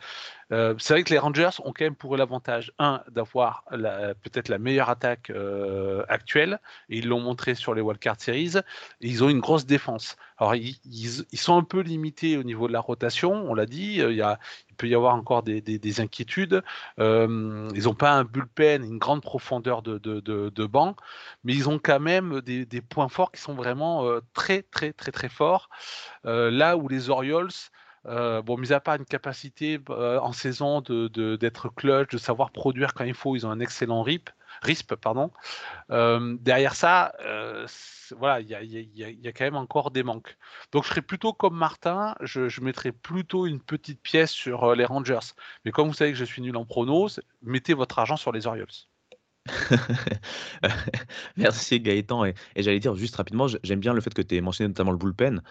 c'est 0.50 0.90
vrai 0.90 1.04
que 1.04 1.12
les 1.12 1.20
Rangers 1.20 1.50
ont 1.64 1.74
quand 1.74 1.86
même 1.86 1.96
pour 1.96 2.16
eux 2.16 2.18
l'avantage, 2.18 2.72
un, 2.80 3.02
d'avoir 3.10 3.64
peut-être 3.70 4.50
la 4.50 4.60
meilleure 4.60 4.90
attaque 4.90 5.32
actuelle, 6.08 6.60
et 6.90 6.98
ils 6.98 7.08
l'ont 7.08 7.20
montré 7.20 7.56
sur 7.56 7.74
les 7.74 7.82
wildcard 7.82 8.20
series, 8.20 8.58
et 8.58 9.08
ils 9.08 9.24
ont 9.24 9.30
une 9.30 9.40
grosse 9.40 9.66
défense. 9.66 10.16
Alors, 10.38 10.56
ils, 10.56 10.78
ils, 10.86 11.40
sont 11.40 11.58
un 11.58 11.64
peu 11.64 11.82
limités 11.82 12.38
au 12.38 12.44
niveau 12.44 12.68
de 12.68 12.74
la 12.74 12.80
rotation, 12.80 13.32
on 13.32 13.54
l'a 13.54 13.66
dit, 13.66 14.00
il, 14.00 14.16
y 14.16 14.22
a, 14.22 14.40
il 14.74 14.76
peut 14.76 14.88
y 14.88 14.96
avoir 14.96 15.14
encore 15.14 15.44
des, 15.44 15.62
des, 15.62 16.02
inquiétudes. 16.02 16.64
Euh, 17.00 17.70
ils 17.76 17.84
n'ont 17.84 17.94
pas 17.94 18.12
un 18.12 18.24
bullpen, 18.24 18.84
une 18.84 18.98
grande 18.98 19.22
profondeur 19.22 19.84
de, 19.84 20.66
banc, 20.66 20.96
mais 21.44 21.54
ils 21.54 21.70
ont 21.70 21.78
quand 21.78 22.00
même 22.00 22.42
des, 22.42 22.82
points 22.82 23.08
forts 23.08 23.32
qui 23.32 23.40
sont 23.40 23.54
vraiment 23.54 24.06
euh, 24.06 24.22
très, 24.34 24.64
très, 24.64 24.92
très, 24.92 25.12
très 25.12 25.30
forts. 25.30 25.70
Euh, 26.26 26.50
là 26.50 26.76
où 26.76 26.88
les 26.88 27.12
Orioles, 27.12 27.52
bon, 28.06 28.58
mis 28.58 28.74
à 28.74 28.80
part 28.80 28.96
une 28.96 29.06
capacité 29.06 29.80
en 29.90 30.34
saison 30.34 30.82
d'être 30.82 31.70
clutch, 31.70 32.10
de 32.12 32.18
savoir 32.18 32.52
produire 32.52 32.96
quand 32.96 33.06
il 33.06 33.14
faut, 33.14 33.36
ils 33.36 33.46
ont 33.46 33.52
un 33.52 33.60
excellent 33.60 34.02
RIP. 34.02 34.32
RISP, 34.64 34.96
pardon. 34.96 35.32
derrière 35.90 36.76
ça, 36.76 37.14
voilà, 38.18 38.42
il 38.42 38.50
y 38.50 39.28
a, 39.28 39.32
quand 39.32 39.46
même 39.46 39.56
encore 39.56 39.92
des 39.92 40.04
manques. 40.04 40.38
Donc 40.72 40.84
je 40.84 40.90
serais 40.90 41.02
plutôt 41.02 41.34
comme 41.34 41.56
Martin, 41.56 42.16
je, 42.22 42.50
je 42.50 42.62
mettrais 42.62 42.92
plutôt 42.92 43.46
une 43.46 43.60
petite 43.60 44.02
pièce 44.02 44.32
sur 44.32 44.76
les 44.76 44.86
Rangers. 44.86 45.34
Mais 45.66 45.72
comme 45.72 45.88
vous 45.88 45.94
savez 45.94 46.12
que 46.12 46.18
je 46.18 46.26
suis 46.26 46.42
nul 46.42 46.56
en 46.58 46.66
pronos, 46.66 47.20
mettez 47.42 47.74
votre 47.74 48.00
argent 48.00 48.18
sur 48.18 48.32
les 48.32 48.48
Orioles. 48.48 48.68
Merci 51.38 51.80
Gaëtan. 51.80 52.26
Et, 52.26 52.34
j'allais 52.56 52.80
dire 52.80 52.96
juste 52.96 53.16
rapidement, 53.16 53.48
j'aime 53.64 53.80
bien 53.80 53.94
le 53.94 54.02
fait 54.02 54.14
que 54.14 54.22
tu 54.22 54.36
aies 54.36 54.42
mentionné 54.42 54.70
notamment 54.70 54.92
le 54.92 54.98
bullpen. 54.98 55.42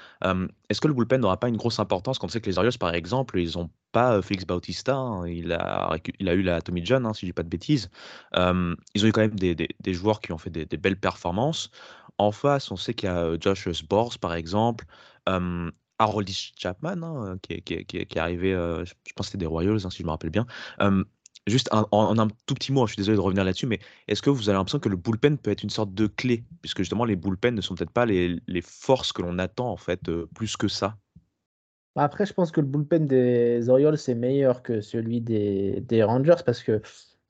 Est-ce 0.68 0.80
que 0.80 0.88
le 0.88 0.94
bullpen 0.94 1.20
n'aura 1.20 1.38
pas 1.38 1.48
une 1.48 1.56
grosse 1.56 1.78
importance 1.78 2.18
quand 2.18 2.26
on 2.26 2.30
sait 2.30 2.40
que 2.40 2.48
les 2.48 2.58
Orioles, 2.58 2.78
par 2.78 2.94
exemple, 2.94 3.38
ils 3.38 3.56
n'ont 3.56 3.70
pas 3.92 4.22
Félix 4.22 4.46
Bautista, 4.46 4.96
hein, 4.96 5.26
il, 5.26 5.52
a, 5.52 5.98
eu 6.18 6.42
la 6.42 6.62
Tommy 6.62 6.84
John, 6.84 7.04
hein, 7.06 7.12
si 7.12 7.22
je 7.22 7.26
dis 7.26 7.32
pas 7.32 7.42
de 7.42 7.48
bêtises. 7.48 7.90
ils 8.34 9.04
ont 9.04 9.06
eu 9.06 9.12
quand 9.12 9.20
même 9.20 9.38
des, 9.38 9.94
joueurs 9.94 10.20
qui 10.20 10.32
ont 10.32 10.38
fait 10.38 10.50
des, 10.50 10.76
belles 10.76 10.98
performances. 10.98 11.70
En 12.18 12.30
face, 12.30 12.70
on 12.70 12.76
sait 12.76 12.94
qu'il 12.94 13.08
y 13.08 13.12
a 13.12 13.38
Josh 13.40 13.70
Sbors, 13.70 14.18
par 14.18 14.34
exemple. 14.34 14.86
Harold 16.02 16.28
Chapman, 16.56 17.02
hein, 17.02 17.38
qui, 17.42 17.54
est, 17.54 17.84
qui, 17.84 17.96
est, 17.96 18.16
arrivé, 18.16 18.52
euh, 18.52 18.84
je 18.84 19.12
pense 19.14 19.26
que 19.26 19.32
c'était 19.32 19.38
des 19.38 19.46
Royals, 19.46 19.80
si 19.90 19.98
je 19.98 20.04
me 20.04 20.10
rappelle 20.10 20.30
bien. 20.30 20.46
Juste 21.46 21.68
en, 21.72 22.18
un 22.18 22.28
tout 22.46 22.54
petit 22.54 22.72
mot, 22.72 22.82
hein, 22.82 22.86
je 22.86 22.92
suis 22.92 23.00
désolé 23.00 23.16
de 23.16 23.22
revenir 23.22 23.44
là-dessus, 23.44 23.66
mais 23.66 23.80
est-ce 24.08 24.22
que 24.22 24.30
vous 24.30 24.48
avez 24.48 24.56
l'impression 24.56 24.78
que 24.78 24.88
le 24.88 24.96
bullpen 24.96 25.38
peut 25.38 25.50
être 25.50 25.62
une 25.62 25.70
sorte 25.70 25.92
de 25.94 26.06
clé? 26.06 26.44
Puisque 26.60 26.78
justement, 26.78 27.04
les 27.04 27.16
bullpen 27.16 27.54
ne 27.54 27.60
sont 27.60 27.74
peut-être 27.74 27.90
pas 27.90 28.06
les, 28.06 28.40
forces 28.62 29.12
que 29.12 29.22
l'on 29.22 29.38
attend, 29.38 29.70
en 29.70 29.76
fait, 29.76 30.00
plus 30.34 30.56
que 30.56 30.68
ça. 30.68 30.96
Bah, 31.94 32.04
après, 32.04 32.26
je 32.26 32.32
pense 32.32 32.50
que 32.50 32.60
le 32.60 32.66
bullpen 32.66 33.06
des 33.06 33.68
Orioles 33.68 33.94
est 33.94 34.14
meilleur 34.14 34.62
que 34.62 34.80
celui 34.80 35.20
des, 35.20 35.80
des 35.80 36.02
Rangers 36.02 36.42
parce 36.44 36.62
que 36.62 36.80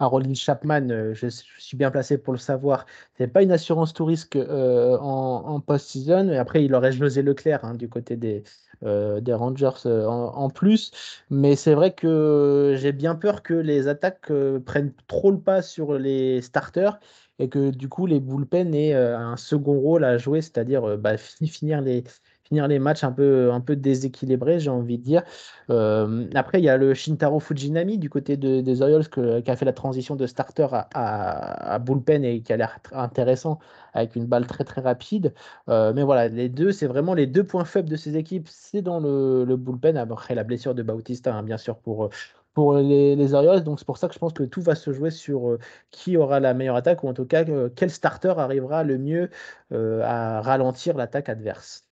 Harold 0.03 0.35
Chapman, 0.35 0.91
euh, 0.91 1.15
je, 1.15 1.29
suis 1.29 1.77
bien 1.77 1.91
placé 1.91 2.19
pour 2.19 2.33
le 2.33 2.39
savoir, 2.39 2.87
c'est 3.17 3.29
pas 3.29 3.43
une 3.43 3.53
assurance 3.53 3.95
tout 3.95 4.05
risque 4.05 4.37
euh, 4.37 4.99
en, 4.99 5.61
post-season. 5.61 6.29
Et 6.29 6.39
après, 6.39 6.65
il 6.65 6.75
aurait 6.75 6.93
José 6.93 7.23
Leclerc 7.23 7.65
hein, 7.65 7.75
du 7.75 7.89
côté 7.89 8.17
des, 8.17 8.43
euh, 8.83 9.21
Rangers 9.29 9.87
en, 9.87 10.51
plus. 10.51 10.91
Mais 11.31 11.55
c'est 11.55 11.75
vrai 11.75 11.95
que 11.95 12.75
j'ai 12.77 12.93
bien 12.93 13.15
peur 13.15 13.43
que 13.43 13.55
les 13.55 13.87
attaques 13.87 14.33
prennent 14.67 14.93
trop 15.07 15.31
le 15.31 15.39
pas 15.39 15.63
sur 15.63 15.95
les 15.95 16.41
starters 16.43 16.99
et 17.39 17.49
que 17.49 17.71
du 17.71 17.89
coup 17.89 18.07
les 18.07 18.21
bullpen 18.21 18.75
aient 18.75 18.95
un 18.95 19.37
second 19.37 19.79
rôle 19.79 20.05
à 20.05 20.19
jouer, 20.19 20.43
c'est-à-dire 20.43 20.99
bah, 20.99 21.17
finir 21.17 21.81
les, 21.81 22.05
les 22.53 22.79
matchs 22.79 23.05
un 23.05 23.13
peu, 23.13 23.53
un 23.53 23.61
peu 23.61 23.77
déséquilibrés, 23.77 24.61
j'ai 24.61 24.71
envie 24.71 24.99
de 24.99 25.03
dire. 25.03 25.23
Euh, 25.71 26.27
après, 26.35 26.59
il 26.61 26.65
y 26.65 26.69
a 26.69 26.77
le 26.77 26.95
Shintaro 26.95 27.41
Fujinami 27.41 27.99
du 27.99 28.11
côté 28.11 28.37
des 28.37 28.83
Orioles 28.83 29.09
qui 29.09 29.51
a 29.51 29.57
fait 29.57 29.65
la 29.65 29.73
transition 29.73 30.17
de 30.17 30.27
starter 30.27 30.69
à, 30.73 31.79
bullpen 31.81 32.25
et 32.25 32.43
qui 32.43 32.53
a 32.53 32.57
l'air 32.57 32.79
intéressant 32.93 33.59
avec 33.95 34.17
une 34.17 34.27
balle 34.27 34.47
très 34.47 34.65
très 34.65 34.81
rapide. 34.81 35.35
Euh, 35.69 35.93
mais 35.95 36.03
voilà, 36.03 36.29
les 36.29 36.49
deux, 36.49 36.73
c'est 36.73 36.87
vraiment 36.87 37.15
les 37.15 37.27
deux 37.27 37.45
points 37.45 37.65
faibles 37.65 37.89
de 37.89 37.97
ces 37.97 38.17
équipes. 38.17 38.49
C'est 38.49 38.83
dans 38.83 39.01
le, 39.01 39.57
bullpen, 39.57 39.97
après 39.97 40.35
la 40.35 40.45
blessure 40.45 40.75
de 40.75 40.83
Bautista, 40.83 41.35
hein, 41.35 41.43
bien 41.43 41.59
sûr, 41.59 41.77
pour, 41.79 42.11
pour 42.55 42.75
les, 42.75 43.17
les, 43.17 43.35
Orioles. 43.35 43.65
Donc 43.65 43.79
c'est 43.79 43.87
pour 43.87 43.99
ça 43.99 44.09
que 44.09 44.15
je 44.15 44.19
pense 44.19 44.33
que 44.33 44.45
tout 44.45 44.63
va 44.63 44.75
se 44.75 44.93
jouer 44.93 45.11
sur 45.11 45.49
euh, 45.51 45.59
qui 45.91 46.17
aura 46.17 46.41
la 46.41 46.55
meilleure 46.55 46.77
attaque 46.77 47.03
ou 47.05 47.09
en 47.09 47.15
tout 47.15 47.27
cas 47.27 47.45
quel 47.77 47.91
starter 47.91 48.35
arrivera 48.39 48.85
le 48.85 48.99
mieux 48.99 49.31
à 49.71 50.41
ralentir 50.43 50.97
l'attaque 50.97 51.29
adverse. 51.29 51.87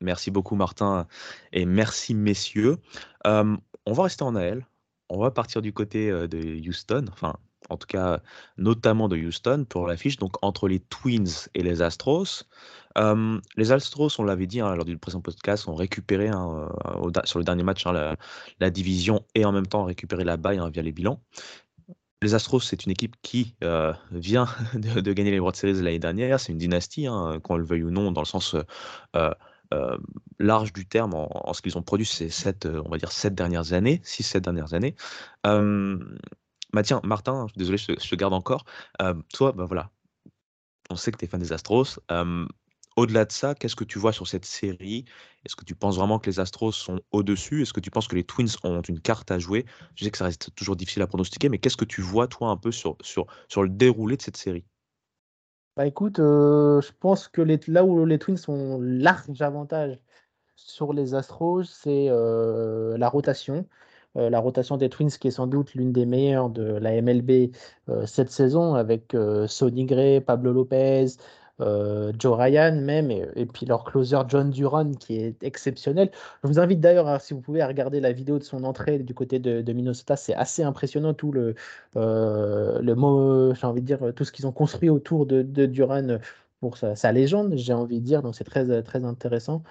Merci 0.00 0.30
beaucoup 0.30 0.54
Martin 0.54 1.06
et 1.52 1.64
merci 1.64 2.14
messieurs. 2.14 2.76
on 3.24 3.92
va 3.92 4.02
rester 4.02 4.22
en 4.22 4.36
AL. 4.36 4.66
On 5.10 5.18
va 5.18 5.30
partir 5.30 5.62
du 5.62 5.72
côté 5.72 6.10
de 6.10 6.68
Houston, 6.68 7.06
enfin 7.10 7.34
en 7.70 7.76
tout 7.76 7.86
cas 7.86 8.20
notamment 8.56 9.08
de 9.08 9.16
Houston 9.16 9.66
pour 9.68 9.86
l'affiche, 9.86 10.16
donc 10.16 10.34
entre 10.42 10.68
les 10.68 10.80
Twins 10.80 11.48
et 11.54 11.62
les 11.62 11.82
Astros. 11.82 12.44
les 13.56 13.72
Astros, 13.72 14.18
on 14.18 14.24
l'avait 14.24 14.46
dit 14.46 14.60
hein, 14.60 14.74
lors 14.74 14.84
du 14.84 14.96
précédent 14.98 15.20
podcast, 15.20 15.68
ont 15.68 15.74
récupéré 15.74 16.28
hein, 16.28 16.68
sur 17.24 17.38
le 17.38 17.44
dernier 17.44 17.62
match 17.62 17.86
hein, 17.86 18.16
la, 18.60 18.70
division 18.70 19.24
et 19.34 19.44
en 19.44 19.52
même 19.52 19.66
temps 19.66 19.84
récupéré 19.84 20.24
la 20.24 20.36
baille 20.36 20.60
via 20.72 20.82
les 20.82 20.92
bilans. 20.92 21.20
Les 22.22 22.34
Astros, 22.34 22.60
c'est 22.60 22.84
une 22.84 22.92
équipe 22.92 23.16
qui 23.22 23.54
vient 24.10 24.48
de, 24.74 25.12
gagner 25.12 25.30
les 25.30 25.38
World 25.38 25.56
Series 25.56 25.74
l'année 25.74 25.98
dernière. 25.98 26.40
C'est 26.40 26.52
une 26.52 26.58
dynastie, 26.58 27.06
hein, 27.06 27.40
qu'on 27.42 27.56
le 27.56 27.64
veuille 27.64 27.84
ou 27.84 27.90
non, 27.90 28.12
dans 28.12 28.20
le 28.20 28.26
sens 28.26 28.56
large 30.38 30.72
du 30.72 30.86
terme, 30.86 31.14
en, 31.14 31.52
ce 31.52 31.62
qu'ils 31.62 31.78
ont 31.78 31.82
produit 31.82 32.06
ces 32.06 32.30
sept, 32.30 32.66
on 32.66 32.88
va 32.88 32.98
dire, 32.98 33.12
sept 33.12 33.34
dernières 33.34 33.72
années, 33.72 34.00
six, 34.02 34.22
sept 34.22 34.44
dernières 34.44 34.74
années. 34.74 34.94
bah 35.44 36.82
tiens, 36.82 37.00
Martin, 37.04 37.46
désolé, 37.56 37.78
je, 37.78 37.92
te 37.94 38.14
garde 38.14 38.34
encore. 38.34 38.64
toi, 39.32 39.52
bah 39.52 39.64
voilà, 39.66 39.90
on 40.90 40.96
sait 40.96 41.12
que 41.12 41.18
tu 41.18 41.24
es 41.24 41.28
fan 41.28 41.40
des 41.40 41.52
Astros. 41.52 42.00
Au-delà 42.98 43.24
de 43.24 43.30
ça, 43.30 43.54
qu'est-ce 43.54 43.76
que 43.76 43.84
tu 43.84 44.00
vois 44.00 44.12
sur 44.12 44.26
cette 44.26 44.44
série? 44.44 45.04
Est-ce 45.46 45.54
que 45.54 45.64
tu 45.64 45.76
penses 45.76 45.98
vraiment 45.98 46.18
que 46.18 46.28
les 46.28 46.40
Astros 46.40 46.72
sont 46.72 47.00
au-dessus? 47.12 47.62
Est-ce 47.62 47.72
que 47.72 47.78
tu 47.78 47.92
penses 47.92 48.08
que 48.08 48.16
les 48.16 48.24
Twins 48.24 48.48
ont 48.64 48.80
une 48.80 48.98
carte 48.98 49.30
à 49.30 49.38
jouer? 49.38 49.66
Je 49.94 50.04
sais 50.04 50.10
que 50.10 50.18
ça 50.18 50.24
reste 50.24 50.52
toujours 50.56 50.74
difficile 50.74 51.02
à 51.02 51.06
pronostiquer, 51.06 51.48
mais 51.48 51.58
qu'est-ce 51.58 51.76
que 51.76 51.84
tu 51.84 52.00
vois, 52.00 52.26
toi, 52.26 52.48
un 52.48 52.56
peu 52.56 52.72
sur, 52.72 52.96
le 53.56 53.68
déroulé 53.68 54.16
de 54.16 54.22
cette 54.22 54.36
série? 54.36 54.64
Bah 55.76 55.86
écoute, 55.86 56.18
euh, 56.18 56.80
je 56.80 56.90
pense 56.98 57.28
que 57.28 57.40
là 57.68 57.84
où 57.84 58.04
les 58.04 58.18
Twins 58.18 58.40
ont 58.48 58.80
large 58.80 59.42
avantage 59.42 60.00
sur 60.56 60.92
les 60.92 61.14
Astros, 61.14 61.62
c'est 61.62 62.08
euh, 62.08 62.98
la 62.98 63.08
rotation. 63.08 63.64
Euh, 64.16 64.28
la 64.28 64.40
rotation 64.40 64.76
des 64.76 64.88
Twins 64.88 65.10
qui 65.10 65.28
est 65.28 65.30
sans 65.30 65.46
doute 65.46 65.72
l'une 65.74 65.92
des 65.92 66.04
meilleures 66.04 66.50
de 66.50 66.64
la 66.64 67.00
MLB 67.00 67.54
cette 68.06 68.32
saison 68.32 68.74
avec 68.74 69.16
Sonny 69.46 69.84
Gray, 69.84 70.20
Pablo 70.20 70.52
Lopez, 70.52 71.06
euh, 71.60 72.12
Joe 72.18 72.38
Ryan 72.38 72.80
même, 72.80 73.10
et, 73.10 73.46
puis 73.46 73.66
leur 73.66 73.84
closer 73.84 74.18
John 74.28 74.50
Duran 74.50 74.92
qui 74.92 75.16
est 75.16 75.42
exceptionnel. 75.42 76.10
Je 76.42 76.48
vous 76.48 76.58
invite 76.60 76.80
d'ailleurs, 76.80 77.20
si 77.20 77.34
vous 77.34 77.40
pouvez, 77.40 77.60
à 77.60 77.66
regarder 77.66 78.00
la 78.00 78.12
vidéo 78.12 78.38
de 78.38 78.44
son 78.44 78.64
entrée 78.64 78.98
du 78.98 79.14
côté 79.14 79.38
de, 79.38 79.72
Minnesota. 79.72 80.16
C'est 80.16 80.34
assez 80.34 80.62
impressionnant 80.62 81.14
tout 81.14 81.32
le, 81.32 81.54
euh, 81.96 82.80
le 82.80 82.94
mot, 82.94 83.54
j'ai 83.54 83.66
envie 83.66 83.80
de 83.82 83.86
dire, 83.86 84.12
tout 84.14 84.24
ce 84.24 84.32
qu'ils 84.32 84.46
ont 84.46 84.52
construit 84.52 84.88
autour 84.90 85.26
de, 85.26 85.42
Duran 85.42 86.18
pour 86.60 86.76
sa, 86.76 86.96
sa 86.96 87.12
légende, 87.12 87.54
j'ai 87.56 87.72
envie 87.72 88.00
de 88.00 88.04
dire. 88.04 88.22
Donc 88.22 88.34
c'est 88.34 88.44
très, 88.44 88.82
très 88.82 89.04
intéressant. 89.04 89.62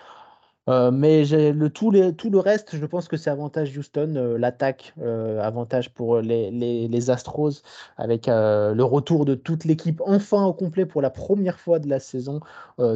Euh, 0.69 0.91
mais 0.91 1.23
le, 1.25 1.69
tout, 1.69 1.93
tout, 2.17 2.29
le 2.29 2.39
reste, 2.39 2.75
je 2.75 2.85
pense 2.85 3.07
que 3.07 3.17
c'est 3.17 3.29
avantage 3.29 3.77
Houston. 3.77 4.13
Euh, 4.15 4.37
l'attaque, 4.37 4.93
euh, 5.01 5.41
avantage 5.41 5.89
pour 5.93 6.19
les, 6.19 6.51
les, 6.51 7.09
Astros, 7.09 7.61
avec 7.95 8.27
le 8.27 8.81
retour 8.81 9.23
de 9.23 9.35
toute 9.35 9.63
l'équipe 9.63 10.01
enfin 10.05 10.43
au 10.43 10.53
complet 10.53 10.85
pour 10.85 11.01
la 11.01 11.09
première 11.09 11.59
fois 11.59 11.79
de 11.79 11.87
la 11.87 11.99
saison. 11.99 12.41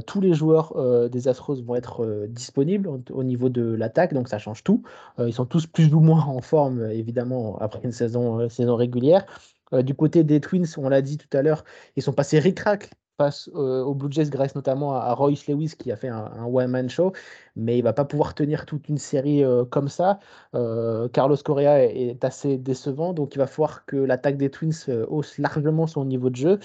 tous 0.05 0.19
les 0.19 0.33
joueurs 0.33 0.73
des 1.09 1.27
Astros 1.29 1.61
vont 1.63 1.75
être 1.75 2.25
disponibles 2.27 2.89
au, 3.09 3.23
niveau 3.23 3.47
de 3.47 3.61
l'attaque, 3.61 4.13
donc 4.13 4.27
ça 4.27 4.37
change 4.37 4.63
tout. 4.63 4.83
ils 5.19 5.33
sont 5.33 5.45
tous 5.45 5.67
plus 5.67 5.93
ou 5.93 6.01
moins 6.01 6.25
en 6.25 6.41
forme, 6.41 6.89
évidemment, 6.91 7.57
après 7.59 7.79
une 7.83 7.93
saison, 7.93 8.49
saison 8.49 8.75
régulière. 8.75 9.25
du 9.71 9.93
côté 9.93 10.23
des 10.25 10.41
Twins, 10.41 10.67
on 10.77 10.89
l'a 10.89 11.01
dit 11.01 11.17
tout 11.17 11.37
à 11.37 11.41
l'heure, 11.41 11.63
ils 11.95 12.03
sont 12.03 12.13
passés 12.13 12.39
ric-rac 12.39 12.89
face 13.21 13.49
euh, 13.55 13.83
aux 13.83 13.93
Blue 13.93 14.11
Jays 14.11 14.29
grâce 14.29 14.55
notamment 14.55 14.95
à, 14.95 15.13
Royce 15.13 15.47
Lewis 15.47 15.73
qui 15.77 15.91
a 15.91 15.95
fait 15.95 16.07
un, 16.07 16.45
one-man 16.45 16.89
show, 16.89 17.13
mais 17.55 17.77
il 17.77 17.83
va 17.83 17.93
pas 17.93 18.05
pouvoir 18.05 18.33
tenir 18.33 18.65
toute 18.65 18.89
une 18.89 18.97
série 18.97 19.43
euh, 19.43 19.63
comme 19.65 19.89
ça. 19.89 20.19
Euh, 20.55 21.07
Carlos 21.09 21.37
Correa 21.37 21.83
est, 21.83 22.23
assez 22.23 22.57
décevant, 22.57 23.13
donc 23.13 23.35
il 23.35 23.37
va 23.37 23.47
falloir 23.47 23.85
que 23.85 23.97
l'attaque 23.97 24.37
des 24.37 24.49
Twins 24.49 24.73
hausse 25.07 25.37
largement 25.37 25.87
son 25.87 26.05
niveau 26.05 26.29
de 26.29 26.35
jeu. 26.35 26.59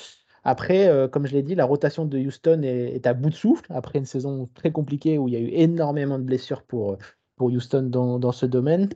Après, 0.45 1.09
comme 1.11 1.27
je 1.27 1.33
l'ai 1.33 1.43
dit, 1.43 1.57
la 1.57 1.65
rotation 1.65 2.05
de 2.05 2.19
Houston 2.19 2.63
est, 2.63 3.07
à 3.07 3.15
bout 3.15 3.31
de 3.31 3.35
souffle 3.35 3.67
après 3.71 3.99
une 3.99 4.07
saison 4.07 4.49
très 4.55 4.71
compliquée 4.71 5.19
où 5.19 5.29
il 5.29 5.35
y 5.35 5.37
a 5.37 5.41
eu 5.41 5.49
énormément 5.49 6.19
de 6.19 6.25
blessures 6.25 6.63
pour, 6.63 6.99
pour 7.37 7.49
Houston 7.49 7.83
dans, 7.91 8.19
dans 8.21 8.33
ce 8.33 8.47
domaine. 8.47 8.89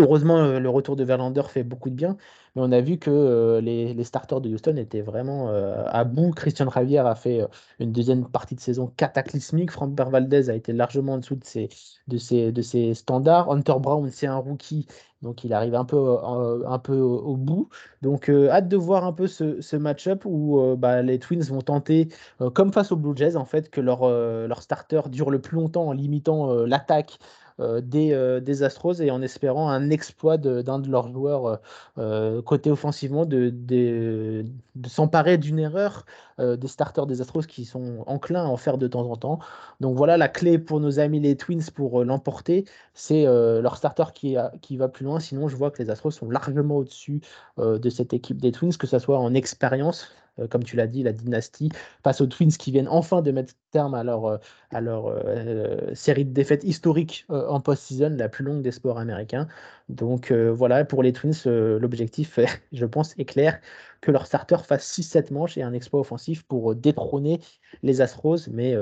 Heureusement, 0.00 0.38
euh, 0.38 0.60
le 0.60 0.70
retour 0.70 0.96
de 0.96 1.04
Verlander 1.04 1.42
fait 1.46 1.62
beaucoup 1.62 1.90
de 1.90 1.94
bien, 1.94 2.16
mais 2.56 2.62
on 2.62 2.72
a 2.72 2.80
vu 2.80 2.96
que 2.96 3.10
euh, 3.10 3.60
les, 3.60 4.02
starters 4.02 4.40
de 4.40 4.48
Houston 4.48 4.76
étaient 4.76 5.02
vraiment 5.02 5.50
euh, 5.50 5.84
à 5.88 6.04
bout. 6.04 6.30
Christian 6.30 6.70
Javier 6.70 7.00
a 7.00 7.14
fait 7.14 7.46
une 7.80 7.92
deuxième 7.92 8.26
partie 8.26 8.54
de 8.54 8.60
saison 8.60 8.90
cataclysmique. 8.96 9.70
Frank 9.70 9.92
Valdez 9.94 10.48
a 10.48 10.54
été 10.54 10.72
largement 10.72 11.14
en 11.14 11.18
dessous 11.18 11.36
de 11.36 12.16
ses, 12.16 12.94
standards. 12.94 13.50
Hunter 13.50 13.74
Brown, 13.78 14.08
c'est 14.10 14.26
un 14.26 14.38
rookie, 14.38 14.86
donc 15.20 15.44
il 15.44 15.52
arrive 15.52 15.74
un 15.74 15.84
peu, 15.84 15.98
au, 15.98 17.36
bout. 17.36 17.68
Donc, 18.00 18.30
hâte 18.30 18.68
de 18.68 18.76
voir 18.78 19.04
un 19.04 19.12
peu 19.12 19.26
ce, 19.26 19.76
match-up 19.76 20.22
où 20.24 20.76
bah, 20.78 21.02
les 21.02 21.18
Twins 21.18 21.42
vont 21.42 21.60
tenter, 21.60 22.08
comme 22.54 22.72
face 22.72 22.90
aux 22.90 22.96
Blue 22.96 23.14
Jays, 23.14 23.36
en 23.36 23.44
fait, 23.44 23.68
que 23.68 23.82
leur, 23.82 24.62
starter 24.62 25.02
dure 25.10 25.30
le 25.30 25.42
plus 25.42 25.56
longtemps 25.56 25.88
en 25.88 25.92
limitant 25.92 26.54
l'attaque 26.64 27.18
euh, 27.49 27.49
des, 27.82 28.12
euh, 28.12 28.40
des, 28.40 28.62
Astros 28.62 29.00
et 29.00 29.10
en 29.10 29.22
espérant 29.22 29.68
un 29.68 29.90
exploit 29.90 30.38
d'un 30.38 30.78
de, 30.78 30.90
leurs 30.90 31.12
joueurs 31.12 31.60
euh, 31.98 32.42
côté 32.42 32.70
offensivement 32.70 33.26
de 33.26 34.44
s'emparer 34.86 35.38
d'une 35.38 35.58
erreur 35.58 36.04
des 36.38 36.68
starters 36.68 37.06
des 37.06 37.20
Astros 37.20 37.46
qui 37.46 37.66
sont 37.66 38.02
enclins 38.06 38.44
à 38.44 38.46
en 38.46 38.56
faire 38.56 38.78
de 38.78 38.86
temps 38.86 39.10
en 39.10 39.16
temps. 39.16 39.40
Donc 39.80 39.94
voilà 39.94 40.16
la 40.16 40.28
clé 40.28 40.58
pour 40.58 40.80
nos 40.80 40.98
amis 40.98 41.20
les 41.20 41.36
Twins 41.36 41.70
pour 41.74 42.02
l'emporter, 42.02 42.64
c'est 42.94 43.24
leur 43.24 43.76
starter 43.76 44.04
qui, 44.14 44.36
qui 44.62 44.78
va 44.78 44.88
plus 44.88 45.04
loin. 45.04 45.20
Sinon, 45.20 45.48
je 45.48 45.56
vois 45.56 45.70
que 45.70 45.82
les 45.82 45.90
Astros 45.90 46.12
sont 46.12 46.30
largement 46.30 46.78
au-dessus 46.78 47.20
de 47.58 47.90
cette 47.90 48.14
équipe 48.14 48.40
des 48.40 48.52
Twins, 48.52 48.74
que 48.74 48.86
ce 48.86 48.98
soit 48.98 49.18
en 49.18 49.34
expérience, 49.34 50.08
euh, 50.38 50.46
comme 50.46 50.64
tu 50.64 50.76
l'as 50.76 50.86
dit, 50.86 51.02
la 51.02 51.12
dynastie, 51.12 51.70
face 52.02 52.20
aux 52.20 52.26
Twins 52.26 52.50
qui 52.50 52.70
viennent 52.70 52.88
enfin 52.88 53.22
de 53.22 53.30
mettre 53.30 53.54
terme 53.70 53.94
à 53.94 54.04
leur, 54.04 54.24
euh, 54.26 54.38
à 54.70 54.80
leur 54.80 55.06
euh, 55.08 55.94
série 55.94 56.24
de 56.24 56.32
défaites 56.32 56.64
historiques 56.64 57.26
en 57.28 57.60
post-season, 57.60 58.16
la 58.16 58.28
plus 58.28 58.44
longue 58.44 58.62
des 58.62 58.72
sports 58.72 58.98
américains. 58.98 59.48
Donc 59.90 60.32
voilà, 60.32 60.84
pour 60.84 61.02
les 61.02 61.12
Twins, 61.12 61.34
l'objectif, 61.46 62.38
je 62.72 62.86
pense, 62.86 63.14
est 63.18 63.24
clair 63.24 63.60
que 64.00 64.10
leur 64.10 64.26
starter 64.26 64.56
fasse 64.64 64.98
6-7 64.98 65.32
manches 65.32 65.58
et 65.58 65.62
un 65.62 65.74
exploit 65.74 66.00
offensif 66.00 66.42
pour 66.44 66.74
détrôner 66.74 67.40
les 67.82 68.00
Astros. 68.00 68.48
Mais 68.50 68.74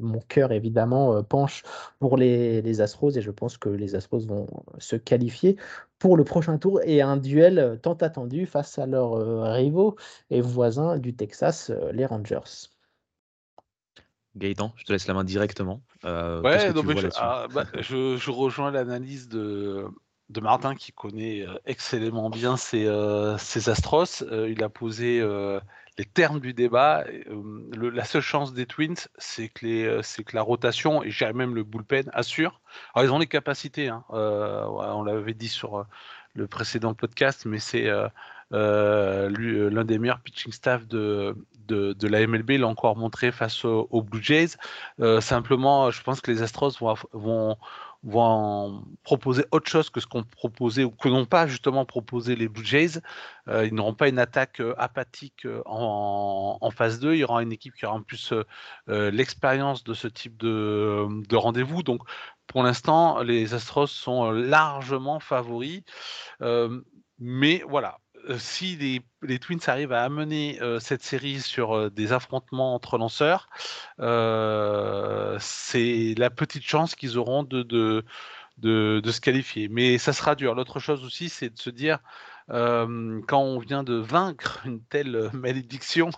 mon 0.00 0.20
cœur, 0.20 0.52
évidemment, 0.52 1.22
penche 1.22 1.62
pour 2.00 2.16
les, 2.16 2.62
les 2.62 2.80
Astros 2.80 3.16
et 3.16 3.20
je 3.20 3.30
pense 3.30 3.56
que 3.56 3.68
les 3.68 3.94
Astros 3.94 4.26
vont 4.26 4.46
se 4.78 4.96
qualifier 4.96 5.56
pour 5.98 6.16
le 6.16 6.24
prochain 6.24 6.58
tour 6.58 6.80
et 6.84 7.02
un 7.02 7.16
duel 7.16 7.58
euh, 7.58 7.76
tant 7.76 7.94
attendu 7.94 8.46
face 8.46 8.78
à 8.78 8.86
leurs 8.86 9.14
euh, 9.14 9.52
rivaux 9.52 9.96
et 10.30 10.40
voisins 10.40 10.98
du 10.98 11.14
Texas, 11.14 11.70
euh, 11.70 11.92
les 11.92 12.06
Rangers. 12.06 12.68
Gaëtan, 14.36 14.72
je 14.76 14.84
te 14.84 14.92
laisse 14.92 15.06
la 15.08 15.14
main 15.14 15.24
directement. 15.24 15.82
ouais, 16.04 16.72
je, 17.80 18.30
rejoins 18.30 18.70
l'analyse 18.70 19.28
de, 19.28 19.86
de 20.30 20.40
Martin 20.40 20.74
qui 20.74 20.92
connaît 20.92 21.44
excellemment 21.64 22.30
bien 22.30 22.56
ses, 22.56 22.88
Astros. 23.68 24.24
il 24.48 24.62
a 24.62 24.68
posé 24.68 25.22
les 25.98 26.04
termes 26.04 26.40
du 26.40 26.54
débat. 26.54 27.04
la 27.72 28.04
seule 28.04 28.22
chance 28.22 28.54
des 28.54 28.66
Twins, 28.66 29.08
c'est 29.18 29.48
que, 29.48 30.02
la 30.32 30.42
rotation, 30.42 31.02
et 31.02 31.12
même 31.34 31.54
le 31.54 31.64
bullpen, 31.64 32.08
assure. 32.12 32.60
Alors, 32.94 33.08
ils 33.08 33.12
ont 33.12 33.18
les 33.18 33.26
capacités, 33.26 33.88
hein, 33.88 34.04
on 34.10 35.02
l'avait 35.02 35.34
dit 35.34 35.48
sur 35.48 35.84
le 36.34 36.46
précédent 36.46 36.94
podcast, 36.94 37.44
mais 37.46 37.58
c'est 37.58 37.90
l'un 38.50 39.84
des 39.84 39.98
meilleurs 39.98 40.20
pitching 40.20 40.52
staff 40.52 40.86
de, 40.86 41.36
la 41.68 42.26
MLB 42.26 42.50
l'a 42.52 42.68
encore 42.68 42.96
montré 42.96 43.32
face 43.32 43.64
aux, 43.64 44.02
Blue 44.02 44.22
Jays. 44.22 44.56
simplement, 45.20 45.90
je 45.90 46.02
pense 46.02 46.20
que 46.20 46.30
les 46.30 46.42
Astros 46.42 46.78
vont, 47.12 47.56
vont 48.04 48.84
proposer 49.02 49.44
autre 49.50 49.68
chose 49.68 49.90
que 49.90 50.00
ce 50.00 50.06
qu'on 50.06 50.22
proposait 50.22 50.84
ou 50.84 50.90
que 50.90 51.08
n'ont 51.08 51.26
pas 51.26 51.46
justement 51.46 51.84
proposé 51.84 52.36
les 52.36 52.48
Blue 52.48 52.64
Jays. 52.64 53.00
Euh, 53.48 53.66
ils 53.66 53.74
n'auront 53.74 53.94
pas 53.94 54.08
une 54.08 54.18
attaque 54.18 54.60
euh, 54.60 54.74
apathique 54.78 55.46
euh, 55.46 55.62
en, 55.66 56.70
phase 56.70 57.00
2. 57.00 57.14
Il 57.14 57.18
y 57.18 57.24
aura 57.24 57.42
une 57.42 57.52
équipe 57.52 57.74
qui 57.74 57.86
aura 57.86 57.96
en 57.96 58.02
plus 58.02 58.32
l'expérience 58.86 59.84
de 59.84 59.94
ce 59.94 60.06
type 60.06 60.36
de, 60.36 61.06
de 61.28 61.36
rendez-vous. 61.36 61.82
Donc 61.82 62.02
pour 62.46 62.62
l'instant, 62.62 63.22
les 63.22 63.54
Astros 63.54 63.88
sont 63.88 64.30
largement 64.30 65.20
favoris. 65.20 65.82
mais 67.18 67.62
voilà, 67.68 67.98
si 68.36 69.02
les, 69.22 69.38
Twins 69.38 69.60
arrivent 69.66 69.92
à 69.92 70.02
amener 70.02 70.60
euh, 70.60 70.78
cette 70.80 71.02
série 71.02 71.40
sur 71.40 71.76
euh, 71.76 71.90
des 71.90 72.12
affrontements 72.12 72.74
entre 72.74 72.98
lanceurs, 72.98 73.48
c'est 75.40 76.14
la 76.18 76.30
petite 76.30 76.64
chance 76.64 76.94
qu'ils 76.94 77.16
auront 77.16 77.42
de, 77.42 77.62
de, 77.62 78.04
de, 78.58 79.10
se 79.10 79.20
qualifier. 79.20 79.68
Mais 79.68 79.98
ça 79.98 80.12
sera 80.12 80.34
dur. 80.34 80.54
L'autre 80.54 80.80
chose 80.80 81.04
aussi, 81.04 81.28
c'est 81.28 81.50
de 81.50 81.58
se 81.58 81.70
dire, 81.70 81.98
quand 82.48 83.38
on 83.38 83.58
vient 83.58 83.82
de 83.82 83.94
vaincre 83.94 84.60
une 84.64 84.82
telle 84.82 85.30
malédiction, 85.32 86.10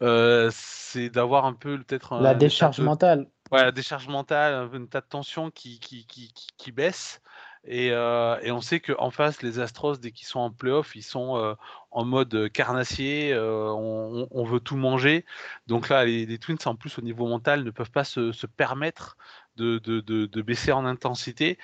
c'est 0.00 1.10
d'avoir 1.10 1.44
un 1.46 1.54
peu 1.54 1.78
peut-être... 1.78 2.20
La 2.20 2.34
décharge 2.34 2.80
mentale. 2.80 3.28
Ouais, 3.52 3.62
la 3.62 3.72
décharge 3.72 4.08
mentale, 4.08 4.68
une 4.74 4.88
tas 4.88 5.00
de 5.00 5.06
tension 5.06 5.50
qui, 5.50 5.78
qui, 5.78 6.06
qui, 6.06 6.32
qui 6.56 6.72
baisse. 6.72 7.22
Euh, 7.66 8.38
et, 8.42 8.50
on 8.50 8.60
sait 8.60 8.80
qu'en 8.80 9.10
face, 9.10 9.42
les 9.42 9.58
Astros, 9.60 9.96
dès 9.98 10.12
qu'ils 10.12 10.26
sont 10.26 10.40
en 10.40 10.50
playoff, 10.50 10.94
ils 10.94 11.02
sont 11.02 11.36
euh, 11.36 11.54
en 11.90 12.04
mode 12.04 12.50
carnassier, 12.52 13.32
euh, 13.32 13.70
on, 13.70 14.44
veut 14.44 14.60
tout 14.60 14.76
manger. 14.76 15.24
Donc 15.66 15.88
là, 15.88 16.04
les, 16.04 16.38
Twins, 16.38 16.58
en 16.64 16.74
plus, 16.74 16.98
au 16.98 17.02
niveau 17.02 17.26
mental, 17.26 17.64
ne 17.64 17.70
peuvent 17.70 17.90
pas 17.90 18.04
se, 18.04 18.46
permettre 18.46 19.16
de, 19.56 19.78
de, 19.78 20.42
baisser 20.42 20.72
en 20.72 20.84
intensité. 20.86 21.58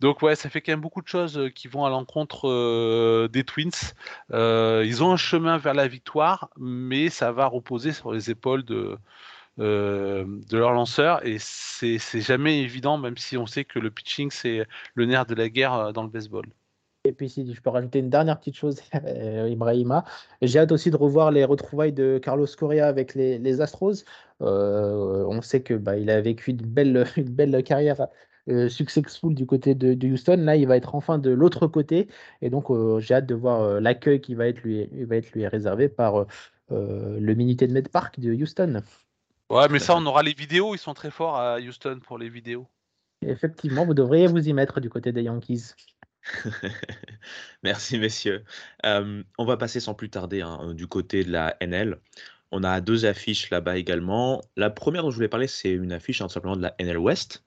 Donc 0.00 0.22
ouais, 0.22 0.36
ça 0.36 0.48
fait 0.48 0.60
quand 0.60 0.72
même 0.72 0.80
beaucoup 0.80 1.02
de 1.02 1.08
choses 1.08 1.50
qui 1.56 1.66
vont 1.66 1.84
à 1.84 1.90
l'encontre 1.90 3.26
des 3.28 3.44
Twins. 3.44 3.70
ils 4.30 5.02
ont 5.02 5.12
un 5.12 5.16
chemin 5.16 5.58
vers 5.58 5.74
la 5.74 5.88
victoire, 5.88 6.50
mais 6.56 7.08
ça 7.08 7.32
va 7.32 7.46
reposer 7.46 7.92
sur 7.92 8.12
les 8.12 8.30
épaules 8.30 8.64
de, 8.64 8.96
euh, 9.60 10.24
de 10.48 10.56
leur 10.56 10.72
lanceur 10.72 11.26
et 11.26 11.38
c'est 11.40 11.98
jamais 12.20 12.60
évident, 12.60 12.96
même 12.96 13.16
si 13.16 13.36
on 13.36 13.46
sait 13.46 13.64
que 13.64 13.80
le 13.80 13.90
pitching 13.90 14.30
c'est 14.30 14.64
le 14.94 15.04
nerf 15.04 15.26
de 15.26 15.34
la 15.34 15.48
guerre 15.48 15.74
euh, 15.74 15.92
dans 15.92 16.04
le 16.04 16.08
baseball. 16.08 16.46
Et 17.04 17.12
puis 17.12 17.28
si 17.28 17.52
je 17.52 17.60
peux 17.60 17.70
rajouter 17.70 17.98
une 17.98 18.10
dernière 18.10 18.38
petite 18.38 18.54
chose, 18.54 18.80
euh, 18.94 19.48
Ibrahima, 19.50 20.04
j'ai 20.42 20.60
hâte 20.60 20.70
aussi 20.70 20.92
de 20.92 20.96
revoir 20.96 21.32
les 21.32 21.44
retrouvailles 21.44 21.92
de 21.92 22.20
Carlos 22.22 22.46
Correa 22.56 22.86
avec 22.86 23.16
les, 23.16 23.60
Astros. 23.60 24.04
on 24.38 25.42
sait 25.42 25.62
que 25.62 25.74
bah, 25.74 25.96
il 25.96 26.08
a 26.10 26.20
vécu 26.20 26.52
une 26.52 26.58
belle, 26.58 27.04
une 27.16 27.30
belle 27.30 27.60
carrière 27.64 28.06
successful 28.68 29.34
du 29.34 29.44
côté 29.44 29.74
de, 29.74 30.06
Houston. 30.06 30.36
Là, 30.38 30.54
il 30.54 30.68
va 30.68 30.76
être 30.76 30.94
enfin 30.94 31.18
de 31.18 31.30
l'autre 31.30 31.66
côté. 31.66 32.08
Et 32.42 32.48
donc, 32.48 32.66
j'ai 33.00 33.14
hâte 33.14 33.26
de 33.26 33.34
voir 33.34 33.80
l'accueil 33.80 34.20
qui 34.20 34.34
va 34.34 34.46
être 34.46 34.62
lui, 34.62 34.88
va 35.04 35.16
être 35.16 35.32
lui 35.32 35.46
réservé 35.46 35.88
par 35.88 36.26
le 36.70 37.34
Minute 37.34 37.62
Med 37.62 37.88
Park 37.88 38.20
de 38.20 38.32
Houston. 38.32 38.82
Ouais, 39.50 39.66
mais 39.70 39.78
ça, 39.78 39.96
on 39.96 40.04
aura 40.04 40.22
les 40.22 40.34
vidéos. 40.34 40.74
Ils 40.74 40.78
sont 40.78 40.94
très 40.94 41.10
forts 41.10 41.36
à 41.36 41.58
Houston 41.58 42.00
pour 42.04 42.18
les 42.18 42.28
vidéos. 42.28 42.66
Effectivement, 43.22 43.84
vous 43.84 43.94
devriez 43.94 44.26
vous 44.26 44.48
y 44.48 44.52
mettre 44.52 44.80
du 44.80 44.90
côté 44.90 45.10
des 45.10 45.22
Yankees. 45.22 45.74
Merci, 47.62 47.98
messieurs. 47.98 48.44
Euh, 48.84 49.22
on 49.38 49.44
va 49.44 49.56
passer 49.56 49.80
sans 49.80 49.94
plus 49.94 50.10
tarder 50.10 50.42
hein, 50.42 50.74
du 50.74 50.86
côté 50.86 51.24
de 51.24 51.32
la 51.32 51.56
NL. 51.60 51.98
On 52.50 52.62
a 52.62 52.80
deux 52.80 53.06
affiches 53.06 53.50
là-bas 53.50 53.76
également. 53.76 54.42
La 54.56 54.70
première 54.70 55.02
dont 55.02 55.10
je 55.10 55.16
voulais 55.16 55.28
parler, 55.28 55.46
c'est 55.46 55.70
une 55.70 55.92
affiche 55.92 56.20
hein, 56.20 56.26
tout 56.26 56.32
simplement 56.32 56.56
de 56.56 56.62
la 56.62 56.74
NL 56.78 56.98
West. 56.98 57.44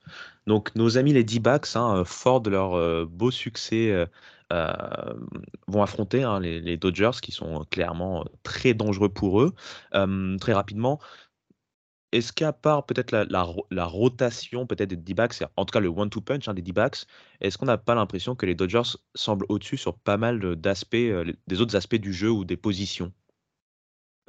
Donc, 0.47 0.75
nos 0.75 0.97
amis 0.97 1.13
les 1.13 1.23
D-Backs, 1.23 1.75
hein, 1.75 2.03
forts 2.05 2.41
de 2.41 2.49
leur 2.49 2.73
euh, 2.73 3.05
beau 3.05 3.31
succès, 3.31 3.91
euh, 4.51 5.13
vont 5.67 5.81
affronter 5.81 6.27
les, 6.41 6.59
les, 6.59 6.77
Dodgers 6.77 7.21
qui 7.21 7.31
sont 7.31 7.63
clairement 7.71 8.25
très 8.43 8.73
dangereux 8.73 9.09
pour 9.09 9.41
eux. 9.41 9.53
très 10.39 10.53
rapidement, 10.53 10.99
est-ce 12.11 12.33
qu'à 12.33 12.53
part 12.53 12.85
peut-être 12.85 13.11
la, 13.11 13.85
rotation 13.85 14.67
peut-être 14.67 14.89
des 14.89 14.97
D-backs, 14.97 15.43
en 15.55 15.65
tout 15.65 15.71
cas 15.71 15.79
le 15.79 15.89
one-two 15.89 16.21
punch 16.21 16.47
hein, 16.47 16.53
des 16.53 16.61
D-backs, 16.61 17.05
est-ce 17.39 17.57
qu'on 17.57 17.65
n'a 17.65 17.77
pas 17.77 17.95
l'impression 17.95 18.35
que 18.35 18.45
les 18.45 18.55
Dodgers 18.55 18.97
semblent 19.15 19.45
au-dessus 19.49 19.77
sur 19.77 19.97
pas 19.97 20.17
mal 20.17 20.55
d'aspects, 20.55 20.95
euh, 20.95 21.31
des 21.47 21.61
autres 21.61 21.75
aspects 21.75 21.95
du 21.95 22.13
jeu 22.13 22.29
ou 22.29 22.45
des 22.45 22.57
positions? 22.57 23.11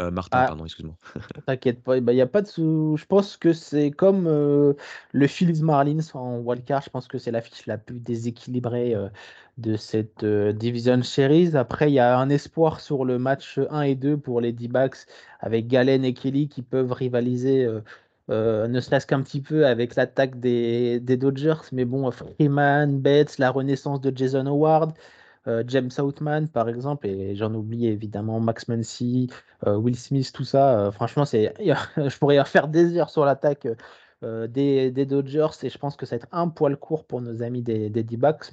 Euh, 0.00 0.10
Martin, 0.10 0.38
ah. 0.40 0.46
pardon, 0.46 0.64
excuse-moi. 0.64 0.96
T'inquiète 1.46 1.82
pas, 1.82 2.00
bah, 2.00 2.12
il 2.12 2.16
y 2.16 2.22
a 2.22 2.26
pas 2.26 2.42
de 2.42 2.46
sous. 2.46 2.96
Je 2.96 3.04
pense 3.04 3.36
que 3.36 3.52
c'est 3.52 3.90
comme 3.90 4.26
euh, 4.26 4.72
le 5.12 5.26
Phillies 5.26 5.62
Marlins 5.62 5.98
en 6.14 6.38
wildcard. 6.38 6.82
Je 6.82 6.90
pense 6.90 7.08
que 7.08 7.18
c'est 7.18 7.30
la 7.30 7.42
fiche 7.42 7.66
la 7.66 7.78
plus 7.78 8.00
déséquilibrée 8.00 8.94
euh, 8.94 9.08
de 9.58 9.76
cette 9.76 10.24
Division 10.24 11.02
Series. 11.02 11.56
Après, 11.56 11.90
il 11.90 11.94
y 11.94 11.98
a 11.98 12.18
un 12.18 12.30
espoir 12.30 12.80
sur 12.80 13.04
le 13.04 13.18
match 13.18 13.58
1 13.70 13.82
et 13.82 13.94
2 13.94 14.16
pour 14.16 14.40
les 14.40 14.52
D-backs 14.52 15.06
avec 15.40 15.66
Galen 15.68 16.04
et 16.04 16.14
Kelly 16.14 16.48
qui 16.48 16.62
peuvent 16.62 16.92
rivaliser. 16.92 17.68
ne 18.28 18.80
serait-ce 18.80 19.06
qu'un 19.06 19.20
petit 19.22 19.42
peu 19.42 19.66
avec 19.66 19.94
l'attaque 19.94 20.40
des, 20.40 21.00
des, 21.00 21.18
Dodgers, 21.18 21.68
mais 21.72 21.84
bon, 21.84 22.10
Freeman, 22.10 22.98
Betts, 22.98 23.36
la 23.38 23.50
renaissance 23.50 24.00
de 24.00 24.16
Jason 24.16 24.46
Howard, 24.46 24.94
James 25.66 25.90
Outman, 25.98 26.48
par 26.48 26.68
exemple, 26.68 27.06
et 27.06 27.34
j'en 27.34 27.52
oublie 27.54 27.86
évidemment 27.86 28.40
Max 28.40 28.68
Muncy, 28.68 29.28
euh, 29.66 29.76
Will 29.76 29.96
Smith, 29.96 30.32
tout 30.32 30.44
ça. 30.44 30.78
Euh, 30.78 30.92
franchement, 30.92 31.24
je 31.24 32.18
pourrais 32.18 32.44
faire 32.44 32.68
des 32.68 32.96
heures 32.96 33.10
sur 33.10 33.24
l'attaque 33.24 33.66
des, 34.22 35.06
Dodgers 35.06 35.48
et 35.64 35.70
je 35.70 35.78
pense 35.78 35.96
que 35.96 36.06
ça 36.06 36.16
va 36.16 36.22
être 36.22 36.28
un 36.30 36.48
poil 36.48 36.76
court 36.76 37.04
pour 37.06 37.20
nos 37.20 37.42
amis 37.42 37.62
des, 37.62 37.90
des 37.90 38.04
D-backs. 38.04 38.52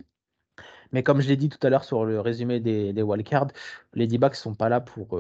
Mais 0.91 1.03
comme 1.03 1.21
je 1.21 1.27
l'ai 1.27 1.37
dit 1.37 1.49
tout 1.49 1.59
à 1.61 1.69
l'heure 1.69 1.83
sur 1.83 2.03
le 2.03 2.19
résumé 2.19 2.59
des, 2.59 2.93
des 2.93 3.03
wildcards, 3.03 3.51
les 3.93 4.07
D-backs 4.07 4.33
ne 4.33 4.37
sont 4.37 4.55
pas 4.55 4.69
là 4.69 4.81
pour, 4.81 5.19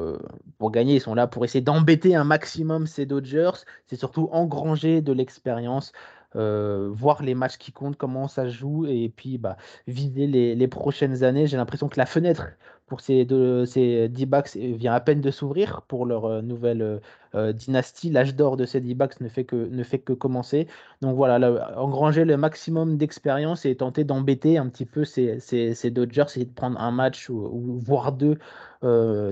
pour 0.57 0.71
gagner, 0.71 0.95
ils 0.95 1.01
sont 1.01 1.13
là 1.13 1.27
pour 1.27 1.45
essayer 1.45 1.61
d'embêter 1.61 2.15
un 2.15 2.23
maximum 2.23 2.87
ces 2.87 3.05
Dodgers. 3.05 3.51
C'est 3.85 3.95
surtout 3.95 4.29
engranger 4.31 5.01
de 5.01 5.13
l'expérience, 5.13 5.91
euh, 6.35 6.89
voir 6.91 7.23
les 7.23 7.35
matchs 7.35 7.57
qui 7.57 7.71
comptent, 7.71 7.95
comment 7.97 8.27
ça 8.27 8.47
joue, 8.47 8.85
et 8.85 9.09
puis 9.09 9.37
bah, 9.37 9.57
viser 9.87 10.27
les, 10.27 10.67
prochaines 10.67 11.23
années. 11.23 11.47
J'ai 11.47 11.57
l'impression 11.57 11.89
que 11.89 11.99
la 11.99 12.05
fenêtre 12.05 12.47
pour 12.89 12.99
ces, 12.99 13.23
deux, 13.23 13.65
ces 13.65 14.09
D-backs 14.09 14.55
vient 14.55 14.93
à 14.93 14.99
peine 14.99 15.21
de 15.21 15.31
s'ouvrir 15.31 15.83
pour 15.83 16.05
leur 16.05 16.25
euh, 16.25 16.41
nouvelle 16.41 16.99
euh, 17.35 17.53
dynastie. 17.53 18.09
L'âge 18.09 18.35
d'or 18.35 18.57
de 18.57 18.65
ces 18.65 18.81
D-backs 18.81 19.21
ne, 19.21 19.29
fait 19.29 19.45
que, 19.45 19.55
ne 19.55 19.83
fait 19.83 19.99
que 19.99 20.13
commencer. 20.13 20.67
Donc 21.01 21.15
voilà, 21.15 21.77
engranger 21.77 22.25
le 22.25 22.35
maximum 22.35 22.97
d'expérience 22.97 23.65
et 23.65 23.75
tenter 23.75 24.03
d'embêter 24.03 24.57
un 24.57 24.67
petit 24.67 24.85
peu 24.85 25.05
ces, 25.05 25.39
ces, 25.39 25.91
Dodgers, 25.91 26.25
et 26.35 26.45
de 26.45 26.51
prendre 26.51 26.79
un 26.81 26.91
match 26.91 27.29
ou, 27.29 27.79
voire 27.79 28.11
deux 28.11 28.37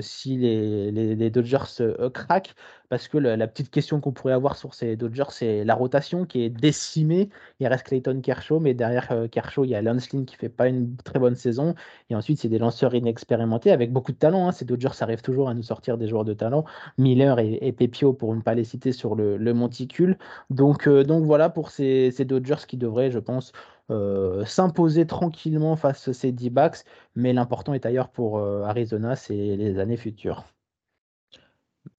si 0.02 0.38
les, 0.38 0.92
les, 0.92 1.30
Dodgers 1.30 1.84
craquent. 2.14 2.54
Parce 2.90 3.08
que 3.08 3.18
la, 3.18 3.48
petite 3.48 3.70
question 3.70 4.00
qu'on 4.00 4.12
pourrait 4.12 4.34
avoir 4.34 4.56
sur 4.58 4.74
ces 4.74 4.96
Dodgers, 4.96 5.32
c'est 5.32 5.64
la 5.66 5.74
rotation 5.74 6.26
qui 6.26 6.44
est 6.44 6.50
décimée. 6.50 7.30
Il 7.60 7.68
reste 7.68 7.86
Clayton 7.88 8.22
Kershaw, 8.22 8.60
mais 8.60 8.74
derrière 8.74 9.12
Kershaw, 9.32 9.66
il 9.66 9.72
y 9.72 9.76
a 9.76 9.82
Lance 9.82 10.12
Lynn 10.14 10.26
qui 10.26 10.36
fait 10.36 10.50
pas 10.50 10.68
une 10.68 10.96
très 10.98 11.20
bonne 11.20 11.36
saison. 11.36 11.76
Et 12.10 12.16
ensuite, 12.16 12.40
c'est 12.40 12.50
des 12.50 12.60
lanceurs 12.60 12.94
inexpérimentés 12.94 13.47
avec 13.54 13.92
beaucoup 13.92 14.12
de 14.12 14.18
talent. 14.18 14.48
Hein. 14.48 14.52
Ces 14.52 14.66
Dodgers 14.66 15.02
arrivent 15.02 15.22
toujours 15.22 15.50
à 15.50 15.54
nous 15.54 15.64
sortir 15.64 15.98
des 15.98 16.08
joueurs 16.08 16.26
de 16.26 16.34
talent. 16.34 16.66
Miller 16.98 17.40
et, 17.40 17.72
Pepio, 17.72 18.14
pour 18.14 18.36
ne 18.36 18.42
pas 18.42 18.56
les 18.56 18.64
citer 18.64 18.92
sur 18.92 19.16
le, 19.16 19.54
monticule. 19.54 20.18
Donc, 20.50 20.88
donc 20.88 21.26
voilà 21.26 21.50
pour 21.50 21.72
ces, 21.72 22.12
ces 22.12 22.26
Dodgers 22.26 22.66
qui 22.68 22.78
devraient, 22.78 23.12
je 23.12 23.20
pense, 23.20 23.54
euh, 23.90 24.44
s'imposer 24.46 25.08
tranquillement 25.08 25.78
face 25.78 26.10
à 26.10 26.14
ces 26.14 26.34
D-backs, 26.34 26.84
mais 27.16 27.32
l'important 27.32 27.74
est 27.74 27.86
ailleurs 27.86 28.10
pour 28.10 28.38
euh, 28.38 28.64
Arizona, 28.64 29.16
c'est 29.16 29.56
les 29.56 29.80
années 29.80 29.96
futures. 29.96 30.46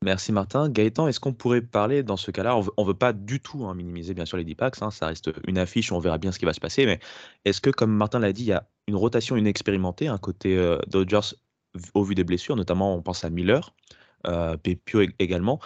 Merci 0.02 0.32
Martin. 0.32 0.68
Gaëtan, 0.68 1.08
est-ce 1.08 1.20
qu'on 1.20 1.32
pourrait 1.32 1.62
parler 1.62 2.02
dans 2.02 2.16
ce 2.16 2.30
cas-là 2.30 2.56
On 2.76 2.82
ne 2.82 2.86
veut 2.86 2.94
pas 2.94 3.12
du 3.12 3.40
tout 3.40 3.66
hein, 3.66 3.74
minimiser 3.74 4.14
bien 4.14 4.24
sûr 4.24 4.36
les 4.36 4.44
D-backs, 4.44 4.80
hein, 4.82 4.90
ça 4.90 5.06
reste 5.06 5.30
une 5.46 5.58
affiche, 5.58 5.92
on 5.92 5.98
verra 5.98 6.18
bien 6.18 6.32
ce 6.32 6.38
qui 6.38 6.44
va 6.44 6.52
se 6.52 6.60
passer, 6.60 6.86
mais 6.86 7.00
est-ce 7.44 7.60
que 7.60 7.70
comme 7.70 7.92
Martin 7.92 8.18
l'a 8.18 8.32
dit, 8.32 8.42
il 8.42 8.48
y 8.48 8.52
a 8.52 8.68
une 8.86 8.96
rotation 8.96 9.36
inexpérimentée, 9.36 10.08
un 10.08 10.18
côté 10.18 10.56
euh, 10.56 10.78
Dodgers 10.88 11.34
au 11.94 12.02
vu 12.02 12.14
des 12.14 12.24
blessures, 12.24 12.56
notamment 12.56 12.94
on 12.94 13.02
pense 13.02 13.24
à 13.24 13.30
Miller, 13.30 13.74
Pepio 14.24 15.02
également. 15.18 15.60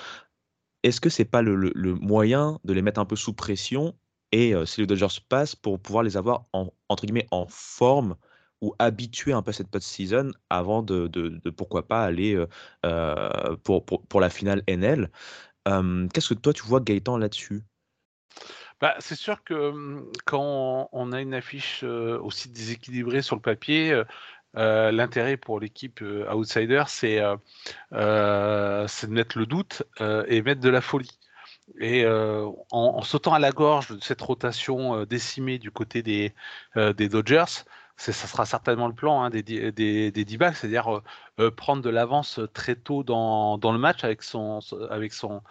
est-ce 0.82 1.00
que 1.00 1.08
c'est 1.08 1.24
pas 1.24 1.40
le, 1.42 1.72
moyen 2.00 2.58
de 2.64 2.72
les 2.72 2.82
mettre 2.82 3.00
un 3.00 3.06
peu 3.06 3.16
sous 3.16 3.32
pression 3.32 3.94
et 4.30 4.52
si 4.66 4.80
les 4.80 4.86
Dodgers 4.86 5.20
passent 5.28 5.56
pour 5.56 5.80
pouvoir 5.80 6.02
les 6.02 6.16
avoir 6.16 6.46
en, 6.52 6.70
entre 6.88 7.06
guillemets 7.06 7.28
en 7.30 7.46
forme 7.48 8.16
ou 8.62 8.74
habituer 8.78 9.32
un 9.32 9.42
peu 9.42 9.52
cette 9.52 9.68
post-season 9.68 10.30
avant 10.48 10.82
de, 10.82 11.10
pourquoi 11.50 11.86
pas 11.86 12.02
aller 12.04 12.42
pour, 13.64 13.84
pour, 13.84 14.20
la 14.20 14.30
finale 14.30 14.62
NL. 14.68 15.10
Qu'est-ce 15.66 16.32
que 16.32 16.34
toi 16.34 16.54
tu 16.54 16.62
vois 16.62 16.80
Gaëtan 16.80 17.18
là-dessus? 17.18 17.62
Bah, 18.80 18.94
c'est 18.98 19.16
sûr 19.16 19.44
que 19.44 20.02
quand 20.24 20.88
on 20.92 21.12
a 21.12 21.20
une 21.20 21.34
affiche 21.34 21.82
aussi 21.82 22.48
déséquilibrée 22.48 23.22
sur 23.22 23.36
le 23.36 23.42
papier, 23.42 24.02
l'intérêt 24.54 25.36
pour 25.36 25.60
l'équipe 25.60 26.02
outsider, 26.32 26.84
c'est 26.86 27.20
de 27.90 29.06
mettre 29.08 29.38
le 29.38 29.46
doute 29.46 29.82
et 30.00 30.42
mettre 30.42 30.60
de 30.60 30.70
la 30.70 30.80
folie. 30.80 31.18
Et 31.80 32.06
en, 32.06 33.02
sautant 33.02 33.34
à 33.34 33.38
la 33.38 33.50
gorge 33.50 33.88
de 33.88 34.02
cette 34.02 34.20
rotation 34.20 35.04
décimée 35.04 35.58
du 35.58 35.70
côté 35.70 36.02
des, 36.02 36.32
des 36.76 37.08
Dodgers, 37.08 37.64
ça 38.10 38.26
sera 38.26 38.46
certainement 38.46 38.88
le 38.88 38.94
plan 38.94 39.22
hein, 39.22 39.30
des, 39.30 39.42
des, 39.42 40.10
des 40.10 40.26
c'est-à-dire 40.54 40.96
euh, 40.96 41.02
euh, 41.38 41.50
prendre 41.52 41.82
de 41.82 41.90
l'avance 41.90 42.40
très 42.52 42.74
tôt 42.74 43.04
dans, 43.04 43.58
dans, 43.58 43.72
le 43.72 43.78
match 43.78 44.02
avec 44.02 44.22
son, 44.22 44.58
avec 44.90 45.12
son, 45.12 45.42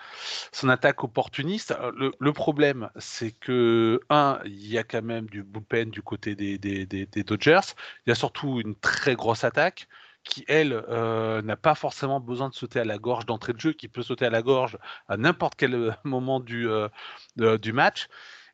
son 0.52 0.68
attaque 0.68 1.04
opportuniste. 1.04 1.74
Le, 2.20 2.34
problème, 2.34 2.90
c'est 2.98 3.32
que, 3.32 4.02
un, 4.10 4.40
il 4.46 4.68
y 4.68 4.78
a 4.78 4.84
quand 4.84 5.02
même 5.02 5.28
du 5.28 5.44
bullpen 5.44 5.90
du 5.92 6.02
côté 6.02 6.36
des, 6.36 6.58
des, 6.58 7.24
Dodgers. 7.24 7.74
Il 8.06 8.10
y 8.10 8.12
a 8.12 8.16
surtout 8.16 8.60
une 8.60 8.76
très 8.76 9.16
grosse 9.16 9.44
attaque 9.46 9.88
qui, 10.24 10.44
elle, 10.48 10.74
euh, 10.90 11.42
n'a 11.42 11.56
pas 11.56 11.76
forcément 11.76 12.20
besoin 12.20 12.50
de 12.50 12.54
sauter 12.54 12.80
à 12.80 12.86
la 12.86 12.98
gorge 12.98 13.26
d'entrée 13.26 13.54
de 13.54 13.60
jeu, 13.60 13.74
qui 13.74 13.88
peut 13.88 14.04
sauter 14.04 14.26
à 14.26 14.30
la 14.30 14.42
gorge 14.42 14.78
à 15.08 15.18
n'importe 15.18 15.56
quel 15.56 15.98
moment 16.04 16.40
du, 16.40 16.68
du 17.38 17.74
match. 17.74 18.08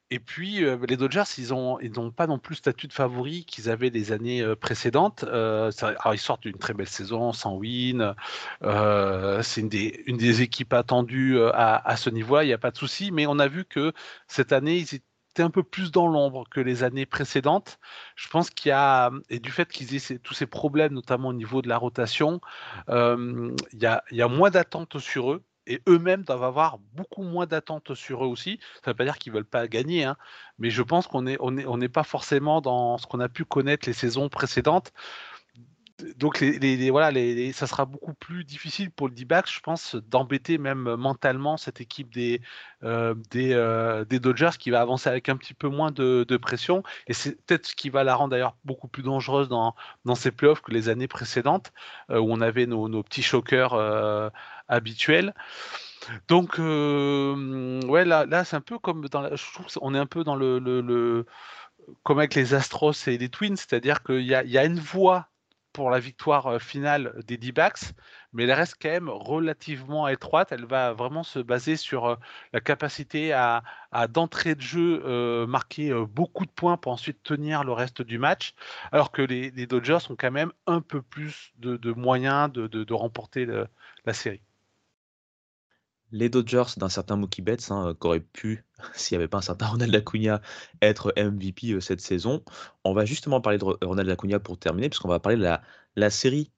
Et 0.10 0.20
puis, 0.20 0.64
les 0.88 0.98
Dodgers, 0.98 1.24
ils 1.38 1.52
n'ont 1.52 2.12
pas 2.12 2.28
non 2.28 2.40
plus 2.40 2.54
le 2.54 2.58
statut 2.58 2.88
de 2.88 2.94
favori 2.94 3.44
qu'ils 3.44 3.70
avaient 3.70 3.90
les 3.90 4.14
années 4.14 4.56
précédentes. 4.56 5.26
alors, 5.26 6.14
ils 6.14 6.20
sortent 6.20 6.44
d'une 6.44 6.58
très 6.58 6.74
belle 6.74 6.88
saison, 6.88 7.34
sans 7.34 7.56
win. 7.56 8.16
c'est 8.62 9.62
une 9.62 9.68
des, 10.18 10.42
équipes 10.42 10.74
attendues 10.74 11.38
à, 11.54 11.96
ce 11.98 12.10
niveau-là, 12.10 12.44
il 12.44 12.48
n'y 12.48 12.54
a 12.54 12.58
pas 12.58 12.72
de 12.72 12.78
souci. 12.78 13.12
Mais 13.12 13.28
on 13.28 13.38
a 13.38 13.50
vu 13.50 13.66
que 13.66 13.92
cette 14.28 14.54
année, 14.54 14.78
ils 14.78 14.96
étaient 14.96 15.44
un 15.44 15.50
peu 15.50 15.64
plus 15.64 15.92
dans 15.92 16.08
l'ombre 16.08 16.46
que 16.50 16.62
les 16.62 16.84
années 16.84 17.06
précédentes. 17.06 17.78
Je 18.16 18.30
pense 18.30 18.50
qu'il 18.50 18.70
y 18.70 18.72
a, 18.72 19.12
et 19.30 19.40
du 19.40 19.52
fait 19.52 19.70
qu'ils 19.70 19.94
aient 19.94 20.20
tous 20.20 20.34
ces 20.34 20.48
problèmes, 20.48 20.94
notamment 20.94 21.30
au 21.30 21.34
niveau 21.34 21.62
de 21.62 21.68
la 21.68 21.78
rotation, 21.78 22.40
il 22.88 23.56
y, 23.74 23.86
a, 23.86 24.04
il 24.12 24.18
y 24.18 24.22
a 24.22 24.28
moins 24.30 24.52
d'attentes 24.52 25.00
sur 25.00 25.34
eux 25.34 25.44
et 25.68 25.82
eux-mêmes 25.88 26.24
doivent 26.24 26.44
avoir 26.44 26.80
beaucoup 26.94 27.24
moins 27.24 27.46
d'attentes 27.46 27.94
sur 27.94 28.24
eux 28.24 28.28
aussi. 28.28 28.60
Ça 28.76 28.82
ne 28.88 28.92
veut 28.92 28.98
pas 28.98 29.04
dire 29.04 29.18
qu'ils 29.18 29.34
ne 29.34 29.38
veulent 29.38 29.46
pas 29.46 29.68
gagner, 29.68 30.06
hein, 30.06 30.18
mais 30.58 30.70
je 30.70 30.82
pense 30.82 31.08
qu'on 31.08 31.22
n'est 31.22 31.90
pas 31.90 32.04
forcément 32.04 32.62
dans 32.62 32.98
ce 32.98 33.06
qu'on 33.06 33.20
a 33.20 33.30
pu 33.30 33.46
connaître 33.46 33.88
les 33.88 33.94
saisons 33.94 34.30
précédentes. 34.30 34.94
Donc 36.16 36.38
ça 36.38 37.68
sera 37.68 37.86
beaucoup 37.86 38.14
plus 38.14 38.44
difficile 38.44 38.92
pour 38.92 39.08
le 39.08 39.16
D-back, 39.16 39.50
je 39.52 39.60
pense, 39.62 39.96
d'embêter 39.96 40.60
même 40.60 40.96
mentalement 40.96 41.58
cette 41.58 41.82
équipe 41.82 42.14
des, 42.14 42.42
euh, 42.84 43.16
euh, 43.36 44.06
des, 44.06 44.20
Dodgers 44.20 44.58
qui 44.60 44.70
va 44.70 44.82
avancer 44.82 45.10
avec 45.10 45.28
un 45.30 45.38
petit 45.38 45.56
peu 45.56 45.70
moins 45.70 45.92
de, 45.92 46.38
pression. 46.38 46.84
Et 47.08 47.14
c'est 47.14 47.44
peut-être 47.46 47.68
ce 47.68 47.76
qui 47.76 47.90
va 47.90 48.04
la 48.04 48.16
rendre 48.16 48.30
d'ailleurs 48.32 48.56
beaucoup 48.64 48.88
plus 48.88 49.02
dangereuse 49.02 49.50
dans, 49.50 49.76
dans 50.06 50.16
ces 50.16 50.32
playoffs 50.32 50.62
que 50.62 50.72
les 50.72 50.90
années 50.90 51.08
précédentes, 51.08 51.72
euh, 52.12 52.20
où 52.20 52.32
on 52.32 52.42
avait 52.42 52.68
nos, 52.68 53.02
petits 53.04 53.24
choqueurs 53.24 53.74
habituel. 54.68 55.34
Donc, 56.28 56.60
euh, 56.60 57.82
ouais, 57.88 58.06
là, 58.06 58.44
c'est 58.46 58.56
un 58.56 58.62
peu 58.62 58.80
comme 58.80 59.08
dans 59.10 59.26
est 59.28 59.98
un 59.98 60.06
peu 60.06 60.24
dans 60.24 60.36
le, 60.36 61.26
comme 62.04 62.20
avec 62.20 62.36
les 62.36 62.54
Astros 62.54 63.08
et 63.08 63.18
les 63.18 63.30
Twins, 63.30 63.58
c'est-à-dire 63.58 64.04
qu'il 64.04 64.22
y 64.22 64.36
a 64.36 64.66
une 64.66 64.80
voie 64.80 65.30
la 65.86 66.00
victoire 66.00 66.48
euh, 66.48 66.60
finale 66.60 67.14
des 67.26 67.38
D-backs, 67.38 67.94
mais 68.34 68.44
elle 68.44 68.52
reste 68.52 68.76
quand 68.82 68.90
même 68.90 69.10
relativement 69.10 70.08
étroite. 70.08 70.52
Elle 70.52 70.66
va 70.66 70.94
vraiment 70.94 71.24
se 71.24 71.40
baser 71.40 71.78
sur 71.78 72.06
euh, 72.06 72.16
la 72.54 72.60
capacité 72.60 73.34
à, 73.34 73.64
d'entrée 74.10 74.56
de 74.56 74.62
jeu 74.62 75.02
euh, 75.06 75.48
marquer 75.48 75.94
beaucoup 76.10 76.46
de 76.46 76.52
points 76.52 76.78
pour 76.78 76.92
ensuite 76.92 77.24
tenir 77.24 77.64
le 77.64 77.72
reste 77.72 78.02
du 78.02 78.18
match, 78.20 78.54
alors 78.92 79.12
que 79.12 79.22
les, 79.22 79.52
Dodgers 79.68 80.00
ont 80.10 80.16
quand 80.16 80.32
même 80.32 80.52
un 80.66 80.82
peu 80.82 81.02
plus 81.02 81.54
de, 81.58 81.92
moyens 81.92 82.52
de, 82.52 82.94
remporter 82.94 83.46
la 83.46 84.14
série 84.14 84.42
les 86.12 86.30
Dodgers 86.30 86.78
d'un 86.78 86.90
certain 86.90 87.16
Mookie 87.16 87.42
Betts, 87.42 87.72
hein, 87.72 87.96
qu'aurait 88.00 88.20
pu, 88.20 88.66
s'il 88.94 89.18
n'y 89.18 89.24
avait 89.24 89.28
pas 89.28 89.40
un 89.40 89.42
certain 89.42 89.68
Ronald 89.68 89.94
Acuna, 89.96 90.42
être 90.82 91.14
MVP 91.18 91.72
euh, 91.72 91.80
cette 91.80 92.02
saison. 92.02 92.44
On 92.84 92.94
va 92.94 93.06
justement 93.06 93.42
parler 93.42 93.58
de 93.58 93.66
Ronald 93.86 94.10
Acuna 94.10 94.40
pour 94.40 94.58
terminer, 94.58 94.90
puisqu'on 94.90 95.10
va 95.10 95.20
parler 95.20 95.38
de 95.38 95.44
la, 95.44 95.62
la 95.96 96.10
série, 96.10 96.52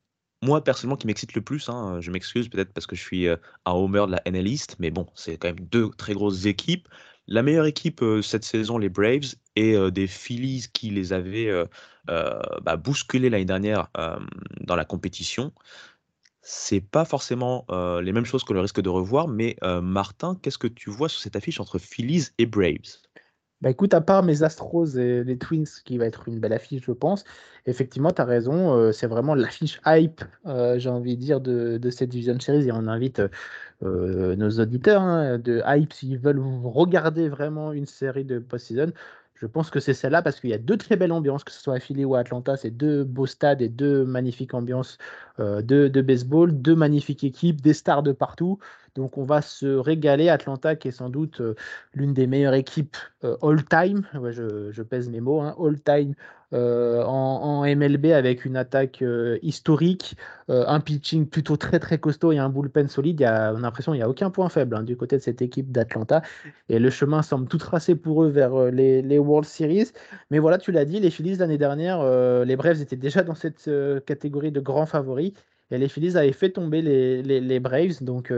moi 0.44 0.64
personnellement, 0.64 0.98
qui 0.98 1.08
m'excite 1.08 1.34
le 1.34 1.42
plus. 1.42 1.70
Hein. 1.70 2.00
je 2.02 2.12
m'excuse 2.12 2.50
peut-être 2.50 2.74
parce 2.74 2.88
que 2.88 2.96
je 2.96 3.02
suis 3.02 3.28
euh, 3.28 3.38
un 3.66 3.74
homer 3.74 4.06
de 4.08 4.12
la 4.12 4.22
NL 4.26 4.48
mais 4.80 4.92
bon, 4.92 5.08
c'est 5.16 5.38
quand 5.38 5.50
même 5.50 5.60
deux 5.60 5.90
très 5.98 6.14
grosses 6.14 6.46
équipes. 6.46 6.88
La 7.28 7.44
meilleure 7.44 7.66
équipe 7.66 8.02
euh, 8.02 8.22
cette 8.22 8.44
saison, 8.44 8.78
les 8.78 8.90
Braves, 8.90 9.36
et 9.56 9.76
des 9.92 10.08
Phillies 10.08 10.68
qui 10.72 10.90
les 10.90 11.12
avaient 11.12 11.52
bah, 12.08 12.78
bousculés 12.78 13.30
l'année 13.30 13.44
dernière 13.44 13.90
dans 14.62 14.78
la 14.78 14.86
compétition 14.86 15.52
c'est 16.52 16.82
pas 16.82 17.06
forcément 17.06 17.64
les 18.02 18.12
mêmes 18.12 18.26
choses 18.26 18.44
que 18.44 18.54
le 18.54 18.60
risque 18.60 18.82
de 18.82 18.90
revoir, 18.90 19.28
mais 19.28 19.56
Martin, 19.84 20.36
qu'est-ce 20.42 20.58
que 20.58 20.68
tu 20.68 20.90
vois 20.90 21.08
sur 21.08 21.22
cette 21.22 21.36
affiche 21.36 21.60
entre 21.60 21.78
Phillies 21.78 22.30
et 22.40 22.48
Braves? 22.48 22.98
Bah 23.62 23.70
écoute, 23.70 23.94
à 23.94 24.02
part 24.02 24.24
mes 24.24 24.42
Astros 24.42 24.98
et 24.98 25.24
les 25.24 25.38
Twins, 25.38 25.68
qui 25.84 25.98
va 25.98 26.06
être 26.06 26.28
une 26.28 26.40
belle 26.40 26.54
affiche, 26.54 26.82
je 26.86 26.92
pense, 26.92 27.24
effectivement, 27.66 28.10
tu 28.10 28.22
as 28.22 28.26
raison, 28.26 28.92
c'est 28.92 29.06
vraiment 29.06 29.36
l'affiche 29.36 29.80
hype, 29.86 30.24
j'ai 30.78 30.90
envie 30.90 31.18
de 31.18 31.22
dire, 31.22 31.40
de, 31.40 31.90
cette 31.92 32.10
Division 32.10 32.40
Series. 32.40 32.68
Et 32.68 32.72
on 32.72 32.88
invite 32.88 33.22
nos 33.84 34.50
auditeurs 34.60 35.04
hein, 35.04 35.38
de 35.38 35.62
hype, 35.68 35.94
s'ils 35.94 36.18
veulent 36.18 36.42
regarder 36.64 37.30
vraiment 37.30 37.74
une 37.74 37.86
série 37.86 38.26
de 38.26 38.40
post-season, 38.40 38.92
je 39.40 39.48
pense 39.48 39.70
que 39.70 39.80
c'est 39.80 39.94
celle-là 39.94 40.22
parce 40.22 40.40
qu'il 40.40 40.50
y 40.50 40.54
a 40.54 40.58
deux 40.58 40.76
très 40.76 40.98
belles 40.98 41.14
ambiances, 41.14 41.46
que 41.46 41.52
ce 41.52 41.62
soit 41.62 41.76
à 41.76 41.80
Philly 41.80 42.04
ou 42.04 42.16
à 42.16 42.20
Atlanta. 42.20 42.58
C'est 42.58 42.72
deux 42.72 43.06
beaux 43.06 43.26
stades 43.26 43.62
et 43.62 43.70
deux 43.70 44.04
magnifiques 44.04 44.54
ambiances 44.54 44.98
euh, 45.40 45.62
de, 45.62 46.02
baseball, 46.02 46.62
deux 46.62 46.76
magnifiques 46.76 47.24
équipes, 47.24 47.62
des 47.62 47.74
stars 47.74 48.04
de 48.04 48.12
partout. 48.12 48.60
Donc 48.96 49.18
on 49.18 49.24
va 49.24 49.42
se 49.42 49.66
régaler. 49.66 50.28
Atlanta 50.28 50.76
qui 50.76 50.90
est 50.90 50.92
sans 50.92 51.10
doute 51.10 51.40
euh, 51.40 51.56
l'une 51.94 52.14
des 52.14 52.28
meilleures 52.28 52.54
équipes 52.54 52.98
euh, 53.24 53.38
all-time, 53.42 54.06
je, 54.14 54.82
pèse 54.82 55.10
mes 55.10 55.22
mots, 55.22 55.40
hein, 55.40 55.56
all-time 55.58 56.16
euh, 56.54 57.04
en, 57.04 57.64
MLB 57.64 58.08
avec 58.08 58.44
une 58.46 58.58
attaque 58.58 59.04
euh, 59.04 59.38
historique, 59.44 60.16
euh, 60.50 60.64
un 60.68 60.80
pitching 60.80 61.28
plutôt 61.28 61.58
très 61.58 61.80
très 61.80 62.00
costaud 62.00 62.32
et 62.32 62.40
un 62.40 62.50
bullpen 62.50 62.88
solide. 62.88 63.20
Y 63.20 63.26
a, 63.26 63.54
on 63.54 63.58
a 63.58 63.62
l'impression 63.62 63.92
qu'il 63.92 64.00
n'y 64.00 64.04
a 64.04 64.10
aucun 64.10 64.32
point 64.32 64.50
faible 64.50 64.76
hein, 64.76 64.84
du 64.84 64.98
côté 64.98 65.18
de 65.18 65.22
cette 65.22 65.42
équipe 65.44 65.72
d'Atlanta. 65.72 66.24
Et 66.70 66.80
le 66.80 66.90
chemin 66.90 67.22
semble 67.22 67.48
tout 67.48 67.60
tracé 67.60 67.96
pour 67.96 68.24
eux 68.24 68.30
vers 68.30 68.72
les, 68.72 69.20
World 69.20 69.48
Series. 69.48 69.92
Mais 70.32 70.40
voilà, 70.40 70.58
tu 70.58 70.72
l'as 70.72 70.86
dit, 70.86 71.00
les 71.00 71.12
Phillies 71.12 71.36
l'année 71.36 71.58
dernière, 71.58 72.04
les 72.46 72.56
Braves 72.56 72.82
étaient 72.82 72.96
déjà 72.96 73.24
dans 73.24 73.36
cette 73.36 73.70
catégorie 74.06 74.52
de 74.52 74.60
grands 74.60 74.86
favoris. 74.86 75.34
Et 75.72 75.78
les 75.78 75.88
Phillies 75.88 76.18
avaient 76.18 76.32
fait 76.32 76.50
tomber 76.52 76.82
les, 76.82 77.60
Braves. 77.60 78.02
Donc 78.02 78.34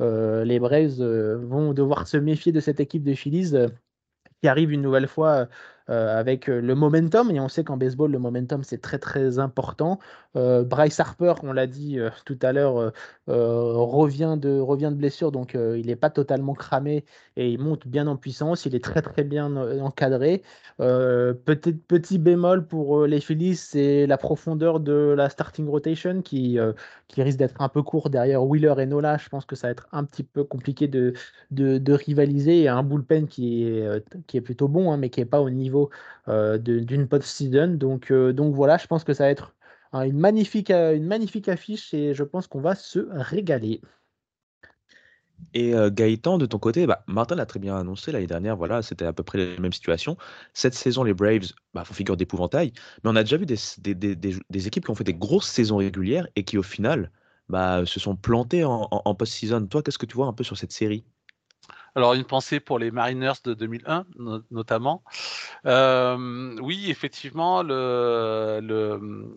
les 0.00 0.58
Braves 0.58 1.02
vont 1.42 1.72
devoir 1.72 2.06
se 2.08 2.16
méfier 2.16 2.52
de 2.52 2.60
cette 2.60 2.80
équipe 2.80 3.04
de 3.04 3.14
Phillies 3.14 3.54
qui 4.42 4.48
arrive 4.48 4.72
une 4.72 4.82
nouvelle 4.82 5.08
fois 5.08 5.48
euh, 5.90 6.18
avec 6.18 6.48
euh, 6.48 6.62
le 6.62 6.74
momentum. 6.74 7.30
Et 7.30 7.38
on 7.40 7.48
sait 7.48 7.62
qu'en 7.62 7.76
baseball, 7.76 8.10
le 8.10 8.18
momentum, 8.18 8.64
c'est 8.64 8.80
très 8.80 8.98
très 8.98 9.38
important. 9.38 9.98
Euh, 10.34 10.64
Bryce 10.64 10.98
Harper, 10.98 11.34
on 11.42 11.52
l'a 11.52 11.66
dit 11.66 11.98
tout 12.24 12.38
à 12.40 12.52
l'heure, 12.52 12.92
revient, 13.26 14.36
de, 14.38 14.58
revient 14.58 14.90
de 14.90 14.96
blessure, 14.96 15.30
donc 15.30 15.54
il 15.54 15.86
n'est 15.86 15.96
pas 15.96 16.10
totalement 16.10 16.54
cramé 16.54 17.04
et 17.36 17.50
il 17.50 17.58
monte 17.60 17.86
bien 17.86 18.06
en 18.06 18.16
puissance. 18.16 18.66
Il 18.66 18.74
est 18.74 18.82
très 18.82 19.02
très 19.02 19.22
bien 19.22 19.56
encadré. 19.80 20.42
Peut-être 20.78 21.86
petit 21.86 22.18
bémol 22.18 22.66
pour 22.66 23.06
les 23.06 23.20
Phillies, 23.20 23.54
c'est 23.54 24.06
la 24.06 24.18
profondeur 24.18 24.80
de 24.80 25.14
la 25.16 25.28
starting 25.28 25.68
rotation 25.68 26.22
qui, 26.22 26.58
qui 27.06 27.22
risque 27.22 27.38
d'être 27.38 27.60
un 27.60 27.68
peu 27.68 27.82
court 27.82 28.10
derrière 28.10 28.42
Wheeler 28.42 28.74
et 28.78 28.86
Nola. 28.86 29.18
Je 29.18 29.28
pense 29.28 29.44
que 29.44 29.54
ça 29.54 29.68
va 29.68 29.72
être 29.72 29.86
un 29.92 30.04
petit 30.04 30.24
peu 30.24 30.42
compliqué 30.42 30.88
de, 30.88 31.14
de, 31.52 31.92
rivaliser. 31.92 32.62
Et 32.62 32.68
un 32.68 32.82
bullpen 32.82 33.28
qui 33.28 33.64
est, 33.64 34.04
qui 34.26 34.36
est 34.36 34.40
plutôt 34.40 34.68
bon, 34.68 34.90
hein, 34.90 34.96
mais 34.96 35.10
qui 35.10 35.20
n'est 35.20 35.26
pas 35.26 35.40
au 35.40 35.50
niveau 35.50 35.73
euh, 36.28 36.58
d'une 36.58 37.08
post-season. 37.08 37.74
Donc, 37.74 38.10
euh, 38.10 38.32
donc 38.32 38.54
voilà, 38.54 38.78
je 38.78 38.86
pense 38.86 39.04
que 39.04 39.14
ça 39.14 39.24
va 39.24 39.30
être 39.30 39.54
une, 39.92 40.18
magnifique, 40.18 40.70
euh, 40.70 40.96
une 40.96 41.06
magnifique 41.06 41.48
affiche 41.48 41.94
et 41.94 42.14
je 42.14 42.24
pense 42.24 42.46
qu'on 42.46 42.60
va 42.60 42.74
se 42.74 43.06
régaler. 43.10 43.80
Et 45.52 45.74
Gaëtan, 45.92 46.38
de 46.38 46.46
ton 46.46 46.58
côté, 46.58 46.86
bah, 46.86 47.04
Martin 47.06 47.34
l'a 47.34 47.44
très 47.44 47.58
bien 47.58 47.76
annoncé 47.76 48.12
l'année 48.12 48.26
dernière, 48.26 48.56
voilà, 48.56 48.82
c'était 48.82 49.04
à 49.04 49.12
peu 49.12 49.22
près 49.22 49.54
la 49.54 49.60
même 49.60 49.72
situation. 49.72 50.16
Cette 50.54 50.74
saison, 50.74 51.04
les 51.04 51.12
Braves 51.12 51.52
bah, 51.74 51.84
font 51.84 51.92
figure 51.92 52.16
d'épouvantail, 52.16 52.72
mais 53.02 53.10
on 53.10 53.16
a 53.16 53.22
déjà 53.22 53.36
vu 53.36 53.44
des, 53.44 53.56
des, 53.94 54.66
équipes 54.66 54.84
qui 54.84 54.90
ont 54.90 54.94
fait 54.94 55.04
des 55.04 55.14
grosses 55.14 55.48
saisons 55.48 55.76
régulières 55.76 56.26
et 56.34 56.44
qui, 56.44 56.56
au 56.56 56.62
final, 56.62 57.10
bah, 57.48 57.84
se 57.84 58.00
sont 58.00 58.16
plantées 58.16 58.64
en, 58.64 58.88
en 58.90 59.14
post-season. 59.14 59.66
Toi, 59.66 59.82
qu'est-ce 59.82 59.98
que 59.98 60.06
tu 60.06 60.16
vois 60.16 60.26
un 60.26 60.32
peu 60.32 60.44
sur 60.44 60.56
cette 60.56 60.72
série? 60.72 61.04
Alors 61.96 62.14
une 62.14 62.24
pensée 62.24 62.58
pour 62.58 62.80
les 62.80 62.90
Mariners 62.90 63.34
de 63.44 63.54
2001 63.54 64.04
notamment. 64.50 65.04
Euh, 65.66 66.56
oui, 66.60 66.90
effectivement, 66.90 67.62
le, 67.62 68.58
le 68.60 69.36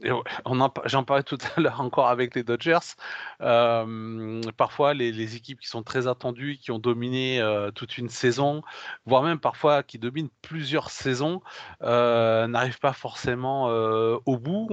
j'en 0.86 1.03
parlais 1.03 1.24
tout 1.24 1.38
à 1.55 1.62
l'heure 1.62 1.82
encore 1.82 2.08
avec 2.08 2.36
les 2.36 2.43
Dodgers. 2.43 2.95
Euh, 3.41 4.41
parfois, 4.58 4.93
les, 4.95 5.36
équipes 5.36 5.60
qui 5.60 5.68
sont 5.68 5.84
très 5.84 6.08
attendues, 6.08 6.58
qui 6.58 6.72
ont 6.72 6.80
dominé 6.80 7.41
euh, 7.41 7.70
toute 7.72 7.97
une 7.97 8.10
saison, 8.10 8.62
voire 9.05 9.22
même 9.24 9.39
parfois 9.39 9.84
qui 9.84 9.99
dominent 9.99 10.30
plusieurs 10.41 10.89
saisons, 10.89 11.41
n'arrivent 11.82 12.80
pas 12.80 12.93
forcément 12.93 13.66
au 13.68 14.38
bout. 14.38 14.70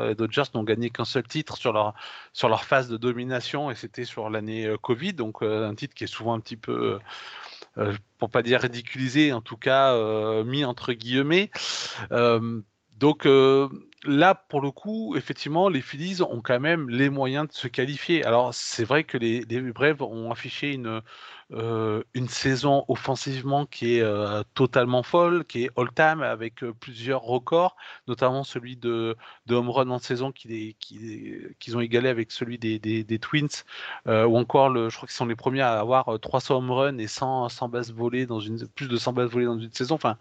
les 0.00 0.14
Dodgers 0.14 0.44
n'ont 0.54 0.64
gagné 0.64 0.90
qu'un 0.90 1.04
seul 1.04 1.24
titre 1.24 1.56
sur 1.56 1.72
leur 1.72 1.94
sur 2.32 2.48
leur 2.48 2.64
phase 2.64 2.88
de 2.88 2.96
domination 2.96 3.70
et 3.70 3.74
c'était 3.74 4.04
sur 4.04 4.30
l'année 4.30 4.74
Covid, 4.82 5.14
donc 5.14 5.42
un 5.42 5.74
titre 5.74 5.94
qui 5.94 6.04
est 6.04 6.06
souvent 6.06 6.34
un 6.34 6.40
petit 6.40 6.56
peu 6.56 6.98
pour 8.18 8.30
pas 8.30 8.42
dire 8.42 8.60
ridiculisé, 8.60 9.32
en 9.32 9.42
tout 9.42 9.56
cas 9.56 9.92
euh, 9.94 10.44
mis 10.44 10.64
entre 10.64 10.92
guillemets. 10.92 11.50
Euh, 12.12 12.62
donc 12.98 13.26
là, 14.06 14.34
pour 14.34 14.60
le 14.60 14.70
coup, 14.70 15.14
effectivement, 15.16 15.68
les 15.68 15.80
Phillies 15.80 16.22
ont 16.22 16.40
quand 16.40 16.60
même 16.60 16.88
les 16.88 17.10
moyens 17.10 17.48
de 17.48 17.52
se 17.52 17.68
qualifier. 17.68 18.24
Alors, 18.24 18.54
c'est 18.54 18.84
vrai 18.84 19.04
que 19.04 19.18
les, 19.18 19.42
les 19.42 19.60
Braves 19.72 20.02
ont 20.02 20.30
affiché 20.30 20.72
une, 20.72 20.86
euh, 20.86 21.00
une 21.50 22.28
saison 22.28 22.84
offensivement 22.88 23.66
qui 23.66 23.98
est 23.98 24.02
euh, 24.02 24.42
totalement 24.54 25.02
folle, 25.02 25.44
qui 25.44 25.64
est 25.64 25.70
all-time 25.76 26.22
avec 26.22 26.64
euh, 26.64 26.72
plusieurs 26.72 27.22
records, 27.22 27.76
notamment 28.08 28.42
celui 28.42 28.76
de, 28.76 29.16
home 29.50 29.70
run 29.70 29.90
en 29.90 29.98
saison 29.98 30.32
qu'ils 30.32 30.74
qui, 30.76 31.74
ont 31.74 31.80
égalé 31.80 32.08
avec 32.08 32.32
celui 32.32 32.58
des, 32.58 32.78
des, 32.78 33.18
Twins, 33.18 33.48
ou 34.06 34.36
encore 34.36 34.70
le, 34.70 34.88
je 34.88 34.96
crois 34.96 35.06
qu'ils 35.06 35.16
sont 35.16 35.26
les 35.26 35.36
premiers 35.36 35.60
à 35.62 35.78
avoir 35.78 36.18
300 36.20 36.56
home 36.56 36.70
runs 36.70 36.98
et 36.98 37.06
100, 37.06 37.48
100 37.48 37.68
bases 37.68 37.92
volées 37.92 38.26
dans 38.26 38.40
une, 38.40 38.66
plus 38.68 38.88
de 38.88 38.96
100 38.96 39.12
bases 39.12 39.30
volées 39.30 39.46
dans 39.46 39.58
une 39.58 39.72
saison. 39.72 39.94
Enfin, 39.94 40.16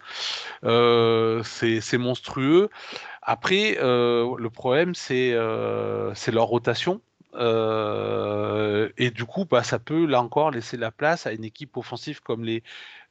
c'est 1.43 1.97
monstrueux. 1.97 2.69
Après, 3.21 3.77
le 3.79 4.47
problème, 4.49 4.93
c'est 4.95 5.31
leur 5.31 6.45
rotation. 6.45 7.01
Euh, 7.35 8.89
et 8.97 9.11
du 9.11 9.25
coup, 9.25 9.45
bah, 9.45 9.63
ça 9.63 9.79
peut 9.79 10.05
là 10.05 10.21
encore 10.21 10.51
laisser 10.51 10.77
la 10.77 10.91
place 10.91 11.27
à 11.27 11.33
une 11.33 11.43
équipe 11.43 11.75
offensive 11.77 12.21
comme 12.21 12.43
les, 12.43 12.63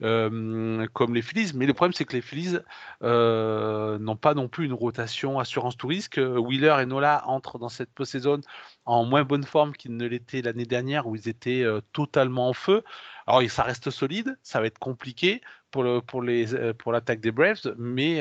euh, 0.03 0.87
comme 0.93 1.15
les 1.15 1.23
Phillies. 1.23 1.53
Mais 1.55 1.67
le 1.67 1.75
problème, 1.75 1.93
c'est 1.93 2.05
que 2.05 2.15
les 2.15 2.23
Phillies 2.23 2.59
euh, 3.03 3.99
n'ont 3.99 4.17
pas 4.17 4.35
non 4.35 4.49
plus 4.49 4.67
une 4.67 4.73
rotation 4.73 5.39
assurance 5.39 5.77
tout 5.77 5.89
risque. 5.89 6.19
Wheeler 6.19 6.77
et 6.81 6.87
Nola 6.87 7.23
entrent 7.27 7.59
dans 7.59 7.69
cette 7.69 7.91
post-saison 7.91 8.41
en 8.87 9.05
moins 9.05 9.25
bonne 9.25 9.45
forme 9.45 9.73
qu'ils 9.73 9.97
ne 9.97 10.07
l'étaient 10.07 10.43
l'année 10.43 10.67
dernière 10.67 11.07
où 11.07 11.17
ils 11.17 11.29
étaient 11.29 11.65
totalement 11.93 12.49
en 12.49 12.55
feu. 12.55 12.83
Alors, 13.27 13.43
ça 13.51 13.63
reste 13.63 13.91
solide, 13.91 14.37
ça 14.43 14.61
va 14.61 14.67
être 14.67 14.79
compliqué 14.79 15.41
pour, 15.71 15.83
le, 15.83 16.01
pour, 16.01 16.23
les, 16.23 16.75
pour 16.75 16.93
l'attaque 16.93 17.21
des 17.21 17.33
Braves, 17.33 17.75
mais, 17.79 18.21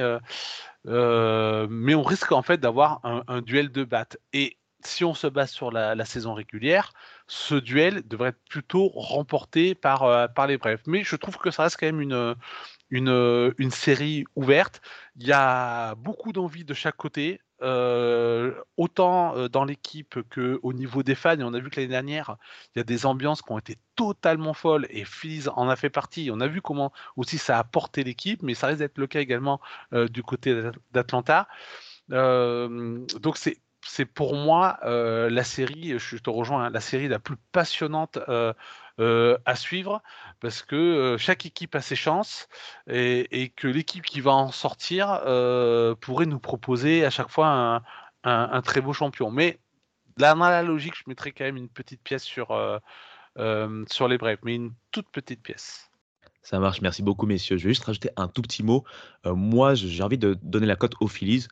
mais 0.85 1.95
on 1.95 2.03
risque 2.03 2.31
en 2.31 2.41
fait 2.41 2.57
d'avoir 2.57 2.99
un, 3.03 3.23
un 3.27 3.41
duel 3.41 3.71
de 3.71 3.83
batte. 3.83 4.17
Et 4.31 4.57
si 4.87 5.03
on 5.03 5.13
se 5.13 5.27
base 5.27 5.51
sur 5.51 5.71
la, 5.71 6.05
saison 6.05 6.33
régulière, 6.33 6.93
ce 7.27 7.55
duel 7.55 8.07
devrait 8.07 8.29
être 8.29 8.43
plutôt 8.49 8.89
remporté 8.89 9.75
par, 9.75 10.03
euh, 10.03 10.27
par 10.27 10.47
les 10.47 10.57
Brefs. 10.57 10.83
Mais 10.87 11.03
je 11.03 11.15
trouve 11.15 11.37
que 11.37 11.51
ça 11.51 11.63
reste 11.63 11.77
quand 11.79 11.85
même 11.85 12.01
une, 12.01 12.35
une, 12.89 13.53
une 13.57 13.71
série 13.71 14.25
ouverte. 14.35 14.81
Il 15.15 15.27
y 15.27 15.33
a 15.33 15.95
beaucoup 15.95 16.33
d'envie 16.33 16.65
de 16.65 16.73
chaque 16.73 16.97
côté. 16.97 17.41
Euh, 17.61 18.53
autant 18.75 19.37
euh, 19.37 19.47
dans 19.47 19.63
l'équipe 19.63 20.19
qu'au 20.33 20.73
niveau 20.73 21.01
des 21.01 21.15
fans, 21.15 21.39
et 21.39 21.43
on 21.43 21.53
a 21.53 21.59
vu 21.59 21.69
que 21.69 21.77
l'année 21.77 21.91
dernière, 21.91 22.35
il 22.75 22.79
y 22.79 22.81
a 22.81 22.83
des 22.83 23.05
ambiances 23.05 23.41
qui 23.41 23.53
ont 23.53 23.57
été 23.57 23.77
totalement 23.95 24.53
folles, 24.53 24.85
et 24.89 25.05
Fizz 25.05 25.49
en 25.55 25.69
a 25.69 25.77
fait 25.77 25.89
partie. 25.89 26.29
On 26.29 26.41
a 26.41 26.47
vu 26.47 26.61
comment 26.61 26.91
aussi 27.15 27.37
ça 27.37 27.57
a 27.59 27.63
porté 27.63 28.03
l'équipe, 28.03 28.43
mais 28.43 28.53
ça 28.53 28.67
risque 28.67 28.79
d'être 28.79 28.97
le 28.97 29.07
cas 29.07 29.21
également 29.21 29.61
du 29.93 30.23
côté 30.23 30.71
d'Atlanta. 30.91 31.47
donc 32.09 33.37
c'est 33.37 33.62
c'est 33.85 34.05
pour 34.05 34.35
moi 34.35 34.79
euh, 34.83 35.29
la 35.29 35.43
série, 35.43 35.97
je 35.97 36.17
te 36.17 36.29
rejoins, 36.29 36.65
hein, 36.65 36.69
la 36.69 36.81
série 36.81 37.07
la 37.07 37.19
plus 37.19 37.35
passionnante 37.51 38.17
euh, 38.29 38.53
euh, 38.99 39.37
à 39.45 39.55
suivre 39.55 40.01
parce 40.39 40.61
que 40.61 41.15
chaque 41.19 41.45
équipe 41.45 41.75
a 41.75 41.81
ses 41.81 41.95
chances 41.95 42.47
et, 42.87 43.51
que 43.55 43.67
l'équipe 43.67 44.05
qui 44.05 44.21
va 44.21 44.31
en 44.31 44.51
sortir 44.51 45.21
pourrait 46.01 46.25
nous 46.25 46.39
proposer 46.39 47.05
à 47.05 47.09
chaque 47.09 47.29
fois 47.29 47.81
un, 48.23 48.61
très 48.61 48.81
beau 48.81 48.93
champion. 48.93 49.31
Mais 49.31 49.59
là, 50.17 50.35
dans 50.35 50.49
la 50.49 50.63
logique, 50.63 50.95
je 50.95 51.03
mettrais 51.07 51.31
quand 51.31 51.45
même 51.45 51.57
une 51.57 51.69
petite 51.69 52.01
pièce 52.01 52.23
sur, 52.23 52.53
les 53.35 54.17
Braves, 54.17 54.37
mais 54.43 54.55
une 54.55 54.73
toute 54.91 55.09
petite 55.09 55.41
pièce. 55.41 55.89
Ça 56.41 56.59
marche, 56.59 56.81
merci 56.81 57.03
beaucoup 57.03 57.25
messieurs. 57.25 57.57
Je 57.57 57.63
vais 57.63 57.69
juste 57.69 57.85
rajouter 57.85 58.09
un 58.17 58.27
tout 58.27 58.41
petit 58.41 58.63
mot. 58.63 58.83
moi, 59.25 59.75
j'ai 59.75 60.03
envie 60.03 60.17
de 60.17 60.37
donner 60.41 60.67
la 60.67 60.75
cote 60.75 60.95
aux 60.99 61.07
Phillies. 61.07 61.47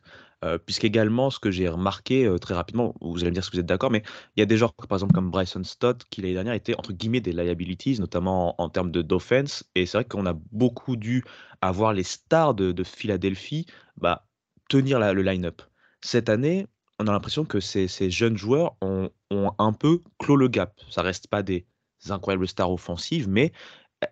Puisqu'également, 0.66 1.30
ce 1.30 1.38
que 1.38 1.50
j'ai 1.50 1.68
remarqué 1.68 2.28
très 2.40 2.54
rapidement, 2.54 2.94
vous 3.00 3.20
allez 3.20 3.30
me 3.30 3.34
dire 3.34 3.44
si 3.44 3.52
vous 3.52 3.60
êtes 3.60 3.66
d'accord, 3.66 3.92
mais 3.92 4.02
il 4.36 4.40
y 4.40 4.42
a 4.42 4.46
des 4.46 4.56
joueurs, 4.56 4.74
par 4.74 4.96
exemple, 4.96 5.12
comme 5.12 5.30
Bryson 5.30 5.62
Stott, 5.62 6.04
qui 6.10 6.20
l'année 6.20 6.34
dernière 6.34 6.54
était 6.54 6.74
entre 6.74 6.92
guillemets 6.92 7.20
des 7.20 7.32
liabilities, 7.32 8.00
notamment 8.00 8.60
en, 8.60 8.68
termes 8.68 8.90
de 8.90 9.02
d'offense. 9.02 9.64
Et 9.74 9.86
c'est 9.86 9.98
vrai 9.98 10.04
qu'on 10.04 10.26
a 10.26 10.34
beaucoup 10.50 10.96
dû 10.96 11.24
avoir 11.60 11.92
les 11.92 12.02
stars 12.02 12.54
de, 12.54 12.82
Philadelphie 12.82 13.66
bah, 13.96 14.26
tenir 14.68 14.98
le 14.98 15.22
line-up. 15.22 15.62
Cette 16.00 16.28
année, 16.28 16.66
on 16.98 17.06
a 17.06 17.12
l'impression 17.12 17.44
que 17.44 17.60
ces, 17.60 17.88
jeunes 18.10 18.36
joueurs 18.36 18.76
ont, 18.80 19.10
ont, 19.30 19.52
un 19.58 19.72
peu 19.72 20.02
clos 20.18 20.36
le 20.36 20.48
gap. 20.48 20.80
Ça 20.90 21.02
reste 21.02 21.28
pas 21.28 21.42
des 21.42 21.66
incroyables 22.10 22.48
stars 22.48 22.72
offensives, 22.72 23.28
mais 23.28 23.52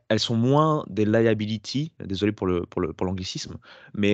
elles 0.09 0.18
sont 0.18 0.36
moins 0.36 0.84
des 0.88 1.05
liabilities, 1.05 1.93
désolé 2.05 2.32
pour 2.32 2.47
le 2.47 2.62
pour 2.66 2.80
le 2.80 2.93
pour 2.93 3.07
l'anglicisme, 3.07 3.57
mais 3.95 4.12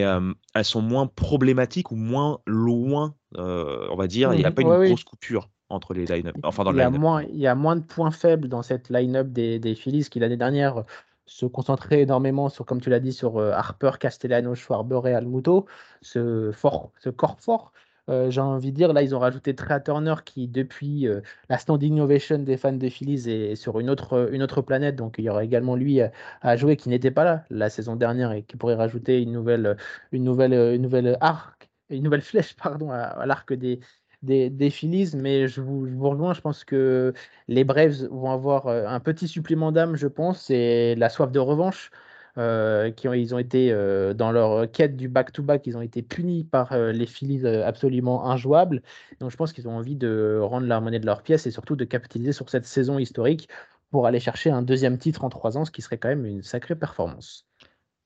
elles 0.55 0.64
sont 0.64 0.83
moins 0.83 1.07
problématiques 1.07 1.91
ou 1.91 1.97
moins 1.97 2.41
loin, 2.47 3.14
on 3.37 3.97
va 3.97 4.07
dire. 4.07 4.33
Il 4.33 4.39
n'y 4.39 4.45
a 4.45 4.51
mmh, 4.51 4.55
pas 4.55 4.62
une 4.62 4.87
grosse 4.87 5.05
coupure 5.05 5.49
entre 5.68 5.95
les 5.95 6.07
line-up. 6.07 6.37
Enfin, 6.45 6.64
dans 6.64 6.72
il, 6.72 6.79
y 6.79 6.83
a 6.83 6.91
moins, 6.91 7.22
il 7.24 7.39
y 7.39 7.47
a 7.47 7.55
moins 7.55 7.77
de 7.77 7.83
points 7.83 8.12
faibles 8.12 8.49
dans 8.49 8.62
cette 8.62 8.89
line-up 8.89 9.29
des, 9.29 9.59
des 9.59 9.74
Phillies 9.74 10.09
qui 10.09 10.20
l'année 10.20 10.37
dernière 10.37 10.85
se 11.27 11.45
concentrait 11.45 12.03
énormément 12.03 12.49
sur, 12.49 12.64
comme 12.64 12.81
tu 12.81 12.89
l'as 12.89 13.01
dit, 13.01 13.12
sur 13.12 13.41
Harper, 13.41 13.93
Castellano, 13.99 14.55
Schwarber 14.55 15.01
et 15.07 15.14
Almuto, 15.14 15.66
ce, 16.01 16.53
fort, 16.53 16.93
ce 17.01 17.11
corps 17.11 17.41
fort. 17.41 17.72
Euh, 18.09 18.31
j'ai 18.31 18.41
envie 18.41 18.71
de 18.71 18.77
dire, 18.77 18.93
là, 18.93 19.03
ils 19.03 19.15
ont 19.15 19.19
rajouté 19.19 19.55
Trey 19.55 19.83
Turner 19.83 20.15
qui, 20.25 20.47
depuis 20.47 21.09
euh, 21.09 21.21
la 21.49 21.59
standing 21.59 21.99
ovation 22.01 22.39
des 22.39 22.57
fans 22.57 22.73
de 22.73 22.89
Phillies, 22.89 23.29
est 23.29 23.57
sur 23.57 23.81
une 23.81 23.91
autre, 23.91 24.31
une 24.33 24.43
autre 24.43 24.63
planète. 24.63 24.97
Donc, 24.97 25.17
il 25.19 25.25
y 25.25 25.31
aura 25.31 25.45
également 25.45 25.75
lui 25.75 26.01
à, 26.01 26.57
jouer 26.57 26.77
qui 26.77 26.89
n'était 26.89 27.11
pas 27.11 27.25
là 27.25 27.45
la 27.51 27.69
saison 27.71 27.97
dernière 27.97 28.33
et 28.33 28.43
qui 28.45 28.57
pourrait 28.57 28.77
rajouter 28.77 29.21
une 29.23 29.33
nouvelle, 29.33 29.77
une 30.13 30.25
nouvelle, 30.25 30.53
une 30.75 30.83
nouvelle 30.83 31.17
arc, 31.21 31.69
une 31.91 32.03
nouvelle 32.05 32.21
flèche 32.23 32.55
pardon, 32.57 32.91
à, 32.93 33.27
l'arc 33.27 33.53
des, 33.53 33.81
des, 34.23 34.51
des, 34.51 34.71
Phillies, 34.71 35.13
mais 35.17 35.49
je 35.49 35.61
vous, 35.61 35.87
je 35.87 35.93
vous, 35.95 36.09
rejoins, 36.11 36.35
je 36.35 36.41
pense 36.41 36.65
que 36.65 37.13
les 37.49 37.65
Braves 37.65 38.07
vont 38.11 38.31
avoir 38.31 38.67
euh, 38.69 38.87
un 38.87 39.01
petit 39.01 39.29
supplément 39.29 39.73
d'âme, 39.73 39.97
je 39.97 40.07
pense, 40.07 40.51
et 40.51 40.95
la 40.97 41.09
soif 41.09 41.31
de 41.33 41.39
revanche. 41.39 41.91
Euh, 42.39 42.91
qui 42.91 43.09
ont, 43.09 43.14
ils 43.14 43.34
ont 43.34 43.39
été 43.39 43.72
euh, 43.72 44.12
dans 44.12 44.30
leur 44.30 44.70
quête 44.70 44.95
du 44.95 45.09
back-to-back, 45.09 45.66
ils 45.66 45.78
ont 45.78 45.80
été 45.80 46.03
punis 46.03 46.45
par 46.45 46.72
euh, 46.72 46.93
les 46.93 47.07
Phillies 47.07 47.47
absolument 47.47 48.30
injouables. 48.30 48.82
Donc 49.20 49.30
je 49.30 49.37
pense 49.37 49.55
qu'ils 49.55 49.68
ont 49.68 49.76
envie 49.76 49.97
de 49.97 50.39
rendre 50.43 50.66
la 50.66 50.78
monnaie 50.80 51.01
de 51.01 51.07
leur 51.07 51.22
pièce 51.22 51.47
et 51.47 51.51
surtout 51.51 51.76
de 51.76 51.84
capitaliser 51.84 52.32
sur 52.32 52.51
cette 52.51 52.66
saison 52.66 52.99
historique 52.99 53.49
pour 53.91 54.07
aller 54.07 54.20
chercher 54.20 54.51
un 54.51 54.61
deuxième 54.61 54.99
titre 54.99 55.24
en 55.24 55.30
trois 55.30 55.57
ans, 55.57 55.64
ce 55.64 55.70
qui 55.70 55.80
serait 55.80 55.97
quand 55.97 56.09
même 56.09 56.26
une 56.26 56.43
sacrée 56.43 56.76
performance. 56.76 57.47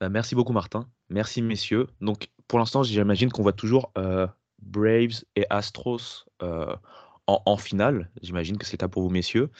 Bah, 0.00 0.08
merci 0.08 0.36
beaucoup 0.36 0.52
Martin, 0.52 0.86
merci 1.08 1.42
messieurs. 1.42 1.88
Donc 2.00 2.28
pour 2.46 2.60
l'instant 2.60 2.84
j'imagine 2.84 3.32
qu'on 3.32 3.42
voit 3.42 3.52
toujours 3.52 3.92
Braves 4.62 5.24
et 5.34 5.44
Astros 5.50 6.26
en, 7.26 7.56
finale. 7.56 8.10
J'imagine 8.22 8.58
que 8.58 8.64
c'est 8.64 8.74
le 8.74 8.78
cas 8.78 8.88
pour 8.88 9.02
vous 9.02 9.10
messieurs. 9.10 9.50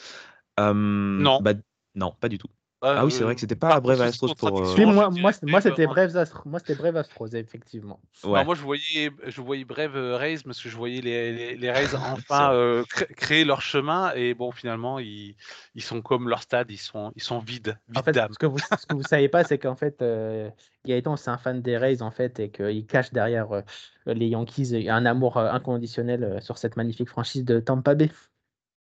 non. 0.57 1.41
Bah, 1.41 1.55
non, 1.93 2.13
pas 2.21 2.29
du 2.29 2.37
tout. 2.37 2.47
Ah 2.83 3.05
oui, 3.05 3.11
c'est 3.11 3.23
vrai 3.23 3.35
que 3.35 3.41
c'était 3.41 3.55
pas 3.55 3.79
Brave 3.79 4.01
Astros 4.01 4.33
pour. 4.33 4.59
Euh, 4.59 4.85
moi, 4.87 5.11
moi, 5.11 5.31
moi 5.43 5.61
c'était 5.61 5.85
Brave 5.85 6.17
Astros. 6.17 6.41
Moi, 6.45 6.59
c'était 6.59 6.73
Brave 6.73 6.97
Astros, 6.97 7.27
effectivement. 7.33 7.99
Ouais. 8.23 8.43
moi, 8.43 8.55
je 8.55 8.61
voyais, 8.61 9.11
je 9.27 9.41
voyais 9.41 9.65
Brave 9.65 9.95
euh, 9.95 10.17
Rays 10.17 10.39
parce 10.43 10.59
que 10.59 10.67
je 10.67 10.75
voyais 10.75 10.99
les, 10.99 11.31
les, 11.31 11.55
les 11.57 11.71
Rays 11.71 11.93
enfin 11.93 12.53
euh, 12.53 12.83
créer 13.15 13.45
leur 13.45 13.61
chemin 13.61 14.11
et 14.15 14.33
bon, 14.33 14.51
finalement, 14.51 14.97
ils, 14.97 15.35
ils 15.75 15.83
sont 15.83 16.01
comme 16.01 16.27
leur 16.27 16.41
stade, 16.41 16.71
ils 16.71 16.77
sont, 16.77 17.11
ils 17.15 17.21
sont 17.21 17.37
vides, 17.37 17.77
vides 17.89 17.97
en 17.99 18.03
fait, 18.03 18.13
Ce 18.31 18.39
que 18.39 18.47
vous, 18.47 18.57
ce 18.57 18.85
que 18.87 18.95
vous 18.95 19.03
savez 19.03 19.29
pas, 19.29 19.43
c'est 19.43 19.59
qu'en 19.59 19.75
fait, 19.75 20.01
euh, 20.01 20.49
Gaëtan, 20.85 21.17
c'est 21.17 21.29
un 21.29 21.37
fan 21.37 21.61
des 21.61 21.77
Rays 21.77 22.01
en 22.01 22.11
fait 22.11 22.39
et 22.39 22.49
qu'il 22.49 22.87
cache 22.87 23.11
derrière 23.11 23.61
les 24.07 24.27
Yankees 24.27 24.89
un 24.89 25.05
amour 25.05 25.37
inconditionnel 25.37 26.39
sur 26.41 26.57
cette 26.57 26.77
magnifique 26.77 27.09
franchise 27.09 27.45
de 27.45 27.59
Tampa 27.59 27.93
Bay. 27.93 28.09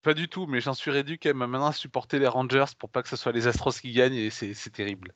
Pas 0.03 0.15
du 0.15 0.29
tout, 0.29 0.47
mais 0.47 0.61
j'en 0.61 0.73
suis 0.73 0.91
réduit 0.91 1.19
quand 1.19 1.29
même 1.35 1.51
maintenant 1.51 1.67
à 1.67 1.73
supporter 1.73 2.19
les 2.19 2.27
Rangers 2.27 2.73
pour 2.79 2.89
pas 2.89 3.03
que 3.03 3.09
ce 3.09 3.17
soit 3.17 3.33
les 3.33 3.47
Astros 3.47 3.73
qui 3.73 3.93
gagnent 3.93 4.15
et 4.15 4.31
c'est 4.31 4.73
terrible. 4.73 5.15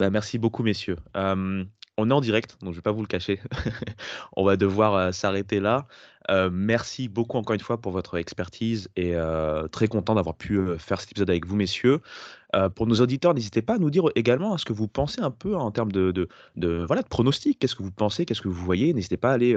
Bah, 0.00 0.10
merci 0.10 0.38
beaucoup, 0.38 0.64
messieurs. 0.64 0.96
on 1.14 2.10
est 2.10 2.12
en 2.12 2.20
direct, 2.20 2.56
donc 2.62 2.72
je 2.72 2.78
vais 2.78 2.82
pas 2.82 2.90
vous 2.90 3.02
le 3.02 3.06
cacher. 3.06 3.40
on 4.36 4.44
va 4.44 4.56
devoir 4.56 5.14
s'arrêter 5.14 5.60
là. 5.60 5.86
merci 6.50 7.06
beaucoup 7.08 7.36
encore 7.36 7.54
une 7.54 7.60
fois 7.60 7.80
pour 7.80 7.92
votre 7.92 8.18
expertise 8.18 8.88
et 8.96 9.14
très 9.70 9.86
content 9.86 10.16
d'avoir 10.16 10.36
pu 10.36 10.58
faire 10.78 11.00
cet 11.00 11.12
épisode 11.12 11.30
avec 11.30 11.46
vous, 11.46 11.54
messieurs. 11.54 12.00
pour 12.74 12.88
nos 12.88 12.96
auditeurs, 12.96 13.34
n'hésitez 13.34 13.62
pas 13.62 13.74
à 13.74 13.78
nous 13.78 13.90
dire 13.90 14.02
également 14.16 14.58
ce 14.58 14.64
que 14.64 14.72
vous 14.72 14.88
pensez 14.88 15.20
un 15.20 15.30
peu 15.30 15.54
en 15.54 15.70
termes 15.70 15.92
de, 15.92 16.10
de, 16.10 16.84
voilà, 16.84 17.02
de 17.02 17.08
pronostics. 17.08 17.60
Qu'est-ce 17.60 17.76
que 17.76 17.84
vous 17.84 17.92
pensez? 17.92 18.26
Qu'est-ce 18.26 18.42
que 18.42 18.48
vous 18.48 18.64
voyez? 18.64 18.92
N'hésitez 18.94 19.16
pas 19.16 19.30
à 19.30 19.34
aller 19.34 19.56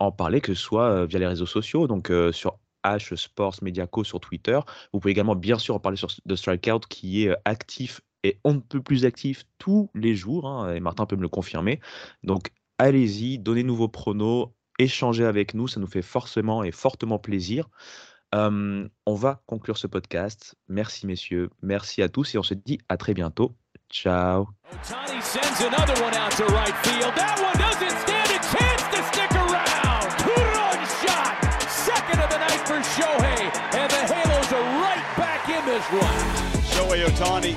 en 0.00 0.10
parler, 0.10 0.40
que 0.40 0.52
ce 0.52 0.60
soit 0.60 1.06
via 1.06 1.20
les 1.20 1.28
réseaux 1.28 1.46
sociaux, 1.46 1.86
donc 1.86 2.10
sur 2.32 2.58
H 2.84 3.16
Sports 3.16 3.56
Mediaco 3.62 4.04
sur 4.04 4.20
Twitter. 4.20 4.58
Vous 4.92 5.00
pouvez 5.00 5.12
également 5.12 5.34
bien 5.34 5.58
sûr 5.58 5.74
en 5.74 5.80
parler 5.80 5.96
sur 5.96 6.08
The 6.28 6.36
Strikeout 6.36 6.80
qui 6.88 7.24
est 7.24 7.34
actif 7.44 8.00
et 8.24 8.40
on 8.42 8.54
ne 8.54 8.60
peut 8.60 8.82
plus 8.82 9.04
actif 9.04 9.44
tous 9.58 9.90
les 9.94 10.16
jours, 10.16 10.48
hein, 10.48 10.80
Martin 10.80 11.06
peut 11.06 11.16
me 11.16 11.22
le 11.22 11.28
confirmer. 11.28 11.80
Donc 12.22 12.50
allez-y, 12.78 13.38
donnez-nous 13.38 13.76
vos 13.76 13.88
pronos, 13.88 14.48
échangez 14.78 15.24
avec 15.24 15.54
nous, 15.54 15.68
ça 15.68 15.78
nous 15.78 15.86
fait 15.86 16.02
forcément 16.02 16.64
et 16.64 16.72
fortement 16.72 17.18
plaisir. 17.18 17.68
on 18.32 18.88
va 19.06 19.42
conclure 19.46 19.76
ce 19.76 19.86
podcast. 19.86 20.56
Merci 20.68 21.06
messieurs, 21.06 21.50
merci 21.62 22.02
à 22.02 22.08
tous 22.08 22.34
et 22.34 22.38
on 22.38 22.42
se 22.42 22.54
dit 22.54 22.78
à 22.88 22.96
très 22.96 23.14
bientôt. 23.14 23.54
Ciao. 23.90 24.48
Shoe 35.84 36.00
Otani 37.04 37.52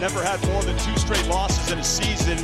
never 0.00 0.22
had 0.22 0.42
more 0.46 0.62
than 0.62 0.78
two 0.78 0.96
straight 0.96 1.26
losses 1.26 1.70
in 1.70 1.78
a 1.78 1.84
season, 1.84 2.38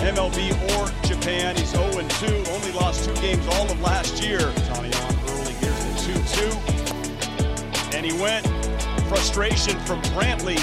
MLB 0.00 0.52
or 0.72 0.88
Japan. 1.06 1.54
He's 1.54 1.74
0-2, 1.74 2.48
only 2.48 2.72
lost 2.72 3.04
two 3.04 3.14
games 3.20 3.46
all 3.48 3.70
of 3.70 3.78
last 3.82 4.22
year. 4.24 4.38
Tony 4.72 4.90
on 4.94 5.14
early, 5.28 5.52
here's 5.60 5.84
the 5.84 6.14
2-2. 6.14 7.94
And 7.94 8.06
he 8.06 8.18
went. 8.18 8.46
Frustration 9.06 9.78
from 9.80 10.00
Brantley. 10.14 10.56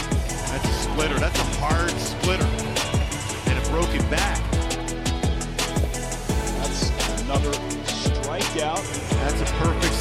That's 0.50 0.68
a 0.68 0.74
splitter. 0.74 1.20
That's 1.20 1.40
a 1.40 1.44
hard 1.62 1.92
splitter. 1.92 2.48
And 3.50 3.64
a 3.64 3.70
broken 3.70 4.02
back. 4.10 4.42
That's 6.58 6.90
another 7.22 7.52
strikeout. 7.86 8.84
That's 9.22 9.42
a 9.42 9.46
perfect 9.46 9.94